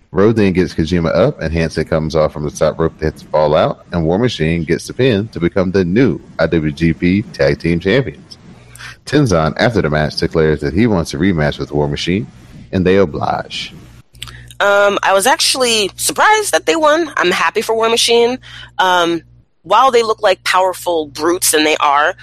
Rowe 0.09 0.31
then 0.31 0.53
gets 0.53 0.73
Kojima 0.73 1.15
up, 1.15 1.39
and 1.39 1.53
Hanson 1.53 1.85
comes 1.85 2.15
off 2.15 2.33
from 2.33 2.45
the 2.45 2.49
top 2.49 2.79
rope 2.79 2.97
to 2.97 3.05
hit 3.05 3.17
the 3.17 3.25
fall 3.25 3.53
out, 3.53 3.85
and 3.91 4.03
War 4.03 4.17
Machine 4.17 4.63
gets 4.63 4.87
the 4.87 4.95
pin 4.95 5.27
to 5.27 5.39
become 5.39 5.69
the 5.69 5.85
new 5.85 6.17
IWGP 6.39 7.31
Tag 7.31 7.59
Team 7.59 7.79
Champions. 7.79 8.39
Tenzan, 9.05 9.53
after 9.57 9.83
the 9.83 9.89
match, 9.91 10.15
declares 10.15 10.61
that 10.61 10.73
he 10.73 10.87
wants 10.87 11.13
a 11.13 11.17
rematch 11.17 11.59
with 11.59 11.71
War 11.71 11.87
Machine, 11.87 12.25
and 12.71 12.83
they 12.83 12.97
oblige. 12.97 13.75
Um, 14.59 14.97
I 15.03 15.13
was 15.13 15.27
actually 15.27 15.91
surprised 15.95 16.53
that 16.53 16.65
they 16.65 16.75
won. 16.75 17.13
I'm 17.17 17.29
happy 17.29 17.61
for 17.61 17.75
War 17.75 17.87
Machine. 17.87 18.39
Um, 18.79 19.21
while 19.61 19.91
they 19.91 20.01
look 20.01 20.23
like 20.23 20.43
powerful 20.43 21.05
brutes, 21.05 21.53
and 21.53 21.67
they 21.67 21.77
are, 21.77 22.15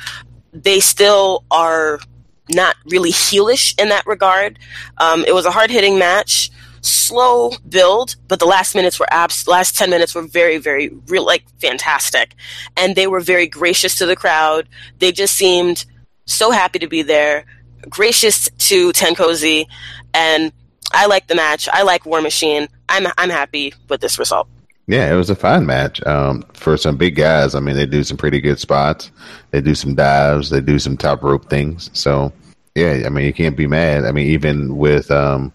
they 0.53 0.81
still 0.81 1.45
are 1.53 2.01
not 2.51 2.77
really 2.87 3.11
heelish 3.11 3.79
in 3.81 3.89
that 3.91 4.07
regard. 4.07 4.59
Um, 4.99 5.25
it 5.25 5.35
was 5.35 5.47
a 5.47 5.51
hard 5.51 5.71
hitting 5.71 5.99
match, 5.99 6.51
slow 6.81 7.53
build, 7.69 8.17
but 8.29 8.39
the 8.39 8.47
last 8.47 8.75
minutes 8.75 8.99
were 8.99 9.13
abs- 9.13 9.47
last 9.47 9.77
ten 9.77 9.91
minutes 9.91 10.15
were 10.15 10.23
very, 10.23 10.59
very 10.59 10.91
real, 11.09 11.25
like 11.25 11.45
fantastic, 11.61 12.35
and 12.77 12.97
they 12.97 13.07
were 13.07 13.21
very 13.21 13.47
gracious 13.47 13.97
to 13.99 14.07
the 14.07 14.17
crowd. 14.17 14.69
They 14.99 15.13
just 15.13 15.35
seemed 15.35 15.85
so 16.25 16.51
happy 16.51 16.79
to 16.79 16.89
be 16.89 17.03
there, 17.03 17.45
gracious 17.89 18.49
to 18.59 18.93
Tenkozy, 18.93 19.67
and 20.15 20.53
I 20.93 21.07
like 21.07 21.27
the 21.27 21.35
match. 21.35 21.69
I 21.71 21.83
like 21.83 22.07
War 22.07 22.21
Machine. 22.21 22.69
I'm 22.89 23.07
I'm 23.19 23.31
happy 23.31 23.75
with 23.89 24.01
this 24.01 24.19
result. 24.19 24.49
Yeah, 24.89 25.13
it 25.13 25.17
was 25.17 25.29
a 25.29 25.35
fine 25.37 25.67
match 25.67 26.03
um, 26.07 26.43
for 26.55 26.79
some 26.79 26.97
big 26.97 27.15
guys. 27.15 27.55
I 27.55 27.61
mean, 27.61 27.77
they 27.77 27.85
do 27.85 28.03
some 28.03 28.17
pretty 28.17 28.41
good 28.41 28.59
spots. 28.59 29.11
They 29.51 29.61
do 29.61 29.75
some 29.75 29.95
dives. 29.95 30.49
They 30.49 30.63
do 30.63 30.79
some 30.79 30.97
top 30.97 31.23
rope 31.23 31.51
things. 31.51 31.91
So, 31.93 32.33
yeah, 32.75 33.03
I 33.05 33.11
mean, 33.11 33.27
you 33.27 33.35
can't 33.35 33.55
be 33.57 33.67
mad. 33.67 34.07
I 34.07 34.13
mean, 34.13 34.29
even 34.29 34.79
with 34.79 35.11
um, 35.11 35.53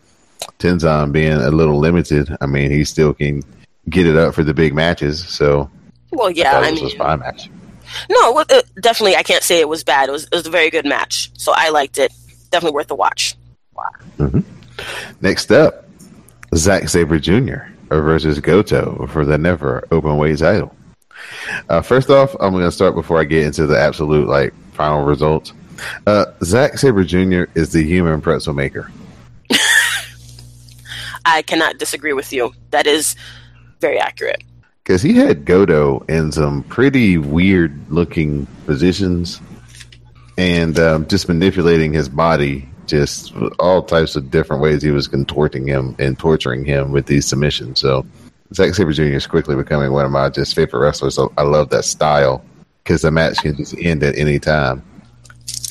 Tenzan 0.60 1.12
being 1.12 1.34
a 1.34 1.50
little 1.50 1.80
limited, 1.80 2.30
I 2.42 2.46
mean, 2.46 2.70
he 2.70 2.86
still 2.86 3.12
can 3.16 3.42
get 3.90 4.06
it 4.06 4.16
up 4.16 4.36
for 4.36 4.44
the 4.44 4.54
big 4.54 4.76
matches. 4.76 5.28
So, 5.28 5.68
Well, 6.12 6.30
yeah, 6.30 6.60
I 6.60 6.70
was 6.72 6.82
mean, 6.84 6.94
a 6.94 6.98
fine 6.98 7.20
match. 7.20 7.50
no, 8.12 8.34
well, 8.34 8.46
uh, 8.52 8.62
definitely, 8.82 9.16
I 9.16 9.24
can't 9.24 9.44
say 9.44 9.60
it 9.60 9.68
was 9.68 9.84
bad. 9.84 10.10
It 10.10 10.12
was 10.12 10.26
it 10.26 10.36
was 10.36 10.46
a 10.46 10.52
very 10.52 10.70
good 10.70 10.86
match, 10.86 11.32
so 11.38 11.54
I 11.56 11.70
liked 11.70 11.98
it. 11.98 12.14
Definitely 12.52 12.76
worth 12.76 12.88
the 12.88 12.96
watch. 12.96 13.36
Wow. 13.74 14.44
Next 15.22 15.52
up, 15.52 15.86
Zack 16.56 16.88
Sabre 16.88 17.18
Jr. 17.20 17.64
versus 18.02 18.40
Goto 18.40 19.08
for 19.08 19.26
the 19.26 19.38
never 19.38 19.88
open 19.92 20.18
weight 20.18 20.40
title. 20.40 20.76
Uh, 21.70 21.82
first 21.82 22.10
off, 22.10 22.36
I'm 22.40 22.52
going 22.52 22.66
to 22.66 22.72
start 22.72 22.96
before 22.96 23.20
I 23.20 23.24
get 23.24 23.46
into 23.46 23.68
the 23.68 23.80
absolute 23.80 24.28
like 24.28 24.54
final 24.74 25.04
results. 25.04 25.54
Uh, 26.06 26.26
Zack 26.44 26.78
Sabre 26.78 27.04
Jr. 27.04 27.44
is 27.56 27.72
the 27.72 27.84
human 27.84 28.22
pretzel 28.22 28.54
maker. 28.54 28.92
I 31.26 31.42
cannot 31.42 31.78
disagree 31.78 32.14
with 32.14 32.32
you. 32.34 32.54
That 32.72 32.88
is 32.88 33.16
very 33.80 34.00
accurate. 34.00 34.44
Because 34.84 35.02
he 35.02 35.14
had 35.14 35.46
Goto 35.46 36.00
in 36.10 36.32
some 36.32 36.64
pretty 36.64 37.18
weird 37.18 37.90
looking 37.90 38.46
positions 38.66 39.40
and 40.38 40.78
um, 40.78 41.08
just 41.08 41.28
manipulating 41.28 41.94
his 41.94 42.10
body, 42.10 42.68
just 42.88 43.34
all 43.60 43.82
types 43.82 44.16
of 44.16 44.30
different 44.32 44.62
ways 44.62 44.82
he 44.82 44.92
was 44.92 45.08
contorting 45.08 45.68
him 45.68 45.96
and 46.00 46.18
torturing 46.18 46.66
him 46.66 46.92
with 46.92 47.06
these 47.06 47.26
submissions. 47.26 47.80
So 47.80 48.06
Zack 48.54 48.74
Sabre 48.76 48.94
Jr. 48.94 49.04
is 49.04 49.28
quickly 49.28 49.56
becoming 49.56 49.92
one 49.92 50.06
of 50.06 50.12
my 50.12 50.30
just 50.30 50.56
favorite 50.56 50.80
wrestlers. 50.80 51.16
So 51.16 51.32
I 51.38 51.44
love 51.44 51.70
that 51.70 51.86
style 51.86 52.44
because 52.84 53.02
the 53.02 53.12
match 53.12 53.38
can 53.38 53.56
just 53.56 53.76
end 53.78 54.04
at 54.04 54.18
any 54.18 54.40
time. 54.40 54.84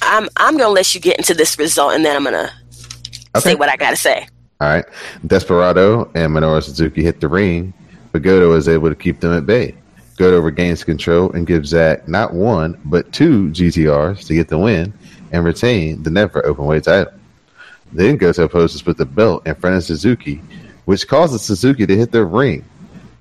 I'm 0.02 0.28
I'm 0.36 0.56
gonna 0.56 0.70
let 0.70 0.94
you 0.94 1.00
get 1.00 1.18
into 1.18 1.34
this 1.34 1.58
result, 1.58 1.94
and 1.94 2.04
then 2.04 2.16
I'm 2.16 2.24
gonna 2.24 2.50
okay. 3.36 3.50
say 3.50 3.54
what 3.54 3.68
I 3.68 3.76
gotta 3.76 3.96
say. 3.96 4.26
All 4.60 4.68
right, 4.68 4.84
Desperado 5.26 6.10
and 6.14 6.32
Minoru 6.32 6.62
Suzuki 6.62 7.02
hit 7.02 7.20
the 7.20 7.28
ring, 7.28 7.72
but 8.10 8.22
Goto 8.22 8.52
is 8.54 8.68
able 8.68 8.88
to 8.88 8.94
keep 8.94 9.20
them 9.20 9.32
at 9.32 9.46
bay. 9.46 9.74
Goto 10.16 10.40
regains 10.40 10.84
control 10.84 11.32
and 11.32 11.46
gives 11.46 11.70
Zack 11.70 12.06
not 12.06 12.34
one 12.34 12.80
but 12.84 13.10
two 13.12 13.48
GTRs 13.48 14.26
to 14.26 14.34
get 14.34 14.48
the 14.48 14.58
win 14.58 14.92
and 15.32 15.44
retain 15.44 16.02
the 16.02 16.10
never 16.10 16.44
open 16.46 16.66
weight 16.66 16.84
title. 16.84 17.12
Then 17.92 18.16
Goto 18.16 18.48
poses 18.48 18.86
with 18.86 18.96
the 18.96 19.04
belt 19.04 19.46
in 19.46 19.54
front 19.54 19.76
of 19.76 19.84
Suzuki, 19.84 20.40
which 20.84 21.08
causes 21.08 21.42
Suzuki 21.42 21.86
to 21.86 21.96
hit 21.96 22.12
the 22.12 22.24
ring. 22.24 22.64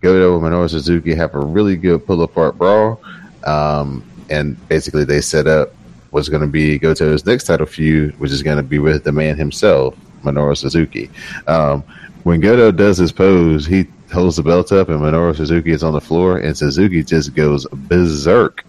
Goto 0.02 0.36
and 0.36 0.44
Minoru 0.44 0.70
Suzuki 0.70 1.14
have 1.14 1.36
a 1.36 1.40
really 1.40 1.76
good 1.76 2.06
pull 2.06 2.22
apart 2.24 2.58
brawl, 2.58 3.02
um, 3.46 4.04
and 4.30 4.56
basically 4.68 5.04
they 5.04 5.22
set 5.22 5.48
up 5.48 5.74
what's 6.12 6.30
going 6.30 6.42
to 6.42 6.48
be 6.48 6.80
Goto's 6.80 7.26
next 7.26 7.46
title 7.46 7.66
feud, 7.66 8.20
which 8.20 8.32
is 8.32 8.44
going 8.44 8.58
to 8.58 8.64
be 8.64 8.80
with 8.80 9.04
the 9.04 9.12
man 9.12 9.38
himself, 9.38 9.96
Minoru 10.24 10.58
Suzuki. 10.58 11.10
Um, 11.48 11.84
when 12.24 12.40
Goto 12.40 12.72
does 12.72 12.98
his 12.98 13.12
pose, 13.12 13.66
he 13.66 13.88
holds 14.12 14.36
the 14.36 14.44
belt 14.44 14.72
up, 14.72 14.90
and 14.90 15.00
Minoru 15.00 15.36
Suzuki 15.36 15.72
is 15.72 15.84
on 15.84 15.94
the 15.94 16.02
floor, 16.02 16.38
and 16.38 16.58
Suzuki 16.58 17.04
just 17.04 17.34
goes 17.34 17.66
berserk. 17.74 18.66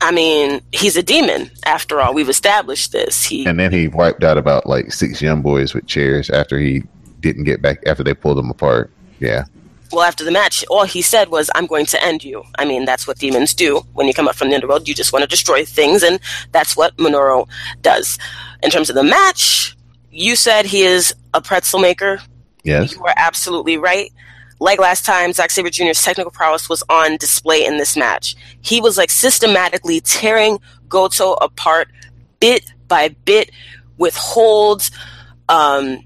I 0.00 0.10
mean, 0.10 0.60
he's 0.72 0.96
a 0.96 1.02
demon. 1.02 1.50
After 1.64 2.00
all, 2.00 2.14
we've 2.14 2.28
established 2.28 2.92
this. 2.92 3.24
He 3.24 3.46
and 3.46 3.58
then 3.58 3.72
he 3.72 3.88
wiped 3.88 4.24
out 4.24 4.38
about 4.38 4.66
like 4.66 4.92
six 4.92 5.22
young 5.22 5.42
boys 5.42 5.74
with 5.74 5.86
chairs 5.86 6.30
after 6.30 6.58
he 6.58 6.82
didn't 7.20 7.44
get 7.44 7.62
back 7.62 7.78
after 7.86 8.04
they 8.04 8.14
pulled 8.14 8.38
them 8.38 8.50
apart. 8.50 8.90
Yeah 9.18 9.44
well, 9.92 10.04
after 10.04 10.24
the 10.24 10.30
match, 10.30 10.64
all 10.68 10.84
he 10.84 11.02
said 11.02 11.28
was, 11.28 11.50
I'm 11.54 11.66
going 11.66 11.86
to 11.86 12.02
end 12.02 12.24
you. 12.24 12.44
I 12.58 12.64
mean, 12.64 12.84
that's 12.84 13.06
what 13.06 13.18
demons 13.18 13.54
do. 13.54 13.82
When 13.92 14.06
you 14.06 14.14
come 14.14 14.28
up 14.28 14.36
from 14.36 14.48
the 14.48 14.54
underworld, 14.54 14.88
you 14.88 14.94
just 14.94 15.12
want 15.12 15.22
to 15.22 15.28
destroy 15.28 15.64
things, 15.64 16.02
and 16.02 16.20
that's 16.52 16.76
what 16.76 16.96
Minoru 16.96 17.48
does. 17.82 18.18
In 18.62 18.70
terms 18.70 18.90
of 18.90 18.96
the 18.96 19.04
match, 19.04 19.76
you 20.10 20.36
said 20.36 20.66
he 20.66 20.82
is 20.82 21.14
a 21.34 21.40
pretzel 21.40 21.80
maker. 21.80 22.20
Yes. 22.64 22.92
You 22.92 23.04
are 23.04 23.14
absolutely 23.16 23.76
right. 23.76 24.12
Like 24.58 24.78
last 24.78 25.04
time, 25.04 25.32
Zack 25.32 25.50
Sabre 25.50 25.70
Jr.'s 25.70 26.02
technical 26.02 26.30
prowess 26.30 26.68
was 26.68 26.82
on 26.88 27.16
display 27.18 27.64
in 27.64 27.76
this 27.76 27.96
match. 27.96 28.36
He 28.62 28.80
was 28.80 28.96
like 28.96 29.10
systematically 29.10 30.00
tearing 30.00 30.58
Goto 30.88 31.34
apart 31.34 31.88
bit 32.40 32.72
by 32.88 33.08
bit 33.24 33.50
with 33.98 34.16
holds, 34.16 34.90
um, 35.48 36.02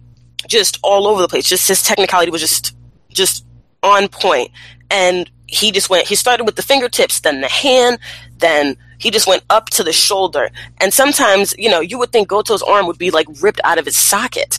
just 0.48 0.78
all 0.82 1.06
over 1.06 1.22
the 1.22 1.28
place. 1.28 1.48
Just 1.48 1.68
his 1.68 1.82
technicality 1.82 2.30
was 2.30 2.40
just, 2.40 2.74
just 3.08 3.44
on 3.82 4.08
point. 4.08 4.50
And 4.90 5.30
he 5.46 5.70
just 5.70 5.90
went, 5.90 6.06
he 6.08 6.14
started 6.16 6.44
with 6.44 6.56
the 6.56 6.62
fingertips, 6.62 7.20
then 7.20 7.40
the 7.40 7.48
hand, 7.48 7.98
then 8.38 8.76
he 8.98 9.10
just 9.10 9.26
went 9.26 9.42
up 9.50 9.70
to 9.70 9.82
the 9.82 9.92
shoulder. 9.92 10.50
And 10.78 10.92
sometimes, 10.92 11.54
you 11.56 11.68
know, 11.68 11.80
you 11.80 11.98
would 11.98 12.12
think 12.12 12.28
Goto's 12.28 12.62
arm 12.62 12.86
would 12.86 12.98
be 12.98 13.10
like 13.10 13.26
ripped 13.40 13.60
out 13.64 13.78
of 13.78 13.86
its 13.86 13.96
socket. 13.96 14.58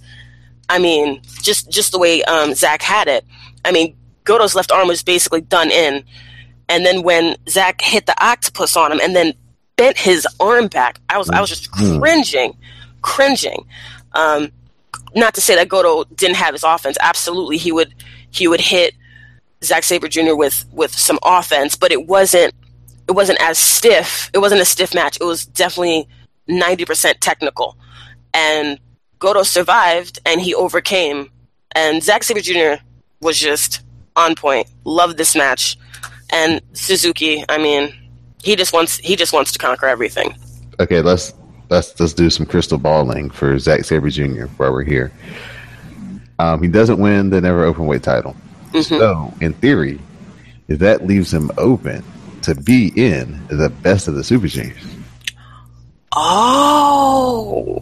I 0.68 0.80
mean, 0.80 1.22
just 1.42 1.70
just 1.70 1.92
the 1.92 2.00
way 2.00 2.24
um, 2.24 2.54
Zack 2.54 2.82
had 2.82 3.08
it. 3.08 3.26
I 3.66 3.72
mean, 3.72 3.96
Goto's 4.24 4.56
left 4.56 4.72
arm 4.72 4.88
was 4.88 5.04
basically 5.04 5.42
done 5.42 5.72
in. 5.72 6.04
And 6.70 6.86
then 6.86 7.04
when 7.04 7.36
Zack 7.50 7.82
hit 7.82 8.06
the 8.06 8.24
octopus 8.24 8.78
on 8.78 8.92
him 8.92 9.00
and 9.02 9.16
then 9.16 9.34
bent 9.76 9.98
his 9.98 10.26
arm 10.40 10.68
back, 10.68 11.00
I 11.10 11.18
was 11.18 11.30
I 11.30 11.42
was 11.42 11.50
just 11.50 11.70
mm-hmm. 11.72 12.00
cringing, 12.00 12.58
cringing. 13.02 13.66
Um, 14.14 14.52
not 15.16 15.34
to 15.36 15.42
say 15.42 15.56
that 15.56 15.68
Goto 15.68 16.06
didn't 16.16 16.38
have 16.38 16.54
his 16.54 16.64
offense. 16.64 16.98
Absolutely, 17.02 17.58
he 17.58 17.72
would 17.72 17.94
he 18.30 18.48
would 18.48 18.62
hit 18.62 18.94
Zack 19.64 19.84
Sabre 19.84 20.08
Jr. 20.08 20.36
with 20.36 20.66
with 20.72 20.92
some 20.92 21.20
offense, 21.24 21.76
but 21.76 21.92
it 21.92 22.08
wasn't 22.08 22.54
it 23.08 23.14
wasn't 23.14 23.42
as 23.42 23.58
stiff. 23.58 24.30
It 24.34 24.40
wasn't 24.40 24.62
a 24.62 24.66
stiff 24.66 24.94
match. 24.94 25.18
It 25.20 25.26
was 25.26 25.46
definitely 25.46 26.08
ninety 26.48 26.86
percent 26.86 27.20
technical, 27.20 27.78
and 28.34 28.80
Goto 29.20 29.44
survived 29.44 30.20
and 30.26 30.40
he 30.40 30.56
overcame. 30.56 31.30
And 31.74 32.04
Zack 32.04 32.24
Sabre 32.24 32.42
Jr. 32.42 32.84
was 33.22 33.40
just 33.40 33.82
on 34.16 34.36
point. 34.36 34.68
Loved 34.84 35.18
this 35.18 35.36
match, 35.36 35.78
and 36.30 36.62
Suzuki. 36.74 37.44
I 37.50 37.58
mean, 37.58 37.94
he 38.44 38.56
just 38.56 38.74
wants 38.74 38.98
he 38.98 39.16
just 39.16 39.34
wants 39.34 39.52
to 39.54 39.60
conquer 39.60 39.88
everything. 39.88 40.36
Okay, 40.80 41.02
let's 41.02 41.34
let's 41.70 42.00
let's 42.00 42.14
do 42.14 42.30
some 42.30 42.46
crystal 42.46 42.78
balling 42.78 43.30
for 43.30 43.58
Zack 43.60 43.86
Sabre 43.86 44.10
Jr. 44.10 44.46
while 44.58 44.72
we're 44.72 44.84
here. 44.84 45.12
Um, 46.40 46.62
he 46.62 46.68
doesn't 46.68 46.98
win 46.98 47.30
the 47.30 47.40
never 47.40 47.64
open 47.64 47.86
weight 47.86 48.04
title. 48.04 48.36
Mm-hmm. 48.72 48.98
So, 48.98 49.34
in 49.42 49.54
theory, 49.54 50.00
that 50.68 51.06
leaves 51.06 51.32
him 51.32 51.52
open 51.58 52.04
to 52.42 52.56
be 52.56 52.92
in 52.96 53.46
the 53.48 53.70
best 53.70 54.08
of 54.08 54.16
the 54.16 54.24
Super 54.24 54.48
Juniors. 54.48 54.84
Oh. 56.14 57.80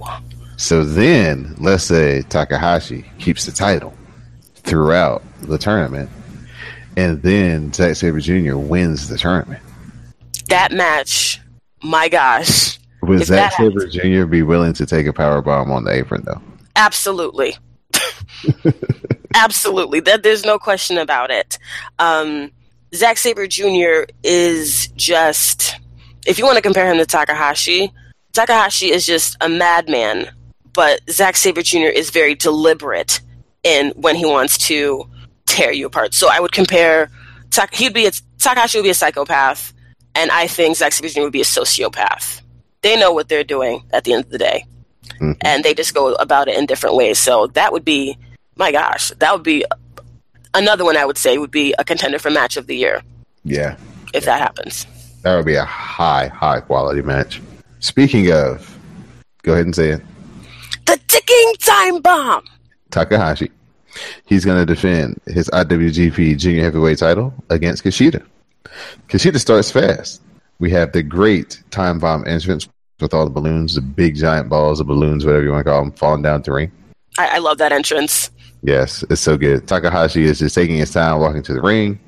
So 0.58 0.84
then, 0.84 1.56
let's 1.60 1.86
say 1.86 2.24
Takahashi 2.24 3.06
keeps 3.18 3.46
the 3.46 3.54
title 3.54 3.94
throughout 4.70 5.24
the 5.42 5.58
tournament, 5.58 6.10
and 6.98 7.22
then 7.22 7.74
Zack 7.74 7.96
Sabre 7.96 8.20
Jr. 8.20 8.58
wins 8.58 9.08
the 9.10 9.18
tournament. 9.18 9.62
That 10.48 10.72
match, 10.72 11.40
my 11.84 12.10
gosh. 12.10 12.80
Would 13.04 13.26
Zack 13.26 13.54
Sabre 13.54 13.88
Jr. 13.88 14.26
be 14.26 14.44
willing 14.44 14.74
to 14.74 14.86
take 14.86 15.08
a 15.08 15.14
power 15.14 15.42
bomb 15.42 15.72
on 15.72 15.84
the 15.84 15.92
apron, 15.92 16.24
though? 16.26 16.42
Absolutely. 16.76 17.56
Absolutely. 19.36 20.00
That 20.02 20.24
there's 20.24 20.44
no 20.44 20.60
question 20.60 20.98
about 20.98 21.32
it. 21.32 21.58
Um, 21.98 22.52
Zack 22.94 23.18
Sabre 23.18 23.48
Jr. 23.48 24.06
is 24.24 24.88
just 24.96 25.76
if 26.26 26.38
you 26.38 26.46
want 26.46 26.58
to 26.58 26.62
compare 26.62 26.92
him 26.92 26.98
to 26.98 27.06
Takahashi, 27.06 27.92
Takahashi 28.34 28.92
is 28.92 29.06
just 29.06 29.38
a 29.42 29.50
madman, 29.50 30.30
but 30.74 31.02
Zack 31.10 31.38
Sabre 31.38 31.62
Jr. 31.62 31.88
is 31.88 32.10
very 32.10 32.36
deliberate 32.36 33.22
in 33.64 33.92
when 33.96 34.16
he 34.16 34.26
wants 34.26 34.58
to 34.70 35.08
tear 35.46 35.72
you 35.72 35.88
apart. 35.88 36.14
So 36.14 36.30
I 36.32 36.40
would 36.40 36.52
compare 36.52 37.10
he'd 37.74 37.94
be 37.94 38.06
a, 38.06 38.12
Takahashi 38.38 38.78
would 38.78 38.84
be 38.84 38.90
a 38.90 38.94
psychopath, 38.94 39.74
and 40.16 40.32
I 40.32 40.48
think 40.48 40.78
Zack 40.78 40.94
Jr. 40.94 41.22
would 41.22 41.34
be 41.34 41.42
a 41.42 41.46
sociopath. 41.46 42.42
They 42.82 42.98
know 42.98 43.12
what 43.12 43.28
they're 43.28 43.44
doing 43.44 43.84
at 43.92 44.06
the 44.06 44.14
end 44.14 44.26
of 44.26 44.30
the 44.30 44.38
day, 44.38 44.66
mm-hmm. 45.16 45.34
and 45.42 45.64
they 45.64 45.74
just 45.74 45.94
go 45.94 46.14
about 46.14 46.48
it 46.48 46.58
in 46.58 46.66
different 46.66 46.96
ways. 46.96 47.20
So 47.20 47.48
that 47.48 47.74
would 47.74 47.84
be 47.84 48.18
my 48.60 48.74
gosh, 48.74 49.10
that 49.20 49.34
would 49.34 49.44
be 49.44 49.66
another 50.54 50.84
one 50.84 50.98
I 50.98 51.06
would 51.06 51.18
say 51.18 51.38
would 51.38 51.50
be 51.50 51.74
a 51.80 51.86
contender 51.86 52.20
for 52.20 52.30
match 52.30 52.58
of 52.58 52.68
the 52.68 52.76
year. 52.76 53.02
Yeah. 53.46 53.78
If 54.14 54.26
that 54.26 54.42
happens. 54.42 54.86
That 55.24 55.36
would 55.38 55.46
be 55.46 55.56
a 55.56 55.66
high, 55.66 56.28
high 56.28 56.60
quality 56.60 57.02
match. 57.02 57.42
Speaking 57.80 58.32
of, 58.32 58.78
go 59.44 59.54
ahead 59.54 59.66
and 59.66 59.76
say 59.76 59.90
it. 59.90 60.02
The 60.86 61.00
ticking 61.08 61.54
time 61.60 62.02
bomb. 62.02 62.44
Takahashi. 62.92 63.52
He's 64.26 64.46
going 64.46 64.66
to 64.66 64.66
defend 64.66 65.20
his 65.26 65.50
IWGP 65.50 66.38
Junior 66.38 66.64
Heavyweight 66.64 67.00
title 67.00 67.34
against 67.50 67.84
Kushida. 67.84 68.24
Kushida 69.08 69.40
starts 69.40 69.72
fast. 69.72 70.22
We 70.60 70.70
have 70.72 70.92
the 70.92 71.02
great 71.02 71.64
time 71.72 72.00
bomb 72.00 72.28
entrance 72.28 72.68
with 73.00 73.14
all 73.14 73.24
the 73.24 73.32
balloons, 73.32 73.76
the 73.76 73.82
big 73.82 74.16
giant 74.16 74.50
balls 74.50 74.80
of 74.80 74.88
balloons, 74.88 75.26
whatever 75.26 75.44
you 75.44 75.52
want 75.52 75.66
to 75.66 75.72
call 75.72 75.82
them, 75.82 75.92
falling 75.94 76.22
down 76.22 76.42
the 76.42 76.52
ring. 76.52 76.72
I, 77.18 77.36
I 77.36 77.38
love 77.40 77.58
that 77.60 77.72
entrance. 77.72 78.30
Yes, 78.62 79.04
it's 79.10 79.22
so 79.22 79.38
good. 79.38 79.68
Takahashi 79.68 80.24
is 80.24 80.40
just 80.40 80.54
taking 80.54 80.76
his 80.76 80.92
time 80.92 81.20
walking 81.20 81.44
to 81.44 81.54
the 81.54 81.62
ring. 81.62 82.00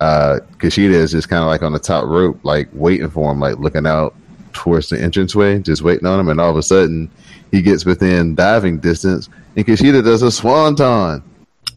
Uh, 0.00 0.40
Kushida 0.58 0.90
is 0.90 1.12
just 1.12 1.28
kind 1.28 1.42
of 1.42 1.48
like 1.48 1.62
on 1.62 1.72
the 1.72 1.78
top 1.78 2.06
rope, 2.06 2.38
like 2.42 2.68
waiting 2.72 3.10
for 3.10 3.30
him, 3.30 3.38
like 3.38 3.58
looking 3.58 3.86
out 3.86 4.14
towards 4.52 4.88
the 4.88 5.02
entranceway, 5.02 5.60
just 5.60 5.82
waiting 5.82 6.06
on 6.06 6.18
him. 6.18 6.28
And 6.28 6.40
all 6.40 6.50
of 6.50 6.56
a 6.56 6.62
sudden, 6.62 7.10
he 7.52 7.62
gets 7.62 7.84
within 7.84 8.34
diving 8.34 8.78
distance, 8.78 9.28
and 9.56 9.66
Kushida 9.66 10.04
does 10.04 10.22
a 10.22 10.30
swanton. 10.30 11.22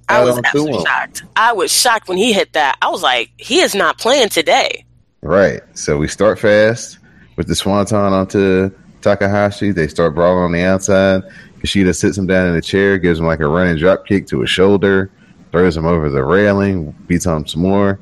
I 0.09 0.23
was 0.23 0.37
absolutely 0.37 0.83
shocked. 0.83 1.23
I 1.35 1.53
was 1.53 1.71
shocked 1.71 2.07
when 2.07 2.17
he 2.17 2.33
hit 2.33 2.53
that. 2.53 2.77
I 2.81 2.89
was 2.89 3.01
like, 3.01 3.31
he 3.37 3.59
is 3.59 3.73
not 3.73 3.97
playing 3.97 4.29
today. 4.29 4.85
Right. 5.21 5.61
So 5.73 5.97
we 5.97 6.07
start 6.07 6.39
fast 6.39 6.99
with 7.37 7.47
the 7.47 7.55
swanton 7.55 8.13
onto 8.13 8.69
Takahashi. 9.01 9.71
They 9.71 9.87
start 9.87 10.13
brawling 10.15 10.43
on 10.43 10.51
the 10.51 10.63
outside. 10.63 11.23
Kushida 11.59 11.95
sits 11.95 12.17
him 12.17 12.27
down 12.27 12.49
in 12.49 12.55
a 12.55 12.61
chair, 12.61 12.97
gives 12.97 13.19
him 13.19 13.25
like 13.25 13.39
a 13.39 13.47
running 13.47 13.77
drop 13.77 14.05
kick 14.05 14.27
to 14.27 14.41
his 14.41 14.49
shoulder, 14.49 15.09
throws 15.51 15.77
him 15.77 15.85
over 15.85 16.09
the 16.09 16.23
railing, 16.23 16.91
beats 17.07 17.25
on 17.25 17.37
him 17.37 17.47
some 17.47 17.61
more. 17.61 17.99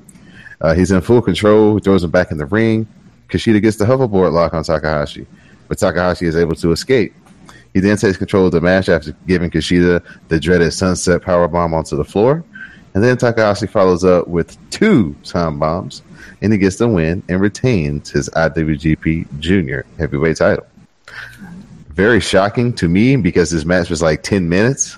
Uh, 0.61 0.73
he's 0.73 0.91
in 0.91 1.01
full 1.01 1.21
control, 1.21 1.77
throws 1.79 2.03
him 2.03 2.09
back 2.09 2.31
in 2.31 2.37
the 2.37 2.45
ring. 2.47 2.87
Kushida 3.29 3.61
gets 3.61 3.77
the 3.77 3.85
hoverboard 3.85 4.33
lock 4.33 4.53
on 4.53 4.63
Takahashi, 4.63 5.27
but 5.67 5.77
Takahashi 5.77 6.25
is 6.25 6.35
able 6.35 6.55
to 6.55 6.71
escape. 6.71 7.13
He 7.73 7.79
then 7.79 7.97
takes 7.97 8.17
control 8.17 8.45
of 8.47 8.51
the 8.51 8.61
match 8.61 8.89
after 8.89 9.13
giving 9.27 9.49
Kushida 9.49 10.03
the 10.27 10.39
dreaded 10.39 10.73
sunset 10.73 11.21
powerbomb 11.21 11.73
onto 11.73 11.95
the 11.95 12.03
floor. 12.03 12.43
And 12.93 13.01
then 13.03 13.17
Takahashi 13.17 13.67
follows 13.67 14.03
up 14.03 14.27
with 14.27 14.57
two 14.69 15.15
time 15.23 15.57
bombs, 15.59 16.01
and 16.41 16.51
he 16.51 16.59
gets 16.59 16.75
the 16.75 16.87
win 16.87 17.23
and 17.29 17.39
retains 17.39 18.09
his 18.09 18.29
IWGP 18.29 19.39
Junior 19.39 19.85
Heavyweight 19.97 20.37
title. 20.37 20.65
Very 21.93 22.19
shocking 22.19 22.73
to 22.73 22.89
me 22.89 23.15
because 23.15 23.49
this 23.51 23.65
match 23.65 23.89
was 23.89 24.01
like 24.01 24.23
10 24.23 24.47
minutes. 24.49 24.97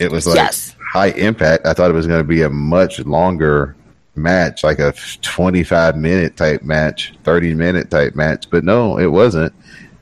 It 0.00 0.10
was 0.10 0.26
like 0.26 0.36
Yes. 0.36 0.74
high 0.92 1.08
impact. 1.08 1.66
I 1.66 1.72
thought 1.74 1.90
it 1.90 1.94
was 1.94 2.06
going 2.06 2.20
to 2.20 2.26
be 2.28 2.42
a 2.42 2.50
much 2.50 3.00
longer 3.00 3.76
match, 4.16 4.62
like 4.64 4.78
a 4.78 4.94
25 5.22 5.96
minute 5.96 6.36
type 6.36 6.62
match, 6.62 7.14
30 7.24 7.54
minute 7.54 7.90
type 7.90 8.14
match, 8.14 8.48
but 8.50 8.64
no, 8.64 8.98
it 8.98 9.06
wasn't. 9.06 9.52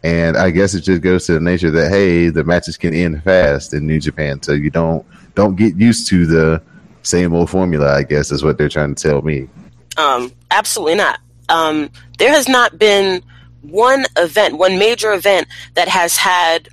And 0.05 0.37
I 0.37 0.51
guess 0.51 0.75
it 0.75 0.81
just 0.81 1.03
goes 1.03 1.27
to 1.27 1.35
the 1.35 1.41
nature 1.41 1.71
that 1.71 1.91
hey, 1.91 2.29
the 2.29 2.45
matches 2.45 2.77
can 2.77 2.93
end 2.93 3.23
fast 3.23 3.73
in 3.73 3.87
New 3.87 4.01
Japan, 4.01 4.43
so 4.43 4.53
you 4.53 4.71
don't 4.71 5.07
don't 5.35 5.57
get 5.57 5.77
used 5.77 6.09
to 6.09 6.27
the 6.27 6.63
same 7.03 7.35
old 7.35 7.51
formula. 7.51 7.95
I 7.95 8.03
guess 8.03 8.31
is 8.31 8.43
what 8.43 8.59
they're 8.59 8.69
trying 8.69 8.95
to 8.95 9.03
tell 9.03 9.23
me. 9.23 9.49
Um, 9.97 10.33
absolutely 10.51 10.97
not. 10.97 11.21
Um, 11.49 11.91
there 12.19 12.31
has 12.31 12.49
not 12.49 12.79
been 12.79 13.23
one 13.63 14.07
event, 14.17 14.59
one 14.59 14.79
major 14.79 15.13
event 15.13 15.47
that 15.75 15.89
has 15.89 16.17
had 16.17 16.69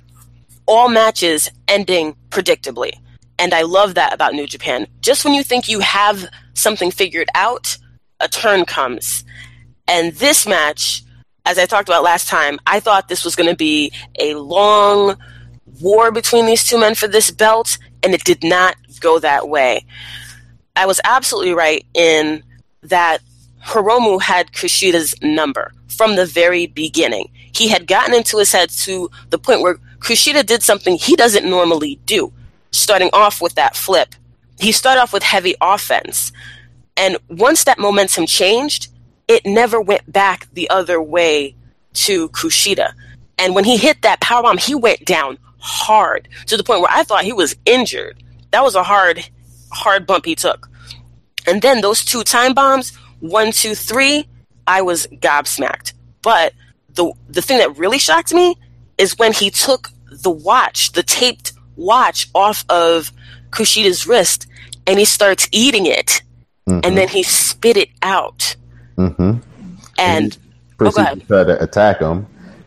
all 0.66 0.88
matches 0.88 1.50
ending 1.68 2.16
predictably. 2.30 2.92
And 3.38 3.54
I 3.54 3.62
love 3.62 3.94
that 3.94 4.12
about 4.12 4.34
New 4.34 4.46
Japan. 4.46 4.86
Just 5.00 5.24
when 5.24 5.34
you 5.34 5.42
think 5.42 5.68
you 5.68 5.80
have 5.80 6.28
something 6.54 6.90
figured 6.90 7.28
out, 7.34 7.76
a 8.20 8.28
turn 8.28 8.64
comes. 8.64 9.24
And 9.88 10.12
this 10.14 10.46
match, 10.46 11.02
as 11.50 11.58
I 11.58 11.66
talked 11.66 11.88
about 11.88 12.04
last 12.04 12.28
time, 12.28 12.60
I 12.64 12.78
thought 12.78 13.08
this 13.08 13.24
was 13.24 13.34
going 13.34 13.50
to 13.50 13.56
be 13.56 13.92
a 14.20 14.34
long 14.34 15.16
war 15.80 16.12
between 16.12 16.46
these 16.46 16.64
two 16.64 16.78
men 16.78 16.94
for 16.94 17.08
this 17.08 17.32
belt, 17.32 17.76
and 18.04 18.14
it 18.14 18.22
did 18.22 18.44
not 18.44 18.76
go 19.00 19.18
that 19.18 19.48
way. 19.48 19.84
I 20.76 20.86
was 20.86 21.00
absolutely 21.02 21.52
right 21.52 21.84
in 21.92 22.44
that 22.84 23.18
Hiromu 23.64 24.22
had 24.22 24.52
Kushida's 24.52 25.20
number 25.22 25.72
from 25.88 26.14
the 26.14 26.24
very 26.24 26.68
beginning. 26.68 27.32
He 27.52 27.66
had 27.66 27.88
gotten 27.88 28.14
into 28.14 28.38
his 28.38 28.52
head 28.52 28.70
to 28.84 29.10
the 29.30 29.38
point 29.38 29.60
where 29.60 29.74
Kushida 29.98 30.46
did 30.46 30.62
something 30.62 30.94
he 30.96 31.16
doesn't 31.16 31.44
normally 31.44 31.98
do, 32.06 32.32
starting 32.70 33.10
off 33.12 33.42
with 33.42 33.56
that 33.56 33.74
flip. 33.74 34.14
He 34.60 34.70
started 34.70 35.00
off 35.00 35.12
with 35.12 35.24
heavy 35.24 35.56
offense. 35.60 36.30
And 36.96 37.16
once 37.28 37.64
that 37.64 37.80
momentum 37.80 38.26
changed, 38.26 38.86
it 39.30 39.46
never 39.46 39.80
went 39.80 40.10
back 40.10 40.48
the 40.54 40.68
other 40.70 41.00
way 41.00 41.54
to 41.94 42.28
Kushida. 42.30 42.92
And 43.38 43.54
when 43.54 43.64
he 43.64 43.76
hit 43.76 44.02
that 44.02 44.20
power 44.20 44.42
bomb, 44.42 44.58
he 44.58 44.74
went 44.74 45.04
down 45.04 45.38
hard 45.58 46.28
to 46.46 46.56
the 46.56 46.64
point 46.64 46.80
where 46.80 46.90
I 46.90 47.04
thought 47.04 47.22
he 47.22 47.32
was 47.32 47.54
injured. 47.64 48.20
That 48.50 48.64
was 48.64 48.74
a 48.74 48.82
hard, 48.82 49.24
hard 49.70 50.04
bump 50.04 50.24
he 50.24 50.34
took. 50.34 50.68
And 51.46 51.62
then 51.62 51.80
those 51.80 52.04
two 52.04 52.24
time 52.24 52.54
bombs, 52.54 52.96
one, 53.20 53.52
two, 53.52 53.76
three, 53.76 54.26
I 54.66 54.82
was 54.82 55.06
gobsmacked. 55.06 55.92
But 56.22 56.52
the 56.94 57.12
the 57.28 57.40
thing 57.40 57.58
that 57.58 57.78
really 57.78 57.98
shocked 57.98 58.34
me 58.34 58.56
is 58.98 59.16
when 59.16 59.32
he 59.32 59.48
took 59.50 59.90
the 60.10 60.30
watch, 60.30 60.90
the 60.92 61.04
taped 61.04 61.52
watch 61.76 62.28
off 62.34 62.64
of 62.68 63.12
Kushida's 63.50 64.08
wrist 64.08 64.48
and 64.88 64.98
he 64.98 65.04
starts 65.04 65.48
eating 65.52 65.86
it 65.86 66.20
mm-hmm. 66.68 66.80
and 66.82 66.96
then 66.96 67.06
he 67.06 67.22
spit 67.22 67.76
it 67.76 67.90
out. 68.02 68.56
Mm-hmm. 69.00 69.38
And 69.98 70.38
oh, 70.40 70.46
Proceeds 70.76 71.20
to 71.20 71.26
try 71.26 71.44
to 71.44 71.62
attack 71.62 72.00
him, 72.00 72.26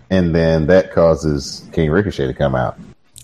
and 0.10 0.36
then 0.36 0.68
that 0.68 0.92
causes 0.92 1.68
King 1.74 1.90
Ricochet 1.90 2.28
to 2.28 2.34
come 2.34 2.56
out. 2.56 2.78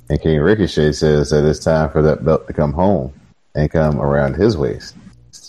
And 0.09 0.21
King 0.21 0.39
Ricochet 0.39 0.93
says 0.93 1.29
that 1.29 1.45
it's 1.45 1.59
time 1.59 1.91
for 1.91 2.01
that 2.01 2.25
belt 2.25 2.47
to 2.47 2.53
come 2.53 2.73
home 2.73 3.13
and 3.55 3.69
come 3.69 3.99
around 3.99 4.35
his 4.35 4.57
waist, 4.57 4.95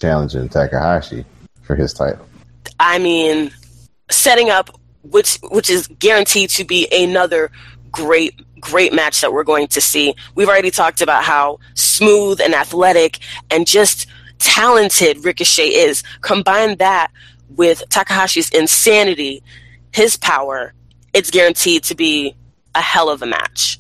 challenging 0.01 0.49
Takahashi 0.49 1.25
for 1.63 1.75
his 1.75 1.95
title. 1.95 2.27
I 2.79 2.99
mean, 2.99 3.51
setting 4.11 4.51
up 4.51 4.71
which 5.03 5.39
which 5.51 5.71
is 5.71 5.87
guaranteed 5.87 6.51
to 6.51 6.65
be 6.65 6.87
another 6.93 7.51
great 7.91 8.35
great 8.61 8.93
match 8.93 9.21
that 9.23 9.33
we're 9.33 9.45
going 9.45 9.69
to 9.69 9.81
see. 9.81 10.15
We've 10.35 10.49
already 10.49 10.71
talked 10.71 11.01
about 11.01 11.25
how 11.25 11.59
smooth 11.75 12.41
and 12.41 12.55
athletic 12.55 13.19
and 13.51 13.67
just 13.67 14.07
talented 14.39 15.25
Ricochet 15.25 15.69
is. 15.69 16.03
Combine 16.21 16.77
that 16.77 17.11
with 17.57 17.83
Takahashi's 17.89 18.51
insanity, 18.51 19.43
his 19.93 20.17
power, 20.17 20.75
it's 21.13 21.31
guaranteed 21.31 21.85
to 21.85 21.95
be 21.95 22.35
a 22.75 22.81
hell 22.81 23.09
of 23.09 23.23
a 23.23 23.27
match. 23.27 23.79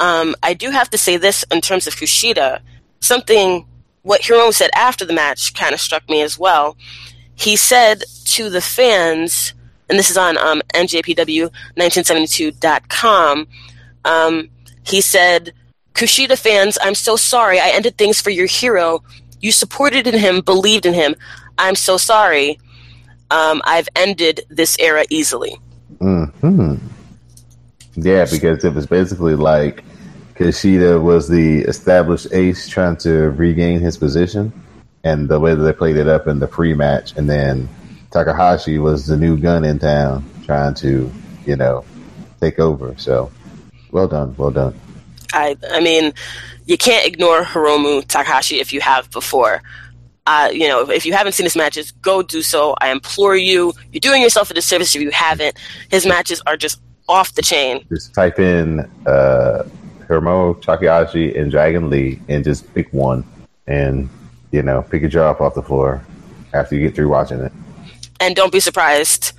Um, 0.00 0.34
I 0.42 0.54
do 0.54 0.70
have 0.70 0.88
to 0.90 0.98
say 0.98 1.16
this 1.16 1.44
in 1.50 1.60
terms 1.60 1.86
of 1.86 1.94
Kushida. 1.94 2.60
Something 3.00 3.66
what 4.02 4.22
Hiromu 4.22 4.52
said 4.52 4.70
after 4.74 5.04
the 5.04 5.12
match 5.12 5.54
kind 5.54 5.74
of 5.74 5.80
struck 5.80 6.08
me 6.08 6.22
as 6.22 6.36
well. 6.38 6.76
He 7.34 7.56
said 7.56 8.04
to 8.26 8.48
the 8.50 8.60
fans, 8.60 9.54
and 9.88 9.98
this 9.98 10.10
is 10.10 10.16
on 10.16 10.38
um, 10.38 10.62
NJPW1972.com, 10.74 13.48
um, 14.04 14.48
he 14.84 15.00
said, 15.00 15.52
Kushida 15.94 16.38
fans, 16.38 16.78
I'm 16.82 16.94
so 16.94 17.16
sorry. 17.16 17.58
I 17.60 17.68
ended 17.68 17.96
things 17.96 18.20
for 18.20 18.30
your 18.30 18.46
hero. 18.46 19.02
You 19.40 19.52
supported 19.52 20.06
in 20.06 20.18
him, 20.18 20.40
believed 20.40 20.86
in 20.86 20.94
him. 20.94 21.14
I'm 21.58 21.76
so 21.76 21.96
sorry. 21.96 22.58
Um, 23.32 23.62
I've 23.64 23.88
ended 23.96 24.42
this 24.50 24.76
era 24.78 25.04
easily. 25.08 25.58
Hmm. 25.98 26.76
Yeah, 27.94 28.26
because 28.30 28.64
it 28.64 28.74
was 28.74 28.86
basically 28.86 29.34
like 29.34 29.84
Kushida 30.34 31.00
was 31.02 31.28
the 31.28 31.60
established 31.60 32.28
ace 32.32 32.68
trying 32.68 32.96
to 32.98 33.30
regain 33.30 33.80
his 33.80 33.96
position, 33.96 34.52
and 35.02 35.28
the 35.28 35.40
way 35.40 35.54
that 35.54 35.62
they 35.62 35.72
played 35.72 35.96
it 35.96 36.08
up 36.08 36.26
in 36.26 36.40
the 36.40 36.46
pre-match, 36.46 37.16
and 37.16 37.28
then 37.28 37.68
Takahashi 38.10 38.78
was 38.78 39.06
the 39.06 39.16
new 39.16 39.38
gun 39.38 39.64
in 39.64 39.78
town 39.78 40.24
trying 40.44 40.74
to, 40.74 41.10
you 41.46 41.56
know, 41.56 41.84
take 42.40 42.58
over. 42.58 42.94
So, 42.98 43.30
well 43.90 44.08
done, 44.08 44.34
well 44.36 44.50
done. 44.50 44.78
I, 45.32 45.56
I 45.70 45.80
mean, 45.80 46.12
you 46.66 46.76
can't 46.76 47.06
ignore 47.06 47.42
Hiromu 47.42 48.06
Takahashi 48.06 48.60
if 48.60 48.72
you 48.72 48.80
have 48.80 49.10
before. 49.10 49.62
Uh, 50.26 50.48
you 50.52 50.68
know, 50.68 50.88
if 50.88 51.04
you 51.04 51.12
haven't 51.12 51.32
seen 51.32 51.44
his 51.44 51.56
matches, 51.56 51.90
go 51.90 52.22
do 52.22 52.42
so. 52.42 52.76
I 52.80 52.90
implore 52.90 53.36
you. 53.36 53.72
You're 53.92 54.00
doing 54.00 54.22
yourself 54.22 54.50
a 54.50 54.54
disservice 54.54 54.94
if 54.94 55.02
you 55.02 55.10
haven't. 55.10 55.58
His 55.90 56.06
matches 56.06 56.40
are 56.46 56.56
just 56.56 56.80
off 57.08 57.34
the 57.34 57.42
chain. 57.42 57.84
Just 57.88 58.14
type 58.14 58.38
in 58.38 58.80
uh, 59.06 59.64
Hiromu 60.06 60.60
Takahashi 60.62 61.36
and 61.36 61.50
Dragon 61.50 61.90
Lee, 61.90 62.20
and 62.28 62.44
just 62.44 62.72
pick 62.74 62.92
one, 62.92 63.24
and 63.66 64.08
you 64.52 64.62
know, 64.62 64.82
pick 64.82 65.00
your 65.00 65.10
jaw 65.10 65.30
up 65.30 65.40
off 65.40 65.54
the 65.54 65.62
floor 65.62 66.04
after 66.52 66.76
you 66.76 66.82
get 66.82 66.94
through 66.94 67.08
watching 67.08 67.40
it. 67.40 67.52
And 68.20 68.36
don't 68.36 68.52
be 68.52 68.60
surprised, 68.60 69.32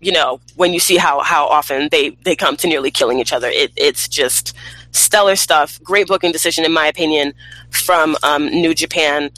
you 0.00 0.12
know, 0.12 0.40
when 0.56 0.74
you 0.74 0.80
see 0.80 0.96
how, 0.96 1.20
how 1.20 1.46
often 1.46 1.88
they, 1.90 2.10
they 2.24 2.36
come 2.36 2.56
to 2.58 2.66
nearly 2.66 2.90
killing 2.90 3.18
each 3.18 3.32
other. 3.32 3.48
It, 3.48 3.72
it's 3.76 4.08
just 4.08 4.54
stellar 4.90 5.36
stuff. 5.36 5.80
Great 5.82 6.08
booking 6.08 6.32
decision, 6.32 6.64
in 6.64 6.72
my 6.72 6.86
opinion, 6.86 7.32
from 7.70 8.16
um, 8.22 8.46
New 8.48 8.74
Japan. 8.74 9.30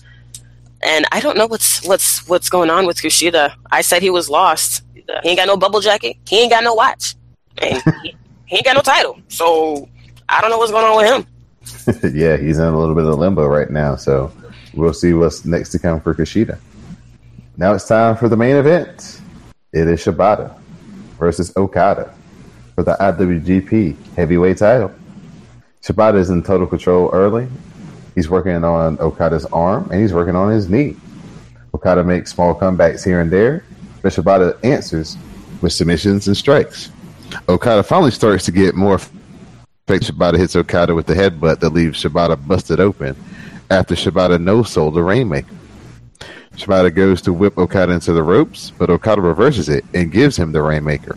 And 0.83 1.07
I 1.11 1.21
don't 1.21 1.37
know 1.37 1.47
what's 1.47 1.85
what's 1.87 2.27
what's 2.29 2.49
going 2.49 2.71
on 2.71 2.87
with 2.87 2.99
Kushida. 2.99 3.55
I 3.71 3.81
said 3.81 4.03
he 4.03 4.11
was 4.11 4.31
lost. 4.31 4.85
He 4.95 5.31
ain't 5.31 5.39
got 5.39 5.47
no 5.47 5.57
bubble 5.57 5.81
jacket. 5.81 6.17
He 6.29 6.41
ain't 6.41 6.51
got 6.51 6.63
no 6.63 6.75
watch. 6.75 7.17
And 7.59 7.83
he, 8.03 8.17
he 8.47 8.57
ain't 8.57 8.65
got 8.65 8.77
no 8.77 8.83
title. 8.83 9.19
So 9.29 9.89
I 10.29 10.41
don't 10.41 10.51
know 10.51 10.59
what's 10.59 10.71
going 10.71 10.85
on 10.85 10.97
with 10.97 11.07
him. 11.07 12.15
yeah, 12.15 12.37
he's 12.37 12.59
in 12.59 12.67
a 12.67 12.79
little 12.79 12.95
bit 12.95 13.05
of 13.05 13.19
limbo 13.19 13.47
right 13.47 13.71
now, 13.71 13.97
so 13.97 14.33
we'll 14.75 14.95
see 14.95 15.13
what's 15.13 15.45
next 15.45 15.71
to 15.71 15.79
come 15.79 16.01
for 16.01 16.15
Kushida. 16.15 16.59
Now 17.57 17.75
it's 17.75 17.89
time 17.89 18.17
for 18.17 18.29
the 18.29 18.37
main 18.37 18.57
event. 18.57 19.21
It 19.73 19.89
is 19.89 20.05
Shibata 20.05 20.57
versus 21.19 21.55
Okada 21.57 22.15
for 22.75 22.85
the 22.85 22.95
IWGP 22.95 24.15
Heavyweight 24.15 24.59
title. 24.59 24.93
Shibata 25.83 26.17
is 26.17 26.31
in 26.31 26.43
total 26.43 26.67
control 26.67 27.11
early. 27.13 27.49
He's 28.19 28.29
working 28.29 28.65
on 28.65 28.99
Okada's 28.99 29.45
arm 29.53 29.89
and 29.93 30.01
he's 30.01 30.13
working 30.13 30.35
on 30.35 30.51
his 30.51 30.69
knee. 30.69 30.97
Okada 31.73 32.03
makes 32.03 32.33
small 32.33 32.53
comebacks 32.53 33.05
here 33.05 33.21
and 33.21 33.31
there, 33.31 33.63
Shibata 34.03 34.59
answers 34.65 35.17
with 35.61 35.73
submissions 35.73 36.27
and 36.27 36.37
strikes. 36.37 36.91
Okada 37.49 37.85
finally 37.85 38.11
starts 38.11 38.45
to 38.47 38.51
get 38.51 38.75
more 38.75 38.99
Fake 38.99 40.03
Shibata 40.03 40.37
hits 40.37 40.57
Okada 40.57 40.97
with 40.97 41.07
the 41.07 41.15
headbutt 41.15 41.61
that 41.61 41.71
leaves 41.71 42.03
Shibata 42.03 42.45
busted 42.45 42.81
open 42.81 43.15
after 43.71 43.95
Shibata 43.95 44.41
no 44.41 44.65
sold 44.65 44.95
the 44.95 45.03
Rainmaker. 45.05 45.55
Shibata 46.57 46.93
goes 46.93 47.23
to 47.23 47.33
whip 47.33 47.57
Okada 47.57 47.93
into 47.93 48.13
the 48.13 48.25
ropes, 48.25 48.73
but 48.77 48.91
Okada 48.91 49.21
reverses 49.21 49.69
it 49.69 49.85
and 49.95 50.11
gives 50.11 50.37
him 50.37 50.51
the 50.51 50.61
Rainmaker. 50.61 51.17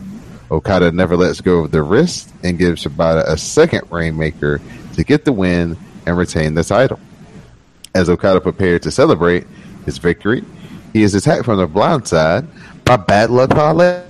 Okada 0.52 0.92
never 0.92 1.16
lets 1.16 1.40
go 1.40 1.64
of 1.64 1.72
the 1.72 1.82
wrist 1.82 2.32
and 2.44 2.58
gives 2.58 2.84
Shibata 2.84 3.26
a 3.26 3.36
second 3.36 3.90
Rainmaker 3.90 4.60
to 4.94 5.02
get 5.02 5.24
the 5.24 5.32
win 5.32 5.76
and 6.06 6.16
retain 6.16 6.54
the 6.54 6.64
title. 6.64 7.00
As 7.94 8.08
Okada 8.08 8.40
prepared 8.40 8.82
to 8.82 8.90
celebrate 8.90 9.46
his 9.84 9.98
victory, 9.98 10.44
he 10.92 11.02
is 11.02 11.14
attacked 11.14 11.44
from 11.44 11.58
the 11.58 11.66
blind 11.66 12.06
side 12.06 12.46
by 12.84 12.96
Bad 12.96 13.30
Luck 13.30 13.50
Fale. 13.50 14.04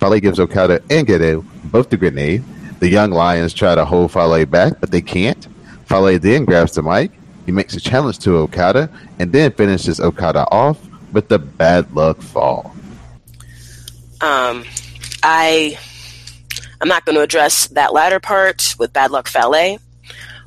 Fale 0.00 0.20
gives 0.20 0.38
Okada 0.40 0.82
and 0.90 1.06
Gedo 1.06 1.44
both 1.70 1.90
the 1.90 1.96
grenade. 1.96 2.42
The 2.80 2.88
young 2.88 3.10
Lions 3.10 3.54
try 3.54 3.74
to 3.74 3.84
hold 3.84 4.12
Fale 4.12 4.44
back, 4.46 4.80
but 4.80 4.90
they 4.90 5.00
can't. 5.00 5.46
Fale 5.86 6.18
then 6.18 6.44
grabs 6.44 6.74
the 6.74 6.82
mic. 6.82 7.10
He 7.46 7.52
makes 7.52 7.74
a 7.74 7.80
challenge 7.80 8.18
to 8.20 8.36
Okada 8.36 8.90
and 9.18 9.32
then 9.32 9.52
finishes 9.52 10.00
Okada 10.00 10.46
off 10.50 10.78
with 11.12 11.28
the 11.28 11.38
Bad 11.38 11.94
Luck 11.94 12.20
Fall. 12.20 12.74
Um, 14.20 14.64
I 15.22 15.78
I'm 16.80 16.88
not 16.88 17.04
going 17.04 17.16
to 17.16 17.22
address 17.22 17.68
that 17.68 17.92
latter 17.92 18.20
part 18.20 18.74
with 18.78 18.92
Bad 18.92 19.10
Luck 19.10 19.28
Fale. 19.28 19.78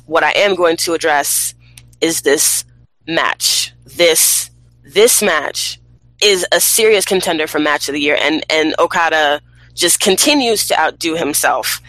What 0.07 0.23
I 0.23 0.31
am 0.31 0.55
going 0.55 0.77
to 0.77 0.93
address 0.93 1.53
is 2.01 2.21
this 2.21 2.65
match. 3.05 3.73
This 3.85 4.49
this 4.83 5.21
match 5.21 5.79
is 6.21 6.45
a 6.51 6.59
serious 6.59 7.05
contender 7.05 7.45
for 7.45 7.59
match 7.59 7.87
of 7.89 7.93
the 7.93 8.01
year, 8.01 8.17
and 8.19 8.43
and 8.49 8.73
Okada 8.79 9.41
just 9.75 9.99
continues 9.99 10.67
to 10.67 10.79
outdo 10.79 11.15
himself. 11.15 11.81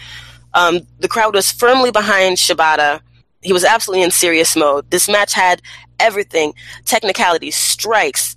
Um, 0.54 0.80
the 0.98 1.08
crowd 1.08 1.34
was 1.34 1.50
firmly 1.50 1.90
behind 1.90 2.36
Shibata. 2.36 3.00
He 3.40 3.52
was 3.52 3.64
absolutely 3.64 4.04
in 4.04 4.10
serious 4.10 4.56
mode. 4.56 4.90
This 4.90 5.08
match 5.08 5.32
had 5.32 5.62
everything 6.00 6.54
technicality, 6.84 7.50
strikes. 7.50 8.36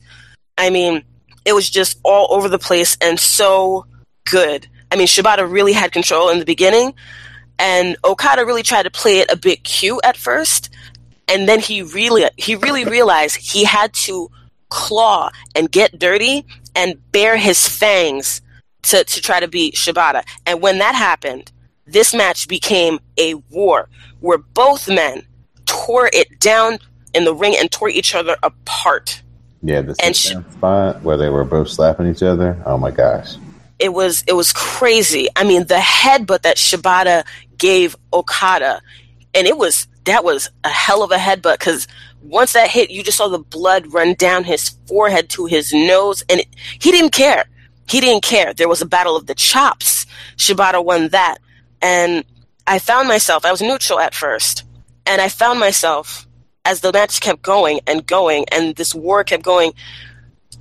I 0.58 0.70
mean, 0.70 1.04
it 1.44 1.54
was 1.54 1.70
just 1.70 2.00
all 2.04 2.28
over 2.30 2.48
the 2.48 2.60
place 2.60 2.98
and 3.02 3.20
so 3.20 3.86
good. 4.30 4.68
I 4.92 4.96
mean, 4.96 5.08
Shibata 5.08 5.50
really 5.50 5.74
had 5.74 5.92
control 5.92 6.30
in 6.30 6.40
the 6.40 6.46
beginning, 6.46 6.94
and 7.62 7.96
Okada 8.04 8.46
really 8.46 8.64
tried 8.64 8.84
to 8.84 8.92
play 8.92 9.20
it 9.20 9.32
a 9.32 9.38
bit 9.38 9.64
cute 9.64 10.02
at 10.04 10.18
first, 10.18 10.70
and 11.28 11.48
then 11.48 11.60
he 11.60 11.84
really 11.84 12.26
he 12.36 12.56
really 12.56 12.84
realized 12.84 13.38
he 13.38 13.64
had 13.64 13.94
to 13.94 14.30
claw 14.70 15.30
and 15.56 15.72
get 15.72 16.00
dirty 16.00 16.46
and 16.76 17.00
bare 17.12 17.38
his 17.38 17.68
fangs 17.68 18.42
to, 18.84 19.04
to 19.04 19.22
try 19.22 19.40
to 19.40 19.48
beat 19.48 19.76
Shibata. 19.76 20.24
And 20.46 20.62
when 20.62 20.80
that 20.80 20.96
happened, 20.96 21.52
this 21.86 22.14
match 22.14 22.48
became 22.48 23.00
a 23.18 23.36
war 23.52 23.90
where 24.22 24.38
both 24.38 24.88
men 24.88 25.24
tore 25.66 26.10
it 26.12 26.40
down 26.40 26.80
in 27.14 27.26
the 27.26 27.36
ring 27.36 27.56
and 27.60 27.72
tore 27.72 27.90
each 27.90 28.16
other 28.16 28.38
apart. 28.42 29.22
Yeah, 29.62 29.82
the 29.82 29.96
And 30.02 30.16
sit 30.16 30.38
spot 30.54 31.04
where 31.04 31.18
they 31.18 31.30
were 31.30 31.44
both 31.44 31.70
slapping 31.70 32.08
each 32.08 32.24
other. 32.24 32.62
Oh 32.66 32.78
my 32.78 32.92
gosh. 32.92 33.36
It 33.78 33.94
was 33.94 34.24
it 34.28 34.34
was 34.34 34.54
crazy. 34.54 35.28
I 35.36 35.44
mean, 35.44 35.66
the 35.66 35.76
headbutt 35.76 36.44
that 36.44 36.58
Shibata 36.58 37.26
gave 37.62 37.96
Okada, 38.12 38.82
and 39.34 39.48
it 39.48 39.58
was 39.58 39.88
that 40.06 40.24
was 40.24 40.50
a 40.64 40.70
hell 40.70 41.04
of 41.04 41.12
a 41.12 41.18
headbutt 41.18 41.60
because 41.60 41.88
once 42.24 42.54
that 42.54 42.70
hit, 42.70 42.90
you 42.90 43.04
just 43.04 43.18
saw 43.18 43.28
the 43.28 43.40
blood 43.40 43.94
run 43.94 44.16
down 44.16 44.44
his 44.44 44.70
forehead 44.88 45.30
to 45.30 45.46
his 45.46 45.72
nose, 45.72 46.24
and 46.28 46.42
it, 46.42 46.48
he 46.80 46.92
didn't 46.92 47.12
care. 47.12 47.46
He 47.88 48.02
didn't 48.02 48.24
care. 48.24 48.54
There 48.54 48.68
was 48.68 48.82
a 48.82 48.86
battle 48.86 49.16
of 49.16 49.28
the 49.28 49.36
chops. 49.36 50.08
Shibata 50.38 50.84
won 50.84 51.10
that, 51.10 51.38
and 51.82 52.26
I 52.66 52.80
found 52.80 53.08
myself. 53.08 53.46
I 53.46 53.52
was 53.52 53.62
neutral 53.62 54.00
at 54.00 54.16
first, 54.16 54.64
and 55.06 55.22
I 55.22 55.30
found 55.30 55.60
myself 55.60 56.28
as 56.66 56.82
the 56.82 56.92
match 56.92 57.22
kept 57.22 57.44
going 57.44 57.80
and 57.86 58.06
going, 58.06 58.46
and 58.52 58.76
this 58.76 58.96
war 58.96 59.24
kept 59.24 59.44
going 59.44 59.74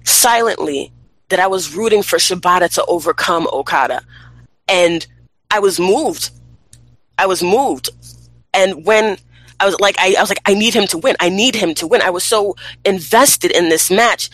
silently. 0.04 0.92
That 1.30 1.38
I 1.38 1.46
was 1.46 1.76
rooting 1.76 2.02
for 2.02 2.18
Shibata 2.18 2.68
to 2.74 2.84
overcome 2.86 3.46
Okada, 3.52 4.02
and 4.68 5.06
I 5.50 5.60
was 5.60 5.78
moved. 5.78 6.30
I 7.20 7.26
was 7.26 7.42
moved, 7.42 7.90
and 8.54 8.86
when 8.86 9.18
I 9.60 9.66
was 9.66 9.78
like, 9.78 9.96
I, 9.98 10.14
I 10.16 10.20
was 10.22 10.30
like, 10.30 10.40
I 10.46 10.54
need 10.54 10.74
him 10.74 10.86
to 10.88 10.98
win. 10.98 11.16
I 11.20 11.28
need 11.28 11.54
him 11.54 11.74
to 11.74 11.86
win. 11.86 12.00
I 12.00 12.10
was 12.10 12.24
so 12.24 12.56
invested 12.84 13.50
in 13.50 13.68
this 13.68 13.90
match, 13.90 14.30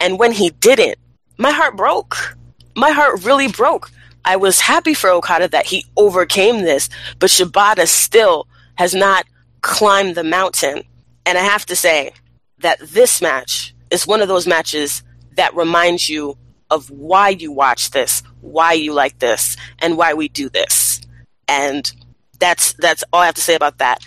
and 0.00 0.18
when 0.18 0.32
he 0.32 0.50
didn't, 0.50 0.98
my 1.38 1.50
heart 1.50 1.76
broke. 1.76 2.36
My 2.74 2.90
heart 2.90 3.24
really 3.24 3.48
broke. 3.48 3.90
I 4.22 4.36
was 4.36 4.60
happy 4.60 4.92
for 4.92 5.08
Okada 5.08 5.48
that 5.48 5.66
he 5.66 5.86
overcame 5.96 6.62
this, 6.62 6.90
but 7.18 7.30
Shibata 7.30 7.86
still 7.86 8.48
has 8.74 8.94
not 8.94 9.24
climbed 9.62 10.14
the 10.14 10.24
mountain. 10.24 10.82
And 11.24 11.38
I 11.38 11.42
have 11.42 11.64
to 11.66 11.76
say 11.76 12.12
that 12.58 12.78
this 12.80 13.22
match 13.22 13.74
is 13.90 14.06
one 14.06 14.20
of 14.20 14.28
those 14.28 14.46
matches 14.46 15.02
that 15.36 15.54
reminds 15.56 16.08
you 16.08 16.36
of 16.70 16.90
why 16.90 17.30
you 17.30 17.52
watch 17.52 17.92
this, 17.92 18.22
why 18.40 18.72
you 18.72 18.92
like 18.92 19.18
this, 19.20 19.56
and 19.78 19.96
why 19.96 20.14
we 20.14 20.28
do 20.28 20.48
this. 20.48 21.00
And 21.48 21.90
that's 22.38 22.72
that's 22.74 23.04
all 23.12 23.20
I 23.20 23.26
have 23.26 23.34
to 23.34 23.40
say 23.40 23.54
about 23.54 23.78
that 23.78 24.04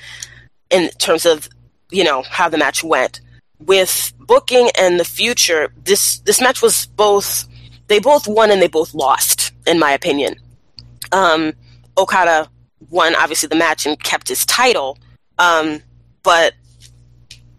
in 0.69 0.89
terms 0.99 1.25
of 1.25 1.49
you 1.91 2.03
know 2.03 2.23
how 2.29 2.49
the 2.49 2.57
match 2.57 2.83
went. 2.83 3.21
With 3.59 4.13
booking 4.19 4.69
and 4.77 4.99
the 4.99 5.05
future 5.05 5.73
this 5.83 6.19
this 6.19 6.39
match 6.39 6.61
was 6.61 6.85
both 6.85 7.45
they 7.87 7.99
both 7.99 8.27
won 8.27 8.51
and 8.51 8.61
they 8.61 8.67
both 8.67 8.93
lost 8.93 9.51
in 9.67 9.79
my 9.79 9.91
opinion. 9.91 10.35
Um 11.11 11.53
okada 11.97 12.49
won 12.89 13.15
obviously 13.15 13.47
the 13.47 13.55
match 13.55 13.85
and 13.85 14.01
kept 14.01 14.29
his 14.29 14.45
title 14.45 14.97
um 15.37 15.81
but 16.23 16.53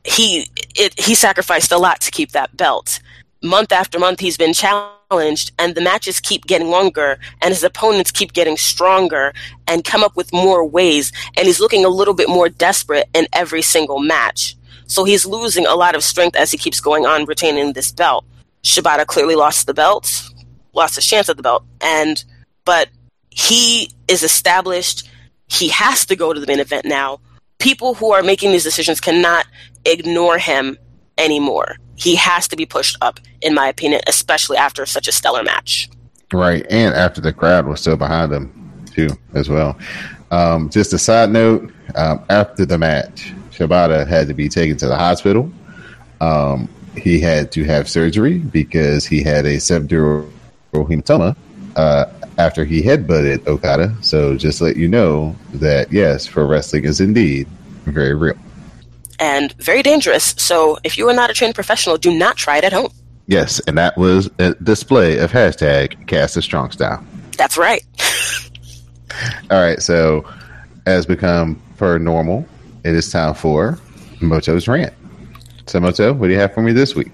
he 0.05 0.49
it 0.75 0.99
he 0.99 1.15
sacrificed 1.15 1.73
a 1.73 1.79
lot 1.79 2.01
to 2.01 2.11
keep 2.11 2.33
that 2.33 2.57
belt. 2.57 3.01
Month 3.43 3.73
after 3.73 3.99
month 3.99 4.21
he's 4.21 4.39
been 4.39 4.55
challenged 4.55 5.00
and 5.11 5.75
the 5.75 5.81
matches 5.81 6.21
keep 6.21 6.47
getting 6.47 6.69
longer 6.69 7.19
and 7.43 7.53
his 7.53 7.65
opponents 7.65 8.13
keep 8.13 8.33
getting 8.33 8.57
stronger 8.57 9.33
and 9.67 9.85
come 9.85 10.05
up 10.05 10.15
with 10.17 10.33
more 10.33 10.65
ways 10.65 11.11
and 11.37 11.47
he's 11.47 11.59
looking 11.59 11.85
a 11.85 11.89
little 11.89 12.15
bit 12.15 12.29
more 12.29 12.49
desperate 12.49 13.09
in 13.13 13.27
every 13.33 13.61
single 13.61 13.99
match. 13.99 14.57
So 14.87 15.03
he's 15.03 15.27
losing 15.27 15.67
a 15.67 15.75
lot 15.75 15.97
of 15.97 16.05
strength 16.05 16.37
as 16.37 16.53
he 16.53 16.59
keeps 16.59 16.81
going 16.81 17.07
on 17.07 17.25
retaining 17.25 17.73
this 17.73 17.91
belt. 17.91 18.25
Shibata 18.63 19.05
clearly 19.05 19.35
lost 19.35 19.67
the 19.67 19.75
belt 19.75 20.31
lost 20.73 20.95
his 20.95 21.07
chance 21.07 21.29
at 21.29 21.37
the 21.37 21.43
belt 21.43 21.65
and 21.81 22.25
but 22.65 22.89
he 23.31 23.91
is 24.07 24.23
established. 24.23 25.09
He 25.49 25.69
has 25.71 26.07
to 26.07 26.15
go 26.15 26.33
to 26.33 26.39
the 26.39 26.47
main 26.47 26.61
event 26.61 26.85
now. 26.85 27.19
People 27.59 27.95
who 27.95 28.13
are 28.13 28.23
making 28.23 28.53
these 28.53 28.63
decisions 28.63 29.01
cannot 29.01 29.47
ignore 29.85 30.39
him 30.39 30.79
anymore 31.19 31.77
he 32.01 32.17
has 32.17 32.49
to 32.49 32.57
be 32.57 32.67
pushed 32.67 32.97
up, 33.01 33.21
in 33.43 33.55
my 33.55 33.69
opinion, 33.69 34.01
especially 34.07 34.57
after 34.57 34.87
such 34.87 35.07
a 35.07 35.13
stellar 35.13 35.43
match. 35.43 35.91
Right, 36.33 36.65
and 36.71 36.95
after 36.95 37.21
the 37.21 37.33
crowd 37.33 37.67
was 37.67 37.81
still 37.81 37.97
behind 37.97 38.33
him 38.33 38.85
too, 38.95 39.11
as 39.35 39.49
well. 39.49 39.79
Um, 40.31 40.71
just 40.71 40.93
a 40.93 40.99
side 40.99 41.31
note: 41.31 41.73
um, 41.97 42.25
after 42.31 42.65
the 42.65 42.79
match, 42.79 43.33
Shibata 43.51 44.07
had 44.07 44.29
to 44.29 44.35
be 44.35 44.49
taken 44.49 44.77
to 44.79 44.87
the 44.87 44.97
hospital. 44.97 45.53
Um, 46.21 46.69
he 46.97 47.21
had 47.21 47.53
to 47.53 47.65
have 47.65 47.89
surgery 47.89 48.39
because 48.39 49.07
he 49.07 49.23
had 49.23 49.45
a 49.45 49.57
subdural 49.57 50.31
hematoma 50.73 51.37
uh, 51.77 52.07
after 52.39 52.65
he 52.65 52.83
headbutted 52.83 53.47
Okada. 53.47 53.95
So, 54.03 54.37
just 54.37 54.61
let 54.61 54.77
you 54.77 54.89
know 54.89 55.37
that 55.55 55.93
yes, 55.93 56.29
pro 56.29 56.47
wrestling 56.47 56.85
is 56.85 57.01
indeed 57.01 57.49
very 57.85 58.15
real 58.15 58.37
and 59.21 59.53
very 59.59 59.83
dangerous. 59.83 60.35
So 60.39 60.79
if 60.83 60.99
you 60.99 61.09
are 61.09 61.15
not 61.15 61.31
a 61.31 61.35
trained 61.35 61.55
professional, 61.55 61.97
do 61.99 62.13
not 62.13 62.37
try 62.37 62.57
it 62.59 62.65
at 62.65 62.73
home. 62.73 62.91
Yes, 63.27 63.61
and 63.69 63.79
that 63.79 63.97
was 63.97 64.29
a 64.41 64.55
display 64.55 65.19
of 65.19 65.31
hashtag 65.31 66.09
Cast 66.09 66.37
of 66.37 66.43
Strong 66.43 66.73
Style. 66.73 67.05
That's 67.37 67.57
right. 67.57 67.85
All 69.51 69.61
right, 69.61 69.81
so 69.81 70.29
as 70.87 71.07
become 71.07 71.63
per 71.77 71.99
normal, 71.99 72.45
it 72.83 72.95
is 72.95 73.11
time 73.13 73.35
for 73.35 73.79
Moto's 74.21 74.67
rant. 74.67 74.93
So 75.67 75.79
Moto, 75.79 76.13
what 76.13 76.27
do 76.27 76.33
you 76.33 76.41
have 76.41 76.53
for 76.53 76.63
me 76.63 76.73
this 76.73 76.97
week? 76.97 77.13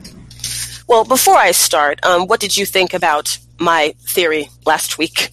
Well, 0.89 1.05
before 1.05 1.37
I 1.37 1.51
start, 1.51 2.05
um, 2.07 2.27
what 2.29 2.41
did 2.41 2.57
you 2.57 2.65
think 2.65 2.95
about 2.95 3.37
my 3.59 3.95
theory 4.01 4.49
last 4.65 4.99
week? 4.99 5.31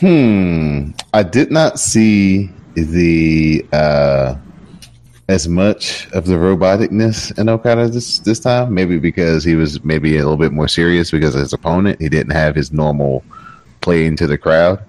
Hmm, 0.00 0.90
I 1.14 1.22
did 1.22 1.50
not 1.50 1.78
see 1.78 2.50
the 2.74 3.64
uh, 3.72 4.34
as 5.28 5.48
much 5.48 6.10
of 6.12 6.26
the 6.26 6.34
roboticness 6.34 7.38
in 7.38 7.48
Okada 7.48 7.88
this 7.88 8.18
this 8.20 8.40
time. 8.40 8.74
Maybe 8.74 8.98
because 8.98 9.44
he 9.44 9.54
was 9.54 9.82
maybe 9.84 10.16
a 10.16 10.22
little 10.22 10.36
bit 10.36 10.52
more 10.52 10.68
serious 10.68 11.10
because 11.10 11.34
of 11.34 11.40
his 11.40 11.52
opponent. 11.52 12.00
He 12.00 12.08
didn't 12.08 12.32
have 12.32 12.54
his 12.54 12.72
normal 12.72 13.24
play 13.80 14.06
into 14.06 14.26
the 14.26 14.38
crowd 14.38 14.82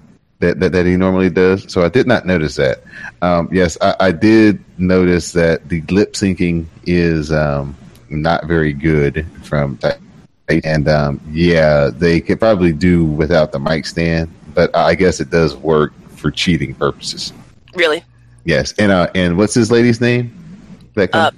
that, 0.43 0.59
that, 0.59 0.71
that 0.73 0.85
he 0.85 0.97
normally 0.97 1.29
does. 1.29 1.71
So 1.71 1.83
I 1.83 1.89
did 1.89 2.07
not 2.07 2.25
notice 2.25 2.55
that. 2.55 2.83
Um, 3.21 3.49
yes, 3.51 3.77
I, 3.81 3.95
I, 3.99 4.11
did 4.11 4.63
notice 4.77 5.31
that 5.33 5.69
the 5.69 5.81
lip 5.83 6.13
syncing 6.13 6.65
is 6.85 7.31
um, 7.31 7.75
not 8.09 8.45
very 8.45 8.73
good 8.73 9.25
from 9.43 9.77
that. 9.81 9.99
and 10.49 10.87
um, 10.87 11.21
yeah, 11.31 11.89
they 11.91 12.19
could 12.19 12.39
probably 12.39 12.73
do 12.73 13.05
without 13.05 13.51
the 13.51 13.59
mic 13.59 13.85
stand, 13.85 14.29
but 14.53 14.75
I 14.75 14.95
guess 14.95 15.19
it 15.19 15.29
does 15.29 15.55
work 15.55 15.93
for 16.09 16.29
cheating 16.29 16.75
purposes. 16.75 17.33
Really? 17.73 18.03
Yes, 18.45 18.73
and 18.77 18.91
uh, 18.91 19.09
and 19.15 19.37
what's 19.37 19.53
his 19.53 19.71
lady's 19.71 20.01
name? 20.01 20.35
That 20.95 21.13
uh, 21.15 21.31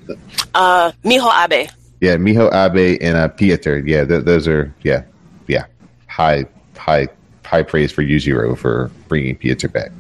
uh, 0.54 0.92
Miho 1.04 1.30
Abe. 1.44 1.70
Yeah, 2.02 2.18
Miho 2.18 2.52
Abe 2.52 2.98
and 3.02 3.18
uh, 3.18 3.28
Pieter. 3.30 3.80
Yeah, 3.80 4.06
th- 4.06 4.26
those 4.26 4.48
are 4.48 4.74
yeah, 4.84 5.04
yeah, 5.48 5.66
high 6.08 6.46
high 6.78 7.08
high 7.46 7.64
praise 7.64 7.92
for 7.92 8.04
Yujiro 8.04 8.58
for 8.58 8.92
bringing 9.08 9.36
Pieter 9.36 9.68
back. 9.68 9.92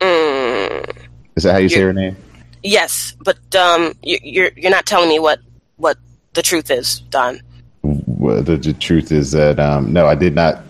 Mm. 0.00 0.96
Is 1.36 1.42
that 1.42 1.52
how 1.52 1.58
you 1.58 1.68
say 1.68 1.80
You're- 1.80 1.86
her 1.86 1.92
name? 1.92 2.16
Yes, 2.62 3.16
but 3.24 3.38
um, 3.56 3.92
you, 4.02 4.18
you're 4.22 4.50
you're 4.56 4.70
not 4.70 4.86
telling 4.86 5.08
me 5.08 5.18
what 5.18 5.40
what 5.76 5.98
the 6.34 6.42
truth 6.42 6.70
is, 6.70 7.00
Don. 7.10 7.40
Well, 7.82 8.40
the, 8.40 8.56
the 8.56 8.72
truth 8.72 9.10
is 9.10 9.32
that 9.32 9.58
um, 9.58 9.92
no, 9.92 10.06
I 10.06 10.14
did 10.14 10.36
not 10.36 10.62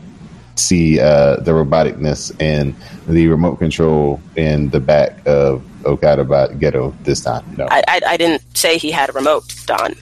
see 0.56 1.00
uh, 1.00 1.36
the 1.36 1.52
roboticness 1.52 2.34
and 2.40 2.74
the 3.06 3.28
remote 3.28 3.56
control 3.56 4.20
in 4.36 4.70
the 4.70 4.80
back 4.80 5.18
of 5.26 5.64
Okada 5.84 6.24
Bot 6.24 6.50
Gedo 6.52 6.94
this 7.04 7.22
time. 7.22 7.44
No, 7.56 7.66
I, 7.70 7.82
I 7.88 8.00
I 8.06 8.16
didn't 8.16 8.56
say 8.56 8.78
he 8.78 8.90
had 8.90 9.10
a 9.10 9.12
remote, 9.12 9.54
Don. 9.66 9.94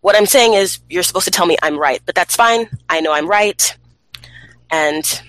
What 0.00 0.16
I'm 0.16 0.26
saying 0.26 0.54
is 0.54 0.78
you're 0.90 1.02
supposed 1.02 1.24
to 1.24 1.30
tell 1.30 1.46
me 1.46 1.56
I'm 1.62 1.78
right, 1.78 2.00
but 2.04 2.14
that's 2.14 2.36
fine. 2.36 2.68
I 2.88 3.00
know 3.00 3.12
I'm 3.12 3.26
right, 3.26 3.76
and 4.70 5.22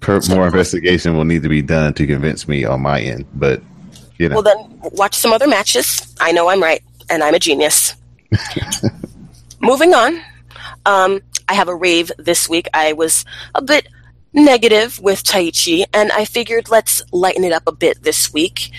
Per- 0.00 0.20
more 0.28 0.46
investigation 0.46 1.16
will 1.16 1.24
need 1.24 1.42
to 1.42 1.48
be 1.48 1.62
done 1.62 1.94
to 1.94 2.06
convince 2.06 2.46
me 2.46 2.64
on 2.64 2.80
my 2.80 3.00
end. 3.00 3.26
But 3.34 3.62
you 4.18 4.28
know, 4.28 4.36
well 4.36 4.42
then 4.42 4.80
watch 4.92 5.14
some 5.14 5.32
other 5.32 5.48
matches. 5.48 6.14
I 6.20 6.32
know 6.32 6.48
I'm 6.48 6.62
right, 6.62 6.82
and 7.10 7.22
I'm 7.22 7.34
a 7.34 7.38
genius. 7.38 7.94
Moving 9.60 9.94
on, 9.94 10.20
um, 10.86 11.20
I 11.48 11.54
have 11.54 11.68
a 11.68 11.74
rave 11.74 12.12
this 12.18 12.48
week. 12.48 12.68
I 12.74 12.92
was 12.92 13.24
a 13.54 13.62
bit 13.62 13.88
negative 14.32 15.00
with 15.00 15.24
Taichi, 15.24 15.84
and 15.92 16.12
I 16.12 16.24
figured 16.24 16.68
let's 16.68 17.02
lighten 17.12 17.44
it 17.44 17.52
up 17.52 17.62
a 17.66 17.72
bit 17.72 18.02
this 18.02 18.32
week. 18.32 18.70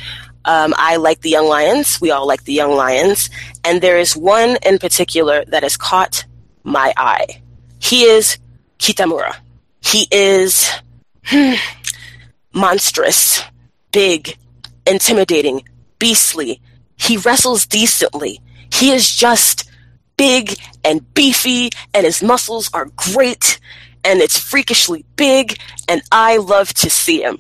Um, 0.46 0.74
I 0.78 0.96
like 0.96 1.22
the 1.22 1.30
Young 1.30 1.48
Lions. 1.48 2.00
We 2.00 2.12
all 2.12 2.28
like 2.28 2.44
the 2.46 2.54
Young 2.54 2.72
Lions. 2.72 3.30
And 3.64 3.82
there 3.82 3.98
is 3.98 4.16
one 4.16 4.58
in 4.66 4.80
particular 4.80 5.44
that 5.46 5.64
has 5.64 5.78
caught 5.78 6.26
my 6.64 6.94
eye. 6.96 7.42
He 7.80 8.04
is 8.04 8.38
Kitamura. 8.78 9.36
He 9.82 10.08
is 10.12 10.70
hmm, 11.26 11.54
monstrous, 12.54 13.44
big, 13.92 14.38
intimidating, 14.86 15.64
beastly. 16.00 16.62
He 16.96 17.18
wrestles 17.18 17.66
decently. 17.66 18.42
He 18.72 18.92
is 18.92 19.16
just 19.16 19.69
big 20.20 20.56
and 20.84 21.14
beefy, 21.14 21.70
and 21.94 22.06
his 22.06 22.22
muscles 22.22 22.70
are 22.74 22.92
great, 22.98 23.58
and 24.04 24.20
it's 24.20 24.38
freakishly 24.38 25.06
big, 25.16 25.58
and 25.88 26.02
I 26.12 26.38
love 26.38 26.74
to 26.76 26.90
see 26.90 27.24
him. 27.24 27.40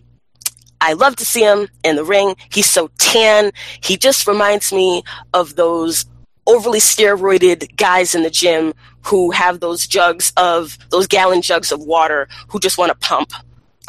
I 0.79 0.93
love 0.93 1.17
to 1.17 1.25
see 1.25 1.41
him 1.41 1.67
in 1.83 1.97
the 1.97 2.05
ring. 2.05 2.37
He's 2.49 2.69
so 2.69 2.89
tan. 2.97 3.51
He 3.81 3.97
just 3.97 4.25
reminds 4.27 4.71
me 4.71 5.03
of 5.33 5.57
those 5.57 6.05
overly 6.47 6.79
steroided 6.79 7.75
guys 7.75 8.15
in 8.15 8.23
the 8.23 8.29
gym 8.29 8.73
who 9.01 9.31
have 9.31 9.59
those 9.59 9.85
jugs 9.85 10.31
of 10.37 10.77
those 10.89 11.05
gallon 11.05 11.41
jugs 11.41 11.73
of 11.73 11.81
water 11.81 12.29
who 12.47 12.61
just 12.61 12.77
want 12.77 12.91
to 12.93 13.07
pump 13.07 13.33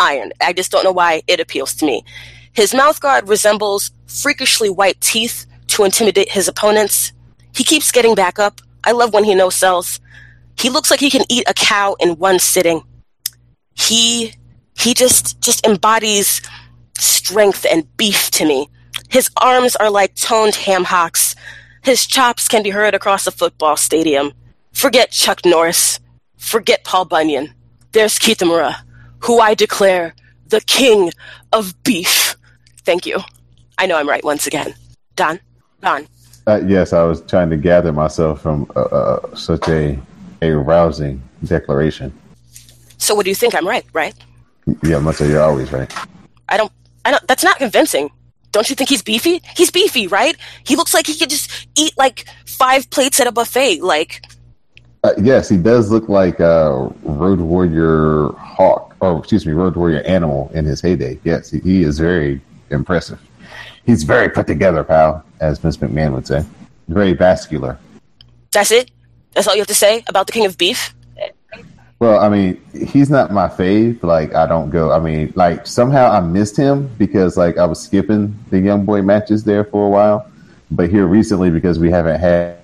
iron. 0.01 0.33
I 0.41 0.53
just 0.53 0.73
don't 0.73 0.83
know 0.83 0.93
why 0.93 1.23
it 1.29 1.39
appeals 1.39 1.75
to 1.77 1.87
me. 1.87 2.05
His 2.53 2.75
mouth 2.75 3.01
guard 3.01 3.29
resembles 3.29 3.93
freakishly 4.09 4.69
white 4.69 5.01
teeth 5.01 5.47
to 5.69 5.85
intimidate 5.85 6.33
his 6.33 6.49
opponents. 6.49 7.13
He 7.55 7.63
keeps 7.63 7.93
getting 7.93 8.17
back 8.17 8.41
up. 8.41 8.61
I 8.85 8.93
love 8.93 9.13
when 9.13 9.25
he 9.25 9.35
no 9.35 9.51
sells. 9.51 10.01
He 10.57 10.71
looks 10.71 10.91
like 10.91 11.01
he 11.01 11.11
can 11.11 11.25
eat 11.29 11.45
a 11.49 11.55
cow 11.55 11.97
in 12.01 12.19
one 12.19 12.39
sitting. 12.39 12.83
He 13.75 14.35
he 14.79 14.95
just 14.95 15.41
just 15.41 15.67
embodies 15.67 16.41
strength 16.99 17.67
and 17.71 17.85
beef 17.97 18.31
to 18.33 18.45
me. 18.45 18.69
His 19.09 19.31
arms 19.41 19.77
are 19.77 19.91
like 19.91 20.15
toned 20.15 20.55
ham 20.55 20.85
hocks. 20.85 21.35
His 21.83 22.07
chops 22.07 22.47
can 22.49 22.63
be 22.63 22.71
heard 22.71 22.95
across 22.95 23.27
a 23.27 23.31
football 23.31 23.77
stadium. 23.77 24.33
Forget 24.73 25.11
Chuck 25.11 25.45
Norris. 25.45 25.99
Forget 26.37 26.85
Paul 26.85 27.07
Bunyan. 27.07 27.53
There's 27.93 28.19
Kitamura, 28.19 28.77
who 29.21 29.41
I 29.41 29.55
declare 29.55 30.15
the 30.47 30.61
king 30.61 31.11
of 31.53 31.83
beef. 31.83 32.37
Thank 32.85 33.07
you. 33.07 33.19
I 33.79 33.87
know 33.87 33.97
I'm 33.97 34.09
right 34.09 34.25
once 34.25 34.47
again. 34.47 34.75
Don? 35.17 35.41
Don. 35.81 36.07
Uh, 36.51 36.61
yes, 36.67 36.93
I 36.93 37.05
was 37.05 37.23
trying 37.23 37.51
to 37.51 37.57
gather 37.57 37.93
myself 37.93 38.43
from 38.43 38.71
uh, 38.75 38.81
uh, 38.81 39.37
such 39.37 39.69
a 39.69 39.99
a 40.43 40.53
rousing 40.53 41.23
declaration. 41.45 42.13
So 42.99 43.15
what 43.15 43.25
do 43.25 43.31
you 43.31 43.35
think? 43.35 43.55
I'm 43.55 43.67
right, 43.67 43.85
right? 43.93 44.15
Yeah, 44.83 44.99
Much 44.99 45.21
you're 45.21 45.41
always 45.41 45.73
right. 45.73 45.93
I 46.49 46.57
don't 46.57 46.73
I 47.05 47.11
don't 47.13 47.27
that's 47.27 47.45
not 47.45 47.59
convincing. 47.59 48.11
Don't 48.53 48.69
you 48.69 48.75
think 48.75 48.91
he's 48.91 49.03
beefy? 49.03 49.43
He's 49.57 49.71
beefy, 49.71 50.09
right? 50.09 50.37
He 50.65 50.75
looks 50.75 50.93
like 50.93 51.07
he 51.07 51.17
could 51.17 51.31
just 51.31 51.69
eat 51.77 51.97
like 51.97 52.27
five 52.47 52.91
plates 52.91 53.21
at 53.21 53.27
a 53.27 53.33
buffet. 53.33 53.81
Like 53.83 54.23
Uh, 55.05 55.13
yes, 55.19 55.49
he 55.49 55.57
does 55.57 55.91
look 55.91 56.09
like 56.09 56.41
a 56.41 56.93
Road 57.03 57.41
Warrior 57.41 58.33
Hawk, 58.33 58.95
or 59.01 59.19
excuse 59.19 59.47
me, 59.47 59.53
Road 59.53 59.77
Warrior 59.77 60.03
Animal 60.03 60.51
in 60.53 60.65
his 60.65 60.81
heyday. 60.81 61.19
Yes, 61.25 61.51
he, 61.51 61.61
he 61.61 61.83
is 61.85 61.99
very 61.99 62.41
impressive. 62.71 63.21
He's 63.91 64.05
very 64.05 64.29
put 64.29 64.47
together, 64.47 64.85
pal, 64.85 65.25
as 65.41 65.65
Miss 65.65 65.79
McMahon 65.79 66.13
would 66.13 66.25
say. 66.25 66.45
Very 66.87 67.13
vascular. 67.13 67.77
that's 68.53 68.71
it? 68.71 68.93
That's 69.33 69.49
all 69.49 69.55
you 69.57 69.63
have 69.63 69.67
to 69.67 69.75
say 69.75 70.05
about 70.07 70.29
the 70.29 70.33
king 70.33 70.47
of 70.47 70.57
beef? 70.57 70.95
Well, 71.99 72.21
I 72.21 72.29
mean, 72.29 72.63
he's 72.73 73.11
not 73.11 73.33
my 73.33 73.49
fave. 73.49 74.01
Like, 74.05 74.33
I 74.33 74.47
don't 74.47 74.71
go. 74.71 74.93
I 74.93 75.01
mean, 75.01 75.33
like 75.35 75.67
somehow 75.67 76.09
I 76.09 76.21
missed 76.21 76.57
him 76.57 76.87
because 76.99 77.37
like 77.37 77.59
I 77.59 77.65
was 77.65 77.81
skipping 77.81 78.39
the 78.51 78.61
young 78.61 78.85
boy 78.85 79.03
matches 79.03 79.43
there 79.43 79.65
for 79.65 79.89
a 79.89 79.91
while. 79.91 80.31
But 80.71 80.89
here 80.89 81.09
recently, 81.09 81.51
because 81.51 81.81
we 81.81 81.91
haven't 81.91 82.21
had, 82.21 82.59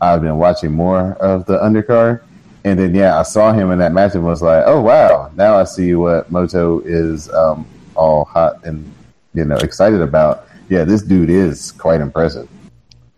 I've 0.00 0.22
been 0.22 0.38
watching 0.38 0.70
more 0.70 1.14
of 1.14 1.46
the 1.46 1.58
undercard. 1.58 2.22
And 2.62 2.78
then 2.78 2.94
yeah, 2.94 3.18
I 3.18 3.24
saw 3.24 3.52
him 3.52 3.72
in 3.72 3.80
that 3.80 3.90
match 3.90 4.14
and 4.14 4.24
was 4.24 4.40
like, 4.40 4.62
oh 4.68 4.82
wow, 4.82 5.32
now 5.34 5.56
I 5.56 5.64
see 5.64 5.96
what 5.96 6.30
Moto 6.30 6.78
is 6.84 7.28
um, 7.30 7.66
all 7.96 8.24
hot 8.24 8.64
and 8.64 8.94
you 9.34 9.44
know 9.44 9.56
excited 9.56 10.00
about. 10.00 10.48
Yeah, 10.68 10.84
this 10.84 11.02
dude 11.02 11.30
is 11.30 11.72
quite 11.72 12.00
impressive. 12.00 12.48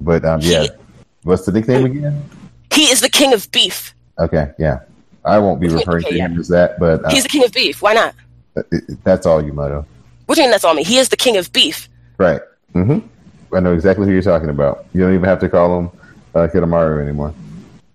But 0.01 0.25
um, 0.25 0.41
yeah, 0.43 0.67
what's 1.25 1.45
the 1.45 1.53
nickname 1.53 1.85
again? 1.87 2.31
He 2.73 2.85
is 2.85 3.01
the 3.01 3.09
king 3.11 3.33
of 3.33 3.51
beef. 3.51 3.95
Okay, 4.19 4.53
yeah. 4.59 4.81
I 5.25 5.39
won't 5.39 5.61
be 5.61 5.69
referring 5.69 6.03
to 6.03 6.09
Okay, 6.09 6.17
yeah. 6.17 6.29
him 6.29 6.39
as 6.41 6.49
that, 6.49 6.79
but 6.79 7.05
uh, 7.05 7.11
He's 7.11 7.25
the 7.25 7.29
king 7.29 7.45
of 7.45 7.53
beef. 7.53 7.83
Why 7.83 7.93
not? 7.93 8.15
that's 9.05 9.27
all 9.27 9.45
you, 9.45 9.53
Moto. 9.53 9.85
What 10.27 10.37
do 10.37 10.41
you 10.41 10.47
mean 10.47 10.53
that's 10.53 10.65
all 10.65 10.75
me? 10.75 10.83
He 10.83 10.99
is 10.99 11.09
the 11.09 11.17
king 11.17 11.37
of 11.37 11.53
beef. 11.53 11.89
Right. 12.19 12.41
Mm-hmm. 12.75 13.55
I 13.55 13.61
know 13.61 13.75
exactly 13.75 14.07
who 14.07 14.13
you're 14.13 14.23
talking 14.23 14.49
about. 14.49 14.87
You 14.95 15.01
don't 15.01 15.13
even 15.13 15.25
have 15.25 15.41
to 15.41 15.49
call 15.49 15.79
him 15.79 15.91
uh, 16.35 16.47
Kitamaru 16.47 17.03
anymore. 17.03 17.35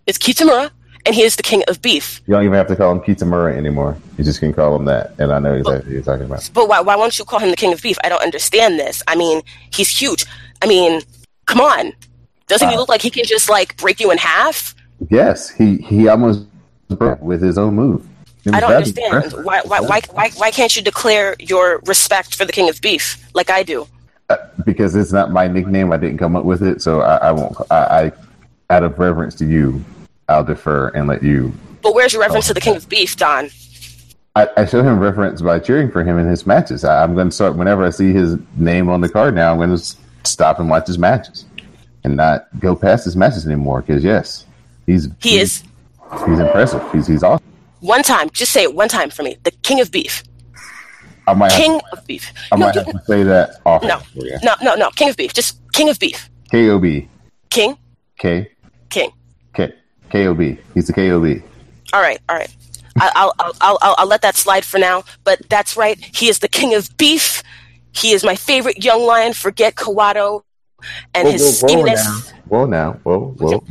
It's 0.06 0.18
Kitamura, 0.18 0.70
and 1.06 1.14
he 1.16 1.24
is 1.24 1.36
the 1.36 1.44
king 1.44 1.64
of 1.68 1.82
beef. 1.82 2.22
You 2.28 2.34
don't 2.34 2.44
even 2.44 2.56
have 2.56 2.68
to 2.68 2.76
call 2.76 2.92
him 2.92 3.00
Kitamura 3.00 3.56
anymore. 3.56 3.98
You 4.18 4.24
just 4.24 4.40
can 4.40 4.54
call 4.54 4.76
him 4.76 4.86
that, 4.86 5.14
and 5.20 5.32
I 5.32 5.40
know 5.40 5.54
exactly 5.54 5.90
who 5.90 5.94
you're 5.96 6.04
talking 6.04 6.26
about. 6.26 6.50
But 6.54 6.68
why, 6.68 6.82
why 6.82 6.96
won't 6.96 7.20
you 7.20 7.26
call 7.26 7.40
him 7.40 7.50
the 7.50 7.56
king 7.56 7.74
of 7.74 7.82
beef? 7.82 7.98
I 8.04 8.10
don't 8.10 8.22
understand 8.22 8.80
this. 8.80 9.04
I 9.08 9.16
mean, 9.16 9.42
he's 9.72 9.90
huge. 9.90 10.26
I 10.62 10.68
mean, 10.68 11.02
come 11.46 11.62
on. 11.62 11.94
Doesn't 12.48 12.70
he 12.70 12.78
look 12.78 12.90
like 12.90 13.02
he 13.02 13.10
can 13.10 13.26
just 13.26 13.50
like 13.50 13.76
break 13.78 14.00
you 14.00 14.12
in 14.12 14.18
half? 14.18 14.76
Yes, 15.10 15.50
he 15.50 15.78
he 15.78 16.08
almost 16.08 16.46
broke 16.90 17.22
with 17.22 17.42
his 17.42 17.58
own 17.58 17.76
move. 17.76 18.08
I 18.54 18.60
don't 18.60 18.74
understand. 18.74 19.34
Why, 19.44 19.62
why, 19.66 19.80
why, 19.80 20.02
why, 20.12 20.30
why 20.36 20.52
can't 20.52 20.76
you 20.76 20.84
declare 20.84 21.36
your 21.40 21.82
respect 21.86 22.36
for 22.36 22.46
the 22.46 22.52
king 22.52 22.70
of 22.70 22.80
beef 22.80 23.28
like 23.34 23.50
I 23.50 23.64
do? 23.64 23.88
Uh, 24.30 24.38
because 24.66 24.96
it's 24.96 25.12
not 25.12 25.32
my 25.32 25.48
nickname. 25.48 25.92
I 25.92 25.98
didn't 25.98 26.20
come 26.20 26.36
up 26.36 26.46
with 26.46 26.62
it, 26.62 26.82
so 26.82 27.02
I, 27.02 27.16
I 27.18 27.32
won't. 27.32 27.58
I, 27.72 27.76
I, 27.76 28.12
out 28.70 28.84
of 28.84 28.98
reverence 29.00 29.36
to 29.36 29.46
you, 29.46 29.84
I'll 30.30 30.44
defer 30.44 30.90
and 30.90 31.08
let 31.08 31.24
you. 31.24 31.54
But 31.82 31.94
where's 31.94 32.14
your 32.14 32.22
reference 32.22 32.48
to 32.48 32.54
the 32.54 32.62
king 32.62 32.76
of 32.76 32.90
beef, 32.90 33.16
Don? 33.16 33.50
I, 34.36 34.50
I 34.58 34.66
show 34.66 34.84
him 34.84 35.00
reference 35.00 35.42
by 35.42 35.60
cheering 35.60 35.90
for 35.92 36.04
him 36.04 36.18
in 36.18 36.28
his 36.28 36.46
matches. 36.46 36.84
I, 36.84 37.04
I'm 37.04 37.14
going 37.14 37.30
to 37.30 37.36
start 37.36 37.56
whenever 37.56 37.86
I 37.86 37.90
see 37.92 38.12
his 38.12 38.36
name 38.58 38.90
on 38.90 39.02
the 39.02 39.08
card. 39.10 39.36
Now 39.36 39.52
I'm 39.52 39.58
going 39.58 39.76
to 39.76 39.96
stop 40.24 40.60
and 40.60 40.70
watch 40.70 40.88
his 40.88 40.98
matches, 40.98 41.46
and 42.04 42.18
not 42.18 42.48
go 42.60 42.76
past 42.76 43.06
his 43.06 43.16
matches 43.16 43.46
anymore. 43.46 43.82
Because 43.82 44.04
yes, 44.04 44.46
he's 44.86 45.08
He 45.22 45.38
is 45.38 45.64
he's 46.28 46.40
impressive. 46.40 46.82
He's 46.92 47.08
he's 47.08 47.24
awesome. 47.24 47.46
one 47.80 48.04
time. 48.04 48.30
Just 48.32 48.52
say 48.52 48.64
it 48.64 48.74
one 48.76 48.90
time 48.90 49.10
for 49.10 49.24
me. 49.24 49.38
The 49.44 49.52
king 49.52 49.80
of 49.80 49.92
beef. 49.92 50.24
I 51.28 51.34
might 51.34 51.52
have, 51.52 51.60
King 51.62 51.82
of 51.92 52.06
beef. 52.06 52.32
I 52.52 52.56
No, 52.58 52.66
might 52.68 52.76
have 52.76 52.86
to 52.86 53.02
say 53.08 53.24
that 53.24 53.60
often. 53.66 53.88
no, 53.88 54.00
no, 54.44 54.54
no, 54.62 54.76
no. 54.76 54.90
King 54.92 55.10
of 55.10 55.18
beef. 55.18 55.34
Just 55.34 55.60
king 55.72 55.90
of 55.90 55.98
beef. 55.98 56.30
K 56.52 56.70
O 56.70 56.78
B 56.78 57.08
King, 57.50 57.78
K 58.20 58.52
king. 58.90 59.12
K 60.16 60.22
K 60.22 60.28
O 60.28 60.34
B. 60.34 60.58
He's 60.74 60.88
the 60.88 60.94
K 60.94 61.12
O 61.12 61.20
B. 61.20 61.42
All 61.92 62.02
right, 62.02 62.20
all 62.30 62.38
right. 62.38 62.56
I'll, 62.98 63.34
I'll, 63.38 63.54
I'll, 63.60 63.78
I'll, 63.82 63.96
I'll 63.98 64.08
let 64.08 64.22
that 64.22 64.38
slide 64.38 64.64
for 64.64 64.78
now. 64.78 65.04
But 65.26 65.42
that's 65.50 65.76
right. 65.76 66.00
He 66.16 66.30
is 66.30 66.40
the 66.40 66.48
king 66.48 66.74
of 66.74 66.96
beef. 66.96 67.44
He 67.92 68.14
is 68.14 68.24
my 68.24 68.36
favorite 68.36 68.84
young 68.84 69.04
lion. 69.04 69.34
Forget 69.34 69.76
Kawato 69.76 70.44
and 71.14 71.28
his 71.28 71.62
whoa, 71.62 71.68
now. 71.68 71.74
skinniness. 71.84 72.32
Whoa 72.48 72.66
now, 72.66 72.94
whoa, 73.04 73.36
whoa. 73.38 73.64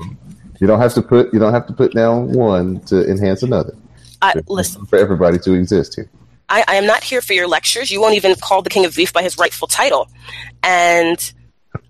You 0.61 0.67
don't 0.67 0.81
have 0.81 0.93
to 0.95 1.03
put 1.03 1.33
you 1.33 1.39
don't 1.39 1.55
have 1.55 1.67
to 1.67 1.73
put 1.73 1.95
down 1.95 2.33
one 2.33 2.81
to 2.81 3.09
enhance 3.11 3.43
another. 3.43 3.75
I, 4.21 4.35
listen, 4.47 4.85
For 4.87 4.99
everybody 4.99 5.39
to 5.41 5.55
exist 5.55 5.95
here. 5.97 6.11
I, 6.51 6.65
I 6.69 6.75
am 6.77 6.87
not 6.87 7.03
here 7.03 7.23
for 7.23 7.33
your 7.33 7.49
lectures. 7.49 7.91
You 7.91 8.03
won't 8.03 8.15
even 8.15 8.35
call 8.35 8.61
the 8.61 8.71
king 8.71 8.85
of 8.85 8.95
beef 8.95 9.15
by 9.15 9.23
his 9.23 9.39
rightful 9.39 9.69
title. 9.69 10.09
And 10.63 11.33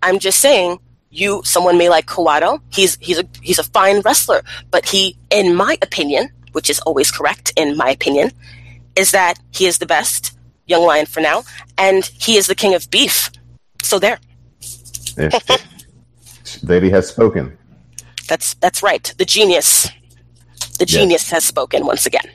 I'm 0.03 0.21
just 0.21 0.41
saying, 0.41 0.79
you 1.15 1.43
someone 1.45 1.79
may 1.79 1.89
like 1.89 2.07
Kawato. 2.07 2.61
He's 2.73 2.97
he's 3.01 3.19
a 3.19 3.25
he's 3.43 3.59
a 3.59 3.65
fine 3.65 4.01
wrestler, 4.01 4.43
but 4.71 4.89
he, 4.89 5.17
in 5.31 5.55
my 5.55 5.79
opinion, 5.81 6.29
which 6.53 6.69
is 6.69 6.81
always 6.81 7.11
correct 7.11 7.53
in 7.57 7.77
my 7.77 7.91
opinion, 7.91 8.33
is 8.97 9.11
that 9.13 9.35
he 9.53 9.67
is 9.67 9.79
the 9.79 9.87
best 9.87 10.37
young 10.67 10.85
lion 10.85 11.07
for 11.07 11.21
now, 11.21 11.45
and 11.79 12.05
he 12.19 12.37
is 12.37 12.47
the 12.47 12.55
king 12.55 12.75
of 12.75 12.91
beef. 12.91 13.31
So 13.83 13.99
there. 13.99 14.19
Lady 16.63 16.91
has 16.91 17.09
spoken. 17.09 17.57
That's 18.29 18.55
that's 18.55 18.83
right. 18.83 19.13
The 19.19 19.25
genius. 19.25 19.89
The 20.79 20.87
Yes. 20.87 20.91
genius 20.91 21.31
has 21.31 21.45
spoken 21.45 21.87
once 21.87 22.05
again. 22.07 22.29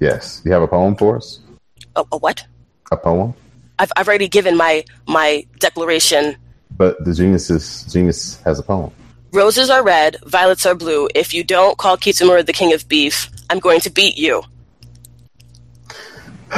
Yes. 0.00 0.42
You 0.44 0.52
have 0.52 0.62
a 0.62 0.68
poem 0.68 0.94
for 0.94 1.16
us? 1.16 1.40
A, 1.96 2.04
a 2.12 2.18
what? 2.18 2.44
A 2.92 2.96
poem? 2.96 3.34
I've 3.78 3.92
I've 3.96 4.08
already 4.08 4.28
given 4.28 4.56
my 4.56 4.84
my 5.06 5.46
declaration. 5.58 6.36
But 6.78 7.04
the 7.04 7.12
genius 7.12 7.50
is 7.50 7.84
genius 7.92 8.40
has 8.42 8.58
a 8.58 8.62
poem. 8.62 8.90
Roses 9.32 9.68
are 9.68 9.82
red, 9.82 10.16
violets 10.24 10.64
are 10.64 10.74
blue. 10.74 11.08
If 11.14 11.34
you 11.34 11.44
don't 11.44 11.76
call 11.76 11.98
Kitsumura 11.98 12.46
the 12.46 12.52
king 12.54 12.72
of 12.72 12.88
beef, 12.88 13.28
I'm 13.50 13.58
going 13.58 13.80
to 13.80 13.90
beat 13.90 14.16
you. 14.16 14.42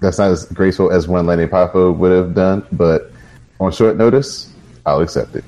That's 0.00 0.18
not 0.18 0.30
as 0.30 0.44
graceful 0.46 0.92
as 0.92 1.08
one 1.08 1.26
Lenny 1.26 1.46
Poffo 1.46 1.96
would 1.96 2.12
have 2.12 2.34
done, 2.34 2.66
but 2.72 3.10
on 3.58 3.72
short 3.72 3.96
notice, 3.96 4.52
I'll 4.84 5.00
accept 5.00 5.34
it. 5.34 5.44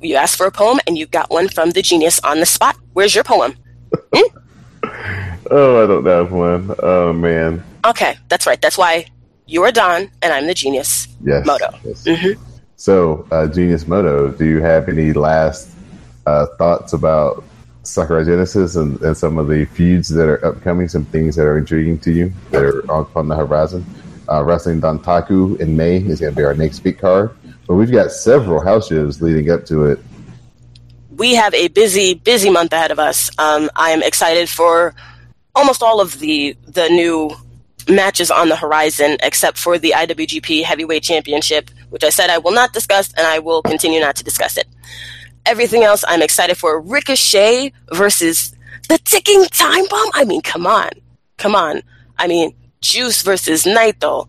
You 0.00 0.14
asked 0.16 0.36
for 0.36 0.46
a 0.46 0.52
poem 0.52 0.78
and 0.86 0.96
you 0.96 1.06
got 1.06 1.30
one 1.30 1.48
from 1.48 1.70
the 1.70 1.82
genius 1.82 2.20
on 2.20 2.38
the 2.40 2.46
spot. 2.46 2.76
Where's 2.92 3.14
your 3.14 3.24
poem? 3.24 3.54
Oh, 5.50 5.82
I 5.82 5.86
don't 5.86 6.06
have 6.06 6.32
one. 6.32 6.74
Oh 6.82 7.12
man. 7.12 7.62
Okay, 7.84 8.16
that's 8.28 8.46
right. 8.46 8.60
That's 8.60 8.78
why 8.78 9.06
you're 9.46 9.70
Don 9.72 10.10
and 10.22 10.32
I'm 10.32 10.46
the 10.46 10.54
genius. 10.54 11.06
Yes. 11.22 11.44
Moto. 11.44 11.68
yes. 11.84 12.04
Mhm. 12.04 12.38
So, 12.84 13.26
uh, 13.30 13.46
Genius 13.46 13.88
Moto, 13.88 14.28
do 14.28 14.44
you 14.44 14.60
have 14.60 14.90
any 14.90 15.14
last 15.14 15.70
uh, 16.26 16.44
thoughts 16.58 16.92
about 16.92 17.42
Sakura 17.82 18.26
Genesis 18.26 18.76
and, 18.76 19.00
and 19.00 19.16
some 19.16 19.38
of 19.38 19.48
the 19.48 19.64
feuds 19.64 20.10
that 20.10 20.28
are 20.28 20.44
upcoming, 20.44 20.88
some 20.88 21.06
things 21.06 21.34
that 21.36 21.46
are 21.46 21.56
intriguing 21.56 21.98
to 22.00 22.12
you 22.12 22.30
that 22.50 22.62
are 22.62 22.92
on, 22.92 23.10
on 23.16 23.28
the 23.28 23.36
horizon? 23.36 23.86
Uh, 24.30 24.44
Wrestling 24.44 24.82
Dontaku 24.82 25.58
in 25.60 25.74
May 25.74 25.96
is 25.96 26.20
going 26.20 26.34
to 26.34 26.36
be 26.36 26.44
our 26.44 26.52
next 26.52 26.80
big 26.80 26.98
card, 26.98 27.34
but 27.66 27.76
we've 27.76 27.90
got 27.90 28.12
several 28.12 28.62
house 28.62 28.88
shows 28.88 29.22
leading 29.22 29.50
up 29.50 29.64
to 29.64 29.86
it. 29.86 29.98
we 31.16 31.34
have 31.36 31.54
a 31.54 31.68
busy, 31.68 32.12
busy 32.12 32.50
month 32.50 32.74
ahead 32.74 32.90
of 32.90 32.98
us. 32.98 33.30
Um, 33.38 33.70
I 33.76 33.92
am 33.92 34.02
excited 34.02 34.50
for 34.50 34.94
almost 35.54 35.82
all 35.82 36.02
of 36.02 36.18
the 36.18 36.54
the 36.66 36.90
new 36.90 37.30
matches 37.88 38.30
on 38.30 38.48
the 38.48 38.56
horizon, 38.56 39.16
except 39.22 39.58
for 39.58 39.78
the 39.78 39.92
IWGP 39.96 40.64
Heavyweight 40.64 41.02
Championship, 41.02 41.70
which 41.94 42.02
I 42.02 42.10
said 42.10 42.28
I 42.28 42.38
will 42.38 42.50
not 42.50 42.72
discuss, 42.72 43.12
and 43.12 43.24
I 43.24 43.38
will 43.38 43.62
continue 43.62 44.00
not 44.00 44.16
to 44.16 44.24
discuss 44.24 44.56
it. 44.56 44.66
Everything 45.46 45.84
else, 45.84 46.04
I'm 46.08 46.22
excited 46.22 46.58
for. 46.58 46.80
Ricochet 46.80 47.72
versus 47.92 48.52
the 48.88 48.98
ticking 49.04 49.44
time 49.52 49.86
bomb. 49.88 50.10
I 50.12 50.24
mean, 50.24 50.42
come 50.42 50.66
on, 50.66 50.90
come 51.36 51.54
on. 51.54 51.82
I 52.18 52.26
mean, 52.26 52.52
Juice 52.80 53.22
versus 53.22 53.62
Naito. 53.62 54.28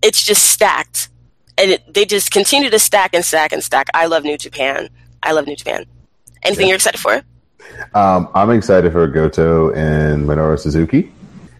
It's 0.00 0.24
just 0.24 0.44
stacked, 0.44 1.10
and 1.58 1.72
it, 1.72 1.92
they 1.92 2.06
just 2.06 2.30
continue 2.30 2.70
to 2.70 2.78
stack 2.78 3.14
and 3.14 3.22
stack 3.22 3.52
and 3.52 3.62
stack. 3.62 3.88
I 3.92 4.06
love 4.06 4.24
New 4.24 4.38
Japan. 4.38 4.88
I 5.22 5.32
love 5.32 5.46
New 5.46 5.56
Japan. 5.56 5.84
Anything 6.42 6.68
you're 6.68 6.76
excited 6.76 7.00
for? 7.00 7.22
Um, 7.92 8.30
I'm 8.34 8.50
excited 8.50 8.92
for 8.92 9.06
Goto 9.08 9.74
and 9.74 10.26
Minoru 10.26 10.58
Suzuki. 10.58 11.12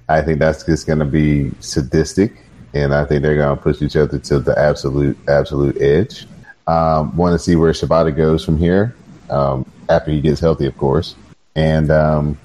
I 0.08 0.22
think 0.22 0.38
that's 0.38 0.64
just 0.64 0.86
going 0.86 1.00
to 1.00 1.04
be 1.04 1.50
sadistic, 1.60 2.32
and 2.74 2.92
I 2.92 3.04
think 3.04 3.22
they're 3.22 3.36
going 3.36 3.56
to 3.56 3.62
push 3.62 3.80
each 3.80 3.96
other 3.96 4.18
to 4.18 4.40
the 4.40 4.58
absolute, 4.58 5.16
absolute 5.28 5.80
edge. 5.80 6.26
Um, 6.66 7.16
Want 7.16 7.32
to 7.34 7.38
see 7.38 7.56
where 7.56 7.72
Shibata 7.72 8.14
goes 8.14 8.44
from 8.44 8.58
here 8.58 8.94
um, 9.30 9.64
after 9.88 10.10
he 10.10 10.20
gets 10.20 10.40
healthy, 10.40 10.66
of 10.66 10.76
course. 10.76 11.14
And 11.54 11.90
um, 11.90 12.38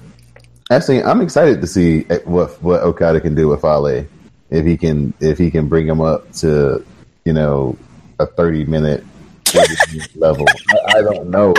actually, 0.70 1.02
I'm 1.02 1.20
excited 1.20 1.60
to 1.60 1.66
see 1.66 2.02
what 2.24 2.62
what 2.62 2.82
Okada 2.82 3.20
can 3.20 3.34
do 3.34 3.48
with 3.48 3.62
Fale 3.62 4.06
if 4.50 4.66
he 4.66 4.76
can 4.76 5.12
if 5.20 5.36
he 5.36 5.50
can 5.50 5.68
bring 5.68 5.86
him 5.86 6.00
up 6.00 6.30
to 6.34 6.84
you 7.24 7.32
know 7.32 7.76
a 8.20 8.26
30 8.26 8.66
minute 8.66 9.04
level. 10.14 10.46
I, 10.68 10.98
I 10.98 11.02
don't 11.02 11.30
know 11.30 11.54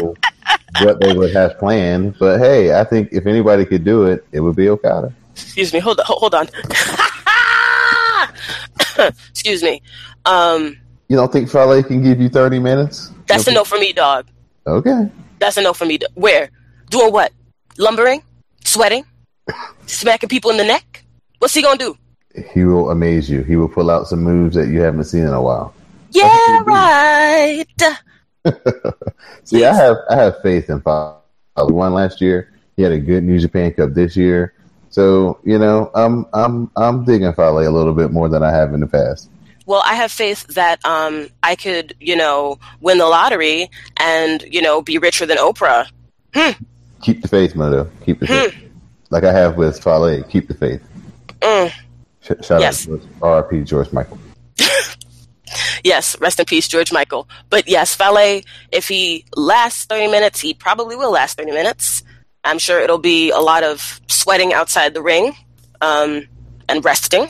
what 0.82 1.02
they 1.02 1.14
would 1.14 1.34
have 1.34 1.58
planned, 1.58 2.16
but 2.20 2.40
hey, 2.40 2.80
I 2.80 2.86
think 2.86 3.10
if 3.12 3.26
anybody 3.26 3.66
could 3.66 3.84
do 3.84 4.06
it, 4.06 4.26
it 4.32 4.40
would 4.40 4.56
be 4.56 4.70
Okada. 4.70 5.14
Excuse 5.34 5.74
me. 5.74 5.80
Hold 5.80 6.00
on. 6.00 6.06
Hold 6.08 6.36
on. 6.36 6.48
Excuse 9.30 9.64
me. 9.64 9.82
Um, 10.26 10.78
You 11.08 11.16
don't 11.18 11.32
think 11.32 11.50
Fale 11.50 11.82
can 11.84 12.04
give 12.04 12.20
you 12.22 12.30
30 12.30 12.60
minutes? 12.60 13.12
that's 13.28 13.48
a 13.48 13.52
no 13.54 13.64
for 13.64 13.78
me, 13.80 13.94
dog. 13.94 14.28
Okay. 14.68 15.10
That's 15.40 15.58
a 15.58 15.62
no 15.62 15.74
for 15.74 15.86
me. 15.86 15.98
do- 15.98 16.08
Where? 16.16 16.50
Doing 16.90 17.12
what? 17.14 17.32
Lumbering? 17.78 18.22
Sweating? 18.66 19.06
Smacking 19.88 20.30
people 20.30 20.52
in 20.52 20.58
the 20.58 20.66
neck? 20.66 21.04
What's 21.40 21.54
he 21.54 21.62
gonna 21.62 21.78
do? 21.78 21.98
He 22.54 22.64
will 22.64 22.92
amaze 22.92 23.30
you. 23.30 23.42
He 23.44 23.56
will 23.56 23.68
pull 23.70 23.90
out 23.90 24.08
some 24.08 24.22
moves 24.24 24.56
that 24.56 24.68
you 24.68 24.82
haven't 24.82 25.06
seen 25.06 25.24
in 25.24 25.34
a 25.34 25.42
while. 25.42 25.74
Yeah, 26.12 26.62
right. 26.66 27.66
See, 29.44 29.66
I 29.66 29.74
have 29.74 29.98
I 30.10 30.16
have 30.16 30.42
faith 30.42 30.70
in 30.70 30.82
Fale. 30.82 31.22
Won 31.58 31.94
last 31.94 32.22
year. 32.22 32.52
He 32.76 32.84
had 32.84 32.92
a 32.92 33.00
good 33.00 33.24
New 33.24 33.40
Japan 33.40 33.74
Cup 33.74 33.94
this 33.94 34.16
year. 34.16 34.54
So, 34.92 35.40
you 35.44 35.58
know, 35.58 35.90
I'm 35.96 36.26
I'm 36.34 36.70
I'm 36.76 37.04
digging 37.06 37.34
Fale 37.34 37.60
a 37.60 37.70
little 37.70 37.94
bit 37.94 38.12
more 38.12 38.30
than 38.30 38.44
I 38.44 38.52
have 38.52 38.74
in 38.74 38.82
the 38.82 38.88
past. 38.88 39.30
Well, 39.66 39.82
I 39.86 39.96
have 39.96 40.12
faith 40.12 40.46
that 40.48 40.84
um, 40.86 41.30
I 41.44 41.56
could, 41.56 41.96
you 42.00 42.16
know, 42.16 42.60
win 42.82 42.98
the 42.98 43.06
lottery 43.06 43.70
and, 43.98 44.42
you 44.52 44.62
know, 44.62 44.82
be 44.82 44.98
richer 44.98 45.26
than 45.26 45.38
Oprah. 45.38 45.88
Keep 47.02 47.22
the 47.22 47.28
faith, 47.28 47.56
Moto. 47.56 47.90
Keep 48.06 48.20
the 48.20 48.28
faith. 48.28 48.56
Like 49.12 49.24
I 49.24 49.32
have 49.32 49.58
with 49.58 49.82
Fale. 49.82 50.24
Keep 50.24 50.48
the 50.50 50.56
faith. 50.56 50.82
Mm. 51.40 51.72
Sh- 52.22 52.46
shout 52.46 52.60
Yes. 52.62 52.90
out 52.90 53.02
to 53.02 53.08
RP 53.20 53.66
George 53.66 53.92
Michael. 53.94 54.18
Yes, 55.84 56.16
rest 56.22 56.40
in 56.40 56.46
peace, 56.46 56.68
George 56.68 56.92
Michael. 56.94 57.28
But 57.50 57.68
yes, 57.68 57.96
Fale, 57.96 58.42
if 58.72 58.88
he 58.88 59.26
lasts 59.36 59.86
30 59.86 60.08
minutes, 60.08 60.40
he 60.40 60.54
probably 60.54 60.96
will 60.96 61.12
last 61.12 61.38
30 61.38 61.52
minutes. 61.52 62.04
I'm 62.44 62.60
sure 62.60 62.80
it'll 62.80 62.98
be 62.98 63.30
a 63.32 63.40
lot 63.40 63.64
of 63.64 64.00
sweating 64.08 64.54
outside 64.54 64.94
the 64.94 65.02
ring 65.02 65.36
um, 65.82 66.28
and 66.68 66.84
resting. 66.84 67.30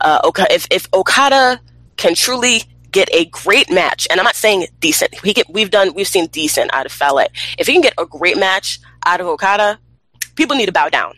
Uh, 0.00 0.20
Oka- 0.24 0.52
if, 0.52 0.66
if 0.70 0.88
Okada 0.92 1.60
can 1.96 2.14
truly 2.14 2.62
get 2.90 3.08
a 3.12 3.26
great 3.26 3.70
match, 3.70 4.06
and 4.10 4.18
I'm 4.20 4.24
not 4.24 4.36
saying 4.36 4.66
decent, 4.80 5.14
he 5.22 5.32
get, 5.32 5.48
we've 5.50 5.70
done, 5.70 5.92
we've 5.94 6.08
seen 6.08 6.26
decent 6.28 6.72
out 6.72 6.86
of 6.86 6.92
Fale. 6.92 7.26
If 7.58 7.66
he 7.66 7.72
can 7.72 7.82
get 7.82 7.94
a 7.98 8.06
great 8.06 8.38
match 8.38 8.78
out 9.04 9.20
of 9.20 9.26
Okada, 9.26 9.78
people 10.34 10.56
need 10.56 10.66
to 10.66 10.72
bow 10.72 10.88
down. 10.88 11.14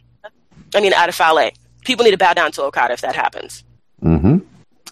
I 0.74 0.80
mean, 0.80 0.92
out 0.92 1.08
of 1.08 1.14
Fale, 1.14 1.50
people 1.84 2.04
need 2.04 2.10
to 2.12 2.18
bow 2.18 2.34
down 2.34 2.52
to 2.52 2.62
Okada 2.64 2.94
if 2.94 3.00
that 3.02 3.14
happens. 3.14 3.64
hmm 4.02 4.38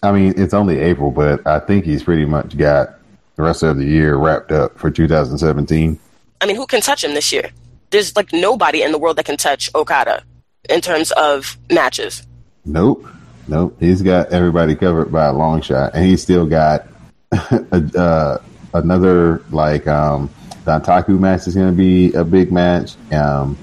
I 0.03 0.11
mean, 0.11 0.35
it's 0.37 0.53
only 0.53 0.77
April, 0.77 1.09
but 1.09 1.45
I 1.47 1.59
think 1.59 1.83
he's 1.83 2.03
pretty 2.03 2.25
much 2.25 2.55
got 2.55 2.99
the 3.35 3.43
rest 3.43 3.63
of 3.63 3.77
the 3.77 3.85
year 3.85 4.15
wrapped 4.15 4.51
up 4.51 4.77
for 4.77 4.91
2017. 4.91 5.99
I 6.39 6.45
mean, 6.45 6.55
who 6.55 6.67
can 6.67 6.81
touch 6.81 7.03
him 7.03 7.15
this 7.15 7.31
year? 7.33 7.49
There's 7.89 8.15
like 8.15 8.33
nobody 8.33 8.81
in 8.81 8.91
the 8.91 8.97
world 8.97 9.17
that 9.17 9.25
can 9.25 9.37
touch 9.37 9.73
Okada 9.73 10.23
in 10.69 10.81
terms 10.81 11.11
of 11.11 11.57
matches. 11.71 12.25
Nope. 12.65 13.05
Nope. 13.47 13.77
He's 13.79 14.01
got 14.01 14.29
everybody 14.29 14.75
covered 14.75 15.11
by 15.11 15.25
a 15.25 15.33
long 15.33 15.61
shot, 15.61 15.93
and 15.93 16.05
he's 16.05 16.21
still 16.21 16.45
got 16.45 16.87
a, 17.31 17.91
uh, 17.97 18.41
another 18.73 19.41
like 19.51 19.87
um, 19.87 20.29
Dontaku 20.65 21.17
match 21.17 21.47
is 21.47 21.55
going 21.55 21.69
to 21.69 21.77
be 21.77 22.13
a 22.13 22.23
big 22.23 22.51
match. 22.51 22.95
Um, 23.13 23.57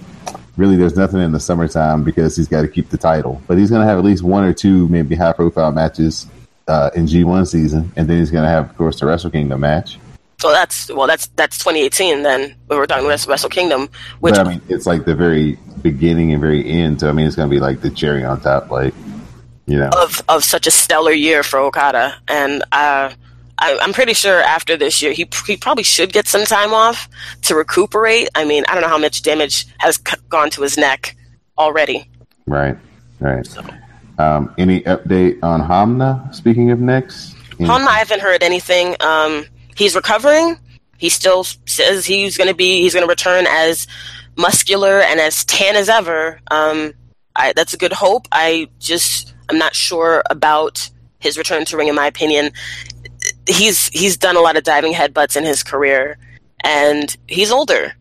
really, 0.56 0.76
there's 0.76 0.96
nothing 0.96 1.20
in 1.20 1.32
the 1.32 1.40
summertime 1.40 2.02
because 2.02 2.36
he's 2.36 2.48
got 2.48 2.62
to 2.62 2.68
keep 2.68 2.88
the 2.88 2.96
title, 2.96 3.42
but 3.46 3.58
he's 3.58 3.70
going 3.70 3.82
to 3.82 3.86
have 3.86 3.98
at 3.98 4.04
least 4.04 4.22
one 4.22 4.44
or 4.44 4.54
two 4.54 4.88
maybe 4.88 5.14
high 5.14 5.32
profile 5.32 5.72
matches 5.72 6.26
uh, 6.66 6.90
in 6.94 7.06
G1 7.06 7.46
season, 7.46 7.92
and 7.96 8.08
then 8.08 8.18
he's 8.18 8.30
going 8.30 8.44
to 8.44 8.48
have, 8.48 8.70
of 8.70 8.76
course, 8.76 8.98
the 8.98 9.06
Wrestle 9.06 9.30
Kingdom 9.30 9.60
match. 9.60 9.98
So 10.40 10.50
that's 10.50 10.90
well, 10.90 11.06
that's 11.06 11.28
that's 11.28 11.58
2018. 11.58 12.22
Then 12.22 12.54
when 12.66 12.78
we're 12.78 12.86
talking 12.86 13.06
Wrestle, 13.06 13.30
Wrestle 13.30 13.50
Kingdom, 13.50 13.88
which 14.20 14.34
but 14.34 14.46
I 14.46 14.50
mean, 14.50 14.62
it's 14.68 14.86
like 14.86 15.04
the 15.04 15.14
very 15.14 15.58
beginning 15.82 16.32
and 16.32 16.40
very 16.40 16.68
end. 16.68 17.00
So 17.00 17.08
I 17.08 17.12
mean, 17.12 17.26
it's 17.26 17.36
going 17.36 17.48
to 17.48 17.54
be 17.54 17.60
like 17.60 17.80
the 17.80 17.90
cherry 17.90 18.24
on 18.24 18.40
top, 18.40 18.70
like 18.70 18.94
you 19.66 19.78
know. 19.78 19.90
of 19.96 20.22
of 20.28 20.44
such 20.44 20.66
a 20.66 20.70
stellar 20.70 21.12
year 21.12 21.42
for 21.42 21.58
Okada, 21.60 22.14
and 22.28 22.62
uh, 22.72 23.12
I, 23.58 23.78
I'm 23.80 23.92
pretty 23.92 24.14
sure 24.14 24.40
after 24.42 24.76
this 24.76 25.00
year, 25.00 25.12
he 25.12 25.28
he 25.46 25.56
probably 25.56 25.84
should 25.84 26.12
get 26.12 26.26
some 26.26 26.44
time 26.44 26.74
off 26.74 27.08
to 27.42 27.54
recuperate. 27.54 28.28
I 28.34 28.44
mean, 28.44 28.64
I 28.68 28.74
don't 28.74 28.82
know 28.82 28.88
how 28.88 28.98
much 28.98 29.22
damage 29.22 29.66
has 29.78 29.96
c- 29.96 30.16
gone 30.28 30.50
to 30.50 30.62
his 30.62 30.76
neck 30.76 31.16
already. 31.56 32.08
Right, 32.46 32.76
right. 33.20 33.46
Um, 34.18 34.54
any 34.58 34.80
update 34.82 35.42
on 35.42 35.60
Honma? 35.60 36.34
Speaking 36.34 36.70
of 36.70 36.80
next, 36.80 37.34
Any- 37.58 37.68
Honma, 37.68 37.86
I 37.86 37.98
haven't 37.98 38.20
heard 38.20 38.42
anything. 38.42 38.96
Um, 39.00 39.46
he's 39.74 39.94
recovering. 39.94 40.58
He 40.98 41.08
still 41.08 41.44
says 41.44 42.06
he's 42.06 42.36
going 42.36 42.48
to 42.48 42.54
be 42.54 42.82
he's 42.82 42.94
going 42.94 43.06
to 43.06 43.10
return 43.10 43.46
as 43.48 43.86
muscular 44.36 45.00
and 45.00 45.20
as 45.20 45.44
tan 45.44 45.76
as 45.76 45.88
ever. 45.88 46.40
Um, 46.50 46.94
I, 47.36 47.52
that's 47.52 47.74
a 47.74 47.76
good 47.76 47.92
hope. 47.92 48.26
I 48.32 48.68
just 48.78 49.34
I'm 49.48 49.58
not 49.58 49.74
sure 49.74 50.22
about 50.30 50.88
his 51.18 51.36
return 51.36 51.64
to 51.66 51.76
ring. 51.76 51.88
In 51.88 51.94
my 51.94 52.06
opinion, 52.06 52.52
he's 53.48 53.88
he's 53.88 54.16
done 54.16 54.36
a 54.36 54.40
lot 54.40 54.56
of 54.56 54.64
diving 54.64 54.92
headbutts 54.92 55.36
in 55.36 55.44
his 55.44 55.62
career, 55.62 56.18
and 56.60 57.16
he's 57.26 57.50
older. 57.50 57.94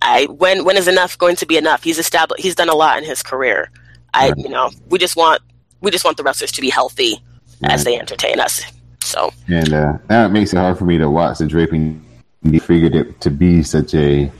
I 0.00 0.26
when 0.26 0.64
when 0.64 0.76
is 0.76 0.88
enough 0.88 1.16
going 1.18 1.36
to 1.36 1.46
be 1.46 1.56
enough? 1.56 1.84
He's 1.84 1.98
established. 1.98 2.42
He's 2.42 2.54
done 2.54 2.68
a 2.68 2.74
lot 2.74 2.98
in 2.98 3.04
his 3.04 3.22
career. 3.22 3.70
I 4.14 4.32
you 4.36 4.48
know 4.48 4.70
we 4.88 4.98
just 4.98 5.16
want 5.16 5.40
we 5.80 5.90
just 5.90 6.04
want 6.04 6.16
the 6.16 6.22
wrestlers 6.22 6.52
to 6.52 6.60
be 6.60 6.70
healthy 6.70 7.22
as 7.64 7.84
they 7.84 7.98
entertain 7.98 8.40
us. 8.40 8.62
So 9.04 9.32
And 9.48 9.72
uh, 9.72 9.98
now 10.08 10.26
it 10.26 10.30
makes 10.30 10.52
it 10.52 10.56
hard 10.56 10.78
for 10.78 10.84
me 10.84 10.98
to 10.98 11.10
watch 11.10 11.38
the 11.38 11.46
draping. 11.46 12.04
You 12.42 12.60
figured 12.60 12.94
it 12.94 13.20
to 13.20 13.30
be 13.30 13.62
such 13.62 13.94
a 13.94 14.30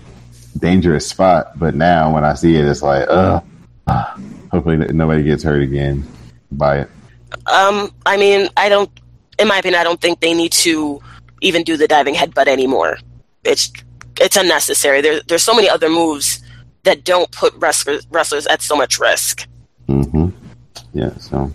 dangerous 0.58 1.06
spot, 1.06 1.58
but 1.58 1.74
now 1.74 2.12
when 2.12 2.24
I 2.24 2.34
see 2.34 2.56
it, 2.56 2.64
it's 2.64 2.82
like, 2.82 3.08
uh, 3.08 3.40
hopefully 4.50 4.76
nobody 4.76 5.22
gets 5.22 5.42
hurt 5.42 5.62
again 5.62 6.04
by 6.50 6.80
it. 6.80 6.90
Um, 7.46 7.92
I 8.06 8.16
mean, 8.16 8.48
I 8.56 8.68
don't. 8.68 8.90
In 9.38 9.48
my 9.48 9.58
opinion, 9.58 9.80
I 9.80 9.84
don't 9.84 10.00
think 10.00 10.20
they 10.20 10.34
need 10.34 10.52
to 10.52 11.00
even 11.40 11.64
do 11.64 11.76
the 11.76 11.88
diving 11.88 12.14
headbutt 12.14 12.46
anymore. 12.46 12.98
It's 13.44 13.72
it's 14.20 14.36
unnecessary. 14.36 15.00
There, 15.00 15.20
there's 15.26 15.42
so 15.42 15.54
many 15.54 15.68
other 15.68 15.88
moves 15.88 16.40
that 16.84 17.04
don't 17.04 17.30
put 17.30 17.54
wrestlers 17.54 18.06
wrestlers 18.10 18.46
at 18.46 18.62
so 18.62 18.76
much 18.76 18.98
risk. 18.98 19.46
hmm 19.86 20.28
Yeah, 20.92 21.16
so 21.16 21.50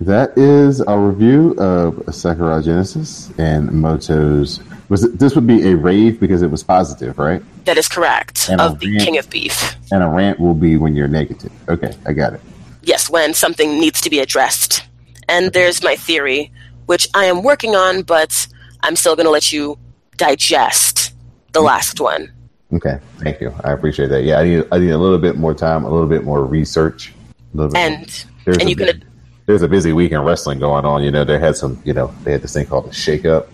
that 0.00 0.36
is 0.36 0.80
our 0.82 1.00
review 1.00 1.52
of 1.58 2.14
Sakura 2.14 2.62
Genesis 2.62 3.32
and 3.38 3.70
Moto's. 3.70 4.60
Was 4.88 5.04
it, 5.04 5.18
this 5.18 5.34
would 5.34 5.46
be 5.46 5.70
a 5.70 5.76
rave 5.76 6.20
because 6.20 6.42
it 6.42 6.50
was 6.50 6.62
positive, 6.62 7.18
right? 7.18 7.42
That 7.64 7.76
is 7.76 7.88
correct. 7.88 8.48
And 8.48 8.60
of 8.60 8.78
the 8.78 8.90
rant. 8.90 9.02
King 9.02 9.18
of 9.18 9.28
Beef. 9.30 9.74
And 9.90 10.02
a 10.02 10.06
rant 10.06 10.38
will 10.38 10.54
be 10.54 10.76
when 10.76 10.94
you're 10.94 11.08
negative. 11.08 11.50
Okay, 11.68 11.96
I 12.06 12.12
got 12.12 12.34
it. 12.34 12.40
Yes, 12.82 13.10
when 13.10 13.34
something 13.34 13.80
needs 13.80 14.00
to 14.02 14.10
be 14.10 14.20
addressed. 14.20 14.86
And 15.28 15.52
there's 15.52 15.82
my 15.82 15.96
theory, 15.96 16.52
which 16.86 17.08
I 17.14 17.24
am 17.24 17.42
working 17.42 17.74
on, 17.74 18.02
but 18.02 18.46
I'm 18.82 18.94
still 18.94 19.16
going 19.16 19.26
to 19.26 19.32
let 19.32 19.52
you 19.52 19.76
digest 20.16 21.12
the 21.52 21.58
mm-hmm. 21.58 21.66
last 21.66 22.00
one. 22.00 22.32
Okay, 22.72 22.98
thank 23.18 23.40
you. 23.40 23.52
I 23.64 23.72
appreciate 23.72 24.08
that. 24.08 24.22
Yeah, 24.22 24.38
I 24.38 24.44
need 24.44 24.64
I 24.72 24.78
need 24.78 24.90
a 24.90 24.98
little 24.98 25.18
bit 25.18 25.36
more 25.36 25.54
time, 25.54 25.84
a 25.84 25.90
little 25.90 26.08
bit 26.08 26.24
more 26.24 26.44
research, 26.44 27.12
a 27.54 27.56
little 27.56 27.72
bit. 27.72 27.78
more- 27.78 27.98
And 27.98 28.24
there's 28.44 28.58
and 28.58 28.68
you 28.68 28.76
bit- 28.76 29.00
can 29.00 29.05
there's 29.46 29.62
a 29.62 29.68
busy 29.68 29.92
week 29.92 30.12
in 30.12 30.20
wrestling 30.20 30.58
going 30.58 30.84
on. 30.84 31.02
You 31.02 31.10
know, 31.10 31.24
they 31.24 31.38
had 31.38 31.56
some. 31.56 31.80
You 31.84 31.94
know, 31.94 32.14
they 32.24 32.32
had 32.32 32.42
this 32.42 32.52
thing 32.52 32.66
called 32.66 32.88
the 32.88 32.92
shake 32.92 33.24
up 33.24 33.48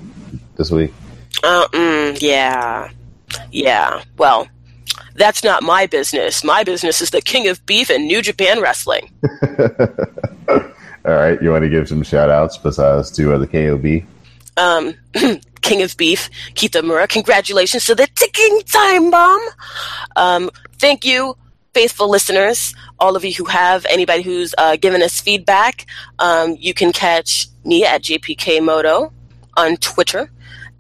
this 0.56 0.70
week. 0.70 0.92
Uh, 1.42 1.66
mm, 1.68 2.20
yeah. 2.20 2.90
Yeah. 3.50 4.02
Well, 4.18 4.48
that's 5.14 5.44
not 5.44 5.62
my 5.62 5.86
business. 5.86 6.44
My 6.44 6.64
business 6.64 7.00
is 7.00 7.10
the 7.10 7.20
King 7.20 7.48
of 7.48 7.64
Beef 7.66 7.90
and 7.90 8.06
New 8.06 8.22
Japan 8.22 8.60
Wrestling. 8.60 9.10
All 11.04 11.14
right, 11.14 11.40
you 11.42 11.50
want 11.50 11.64
to 11.64 11.68
give 11.68 11.88
some 11.88 12.02
shout 12.04 12.30
outs 12.30 12.56
besides 12.56 13.10
to 13.12 13.34
uh, 13.34 13.38
the 13.38 13.46
KOB? 13.46 14.06
Um, 14.56 14.94
King 15.62 15.82
of 15.82 15.96
Beef, 15.96 16.30
Kitamura, 16.54 17.08
congratulations 17.08 17.84
to 17.86 17.94
the 17.94 18.06
ticking 18.14 18.60
time 18.66 19.10
bomb. 19.10 19.40
Um, 20.14 20.50
thank 20.78 21.04
you, 21.04 21.36
faithful 21.74 22.08
listeners, 22.08 22.74
all 22.98 23.14
of 23.16 23.24
you 23.24 23.34
who 23.34 23.44
have, 23.44 23.84
anybody 23.86 24.22
who's 24.22 24.54
uh, 24.58 24.76
given 24.76 25.02
us 25.02 25.20
feedback. 25.20 25.86
Um, 26.18 26.56
you 26.58 26.74
can 26.74 26.92
catch 26.92 27.46
me 27.64 27.84
at 27.84 28.02
JPKMoto 28.02 29.12
on 29.56 29.76
Twitter. 29.78 30.30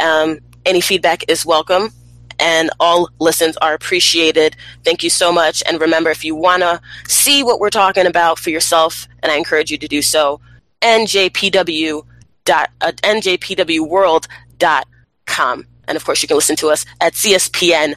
Um, 0.00 0.40
any 0.64 0.80
feedback 0.80 1.24
is 1.28 1.46
welcome. 1.46 1.90
And 2.38 2.70
all 2.80 3.10
listens 3.20 3.58
are 3.58 3.74
appreciated. 3.74 4.56
Thank 4.84 5.04
you 5.04 5.10
so 5.10 5.30
much. 5.32 5.62
And 5.66 5.78
remember, 5.80 6.10
if 6.10 6.24
you 6.24 6.34
want 6.34 6.62
to 6.62 6.80
see 7.06 7.42
what 7.42 7.60
we're 7.60 7.68
talking 7.70 8.06
about 8.06 8.38
for 8.38 8.48
yourself, 8.50 9.06
and 9.22 9.30
I 9.30 9.36
encourage 9.36 9.70
you 9.70 9.76
to 9.78 9.86
do 9.86 10.02
so, 10.02 10.40
njpw 10.80 12.04
dot 12.44 12.70
uh, 12.80 12.90
njpwworld.com. 12.90 15.66
And 15.88 15.96
of 15.96 16.04
course, 16.04 16.22
you 16.22 16.28
can 16.28 16.36
listen 16.36 16.56
to 16.56 16.68
us 16.68 16.84
at 17.00 17.12
cspn.us. 17.12 17.94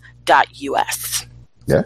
Yeah. 1.67 1.81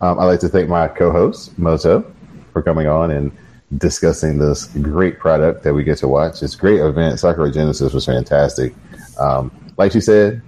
Um, 0.00 0.18
I'd 0.18 0.24
like 0.24 0.40
to 0.40 0.48
thank 0.48 0.68
my 0.68 0.88
co-host 0.88 1.58
Moto 1.58 2.10
for 2.52 2.62
coming 2.62 2.86
on 2.86 3.10
and 3.10 3.32
discussing 3.76 4.38
this 4.38 4.66
great 4.66 5.18
product 5.18 5.62
that 5.62 5.74
we 5.74 5.84
get 5.84 5.98
to 5.98 6.08
watch. 6.08 6.42
It's 6.42 6.54
a 6.54 6.58
great 6.58 6.80
event. 6.80 7.20
Sakura 7.20 7.52
Genesis 7.52 7.92
was 7.92 8.06
fantastic. 8.06 8.74
Um, 9.18 9.52
like 9.76 9.92
she 9.92 10.00
said, 10.00 10.42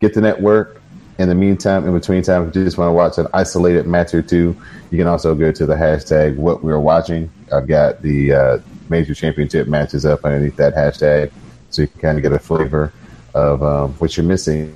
get 0.00 0.14
the 0.14 0.20
network. 0.20 0.80
In 1.18 1.28
the 1.28 1.34
meantime, 1.34 1.86
in 1.86 1.92
between 1.92 2.22
time, 2.22 2.48
if 2.48 2.56
you 2.56 2.64
just 2.64 2.78
want 2.78 2.88
to 2.88 2.92
watch 2.92 3.18
an 3.18 3.26
isolated 3.34 3.86
match 3.86 4.14
or 4.14 4.22
two, 4.22 4.56
you 4.90 4.98
can 4.98 5.06
also 5.06 5.34
go 5.34 5.52
to 5.52 5.66
the 5.66 5.74
hashtag 5.74 6.36
what 6.36 6.64
we're 6.64 6.80
watching. 6.80 7.30
I've 7.52 7.68
got 7.68 8.02
the 8.02 8.32
uh, 8.32 8.58
major 8.88 9.14
championship 9.14 9.68
matches 9.68 10.06
up 10.06 10.24
underneath 10.24 10.56
that 10.56 10.74
hashtag, 10.74 11.30
so 11.70 11.82
you 11.82 11.88
can 11.88 12.00
kind 12.00 12.18
of 12.18 12.22
get 12.22 12.32
a 12.32 12.38
flavor 12.38 12.92
of 13.34 13.62
um, 13.62 13.92
what 13.94 14.16
you're 14.16 14.26
missing. 14.26 14.74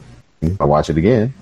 Watch 0.60 0.90
it 0.90 0.98
again. 0.98 1.32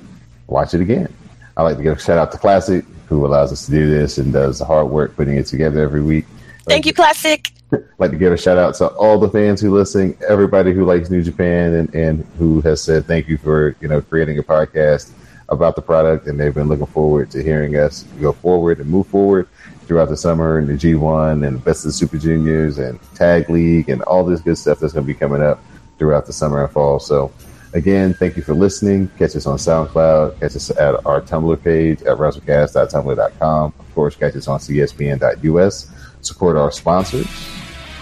Watch 0.47 0.75
it 0.75 0.81
again. 0.81 1.13
I 1.57 1.63
like 1.63 1.77
to 1.77 1.83
give 1.83 1.97
a 1.97 2.01
shout 2.01 2.19
out 2.19 2.33
to 2.33 2.39
Classic, 2.39 2.85
who 3.09 3.25
allows 3.25 3.53
us 3.53 3.67
to 3.67 3.71
do 3.71 3.89
this 3.89 4.19
and 4.19 4.33
does 4.33 4.59
the 4.59 4.65
hard 4.65 4.89
work 4.89 5.15
putting 5.17 5.37
it 5.37 5.47
together 5.47 5.83
every 5.83 6.03
week. 6.03 6.27
Thank 6.67 6.87
you, 6.87 6.93
Classic. 6.93 7.51
like 7.99 8.11
to 8.11 8.17
give 8.17 8.33
a 8.33 8.37
shout 8.37 8.59
out 8.59 8.75
to 8.77 8.89
all 8.89 9.19
the 9.19 9.29
fans 9.29 9.61
who 9.61 9.75
listen, 9.75 10.17
everybody 10.29 10.73
who 10.73 10.85
likes 10.85 11.11
New 11.11 11.23
Japan, 11.23 11.75
and, 11.75 11.95
and 11.95 12.27
who 12.39 12.61
has 12.63 12.83
said 12.83 13.07
thank 13.07 13.29
you 13.29 13.37
for 13.37 13.77
you 13.81 13.89
know 13.89 14.01
creating 14.01 14.39
a 14.39 14.43
podcast 14.43 15.13
about 15.49 15.77
the 15.77 15.83
product, 15.83 16.27
and 16.27 16.39
they've 16.39 16.55
been 16.55 16.69
looking 16.69 16.87
forward 16.87 17.31
to 17.31 17.43
hearing 17.43 17.77
us 17.77 18.05
go 18.21 18.33
forward 18.33 18.81
and 18.81 18.89
move 18.89 19.07
forward 19.07 19.49
throughout 19.83 20.09
the 20.09 20.17
summer 20.17 20.59
and 20.59 20.69
the 20.69 20.73
G1 20.73 21.47
and 21.47 21.63
Best 21.63 21.85
of 21.85 21.91
the 21.91 21.93
Super 21.93 22.17
Juniors 22.17 22.79
and 22.79 22.99
Tag 23.15 23.51
League 23.51 23.91
and 23.91 24.03
all 24.03 24.25
this 24.25 24.41
good 24.41 24.57
stuff 24.57 24.81
that's 24.81 24.95
going 24.95 25.05
to 25.05 25.13
be 25.13 25.19
coming 25.19 25.43
up 25.43 25.63
throughout 25.99 26.27
the 26.27 26.33
summer 26.33 26.65
and 26.65 26.73
fall. 26.73 26.99
So. 26.99 27.31
Again, 27.75 28.15
thank 28.15 28.37
you 28.37 28.43
for 28.43 28.55
listening. 28.55 29.09
Catch 29.19 29.35
us 29.35 29.47
on 29.47 29.59
SoundCloud. 29.59 30.39
Catch 30.39 30.55
us 30.55 30.71
at 30.71 31.05
our 31.05 31.21
Tumblr 31.21 31.63
page 31.63 32.03
at 32.03 32.17
WrestleCast.tumblr.com. 32.17 33.75
Of 33.79 33.95
course, 33.95 34.15
catch 34.15 34.37
us 34.37 34.47
on 34.47 34.61
CSPN.us. 34.61 35.91
Support 36.21 36.57
our 36.57 36.71
sponsors. 36.71 37.27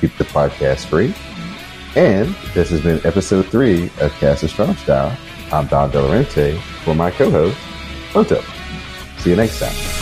Keep 0.00 0.18
the 0.18 0.24
podcast 0.24 0.86
free. 0.86 1.14
And 1.96 2.34
this 2.54 2.68
has 2.70 2.82
been 2.82 3.04
episode 3.06 3.46
three 3.46 3.84
of 4.00 4.12
Cast 4.12 4.42
of 4.42 4.50
Strong 4.50 4.76
Style. 4.76 5.16
I'm 5.50 5.66
Don 5.66 5.90
Delarente 5.90 6.60
for 6.84 6.94
my 6.94 7.10
co-host, 7.10 7.58
Moto. 8.14 8.42
See 9.18 9.30
you 9.30 9.36
next 9.36 9.58
time. 9.58 10.01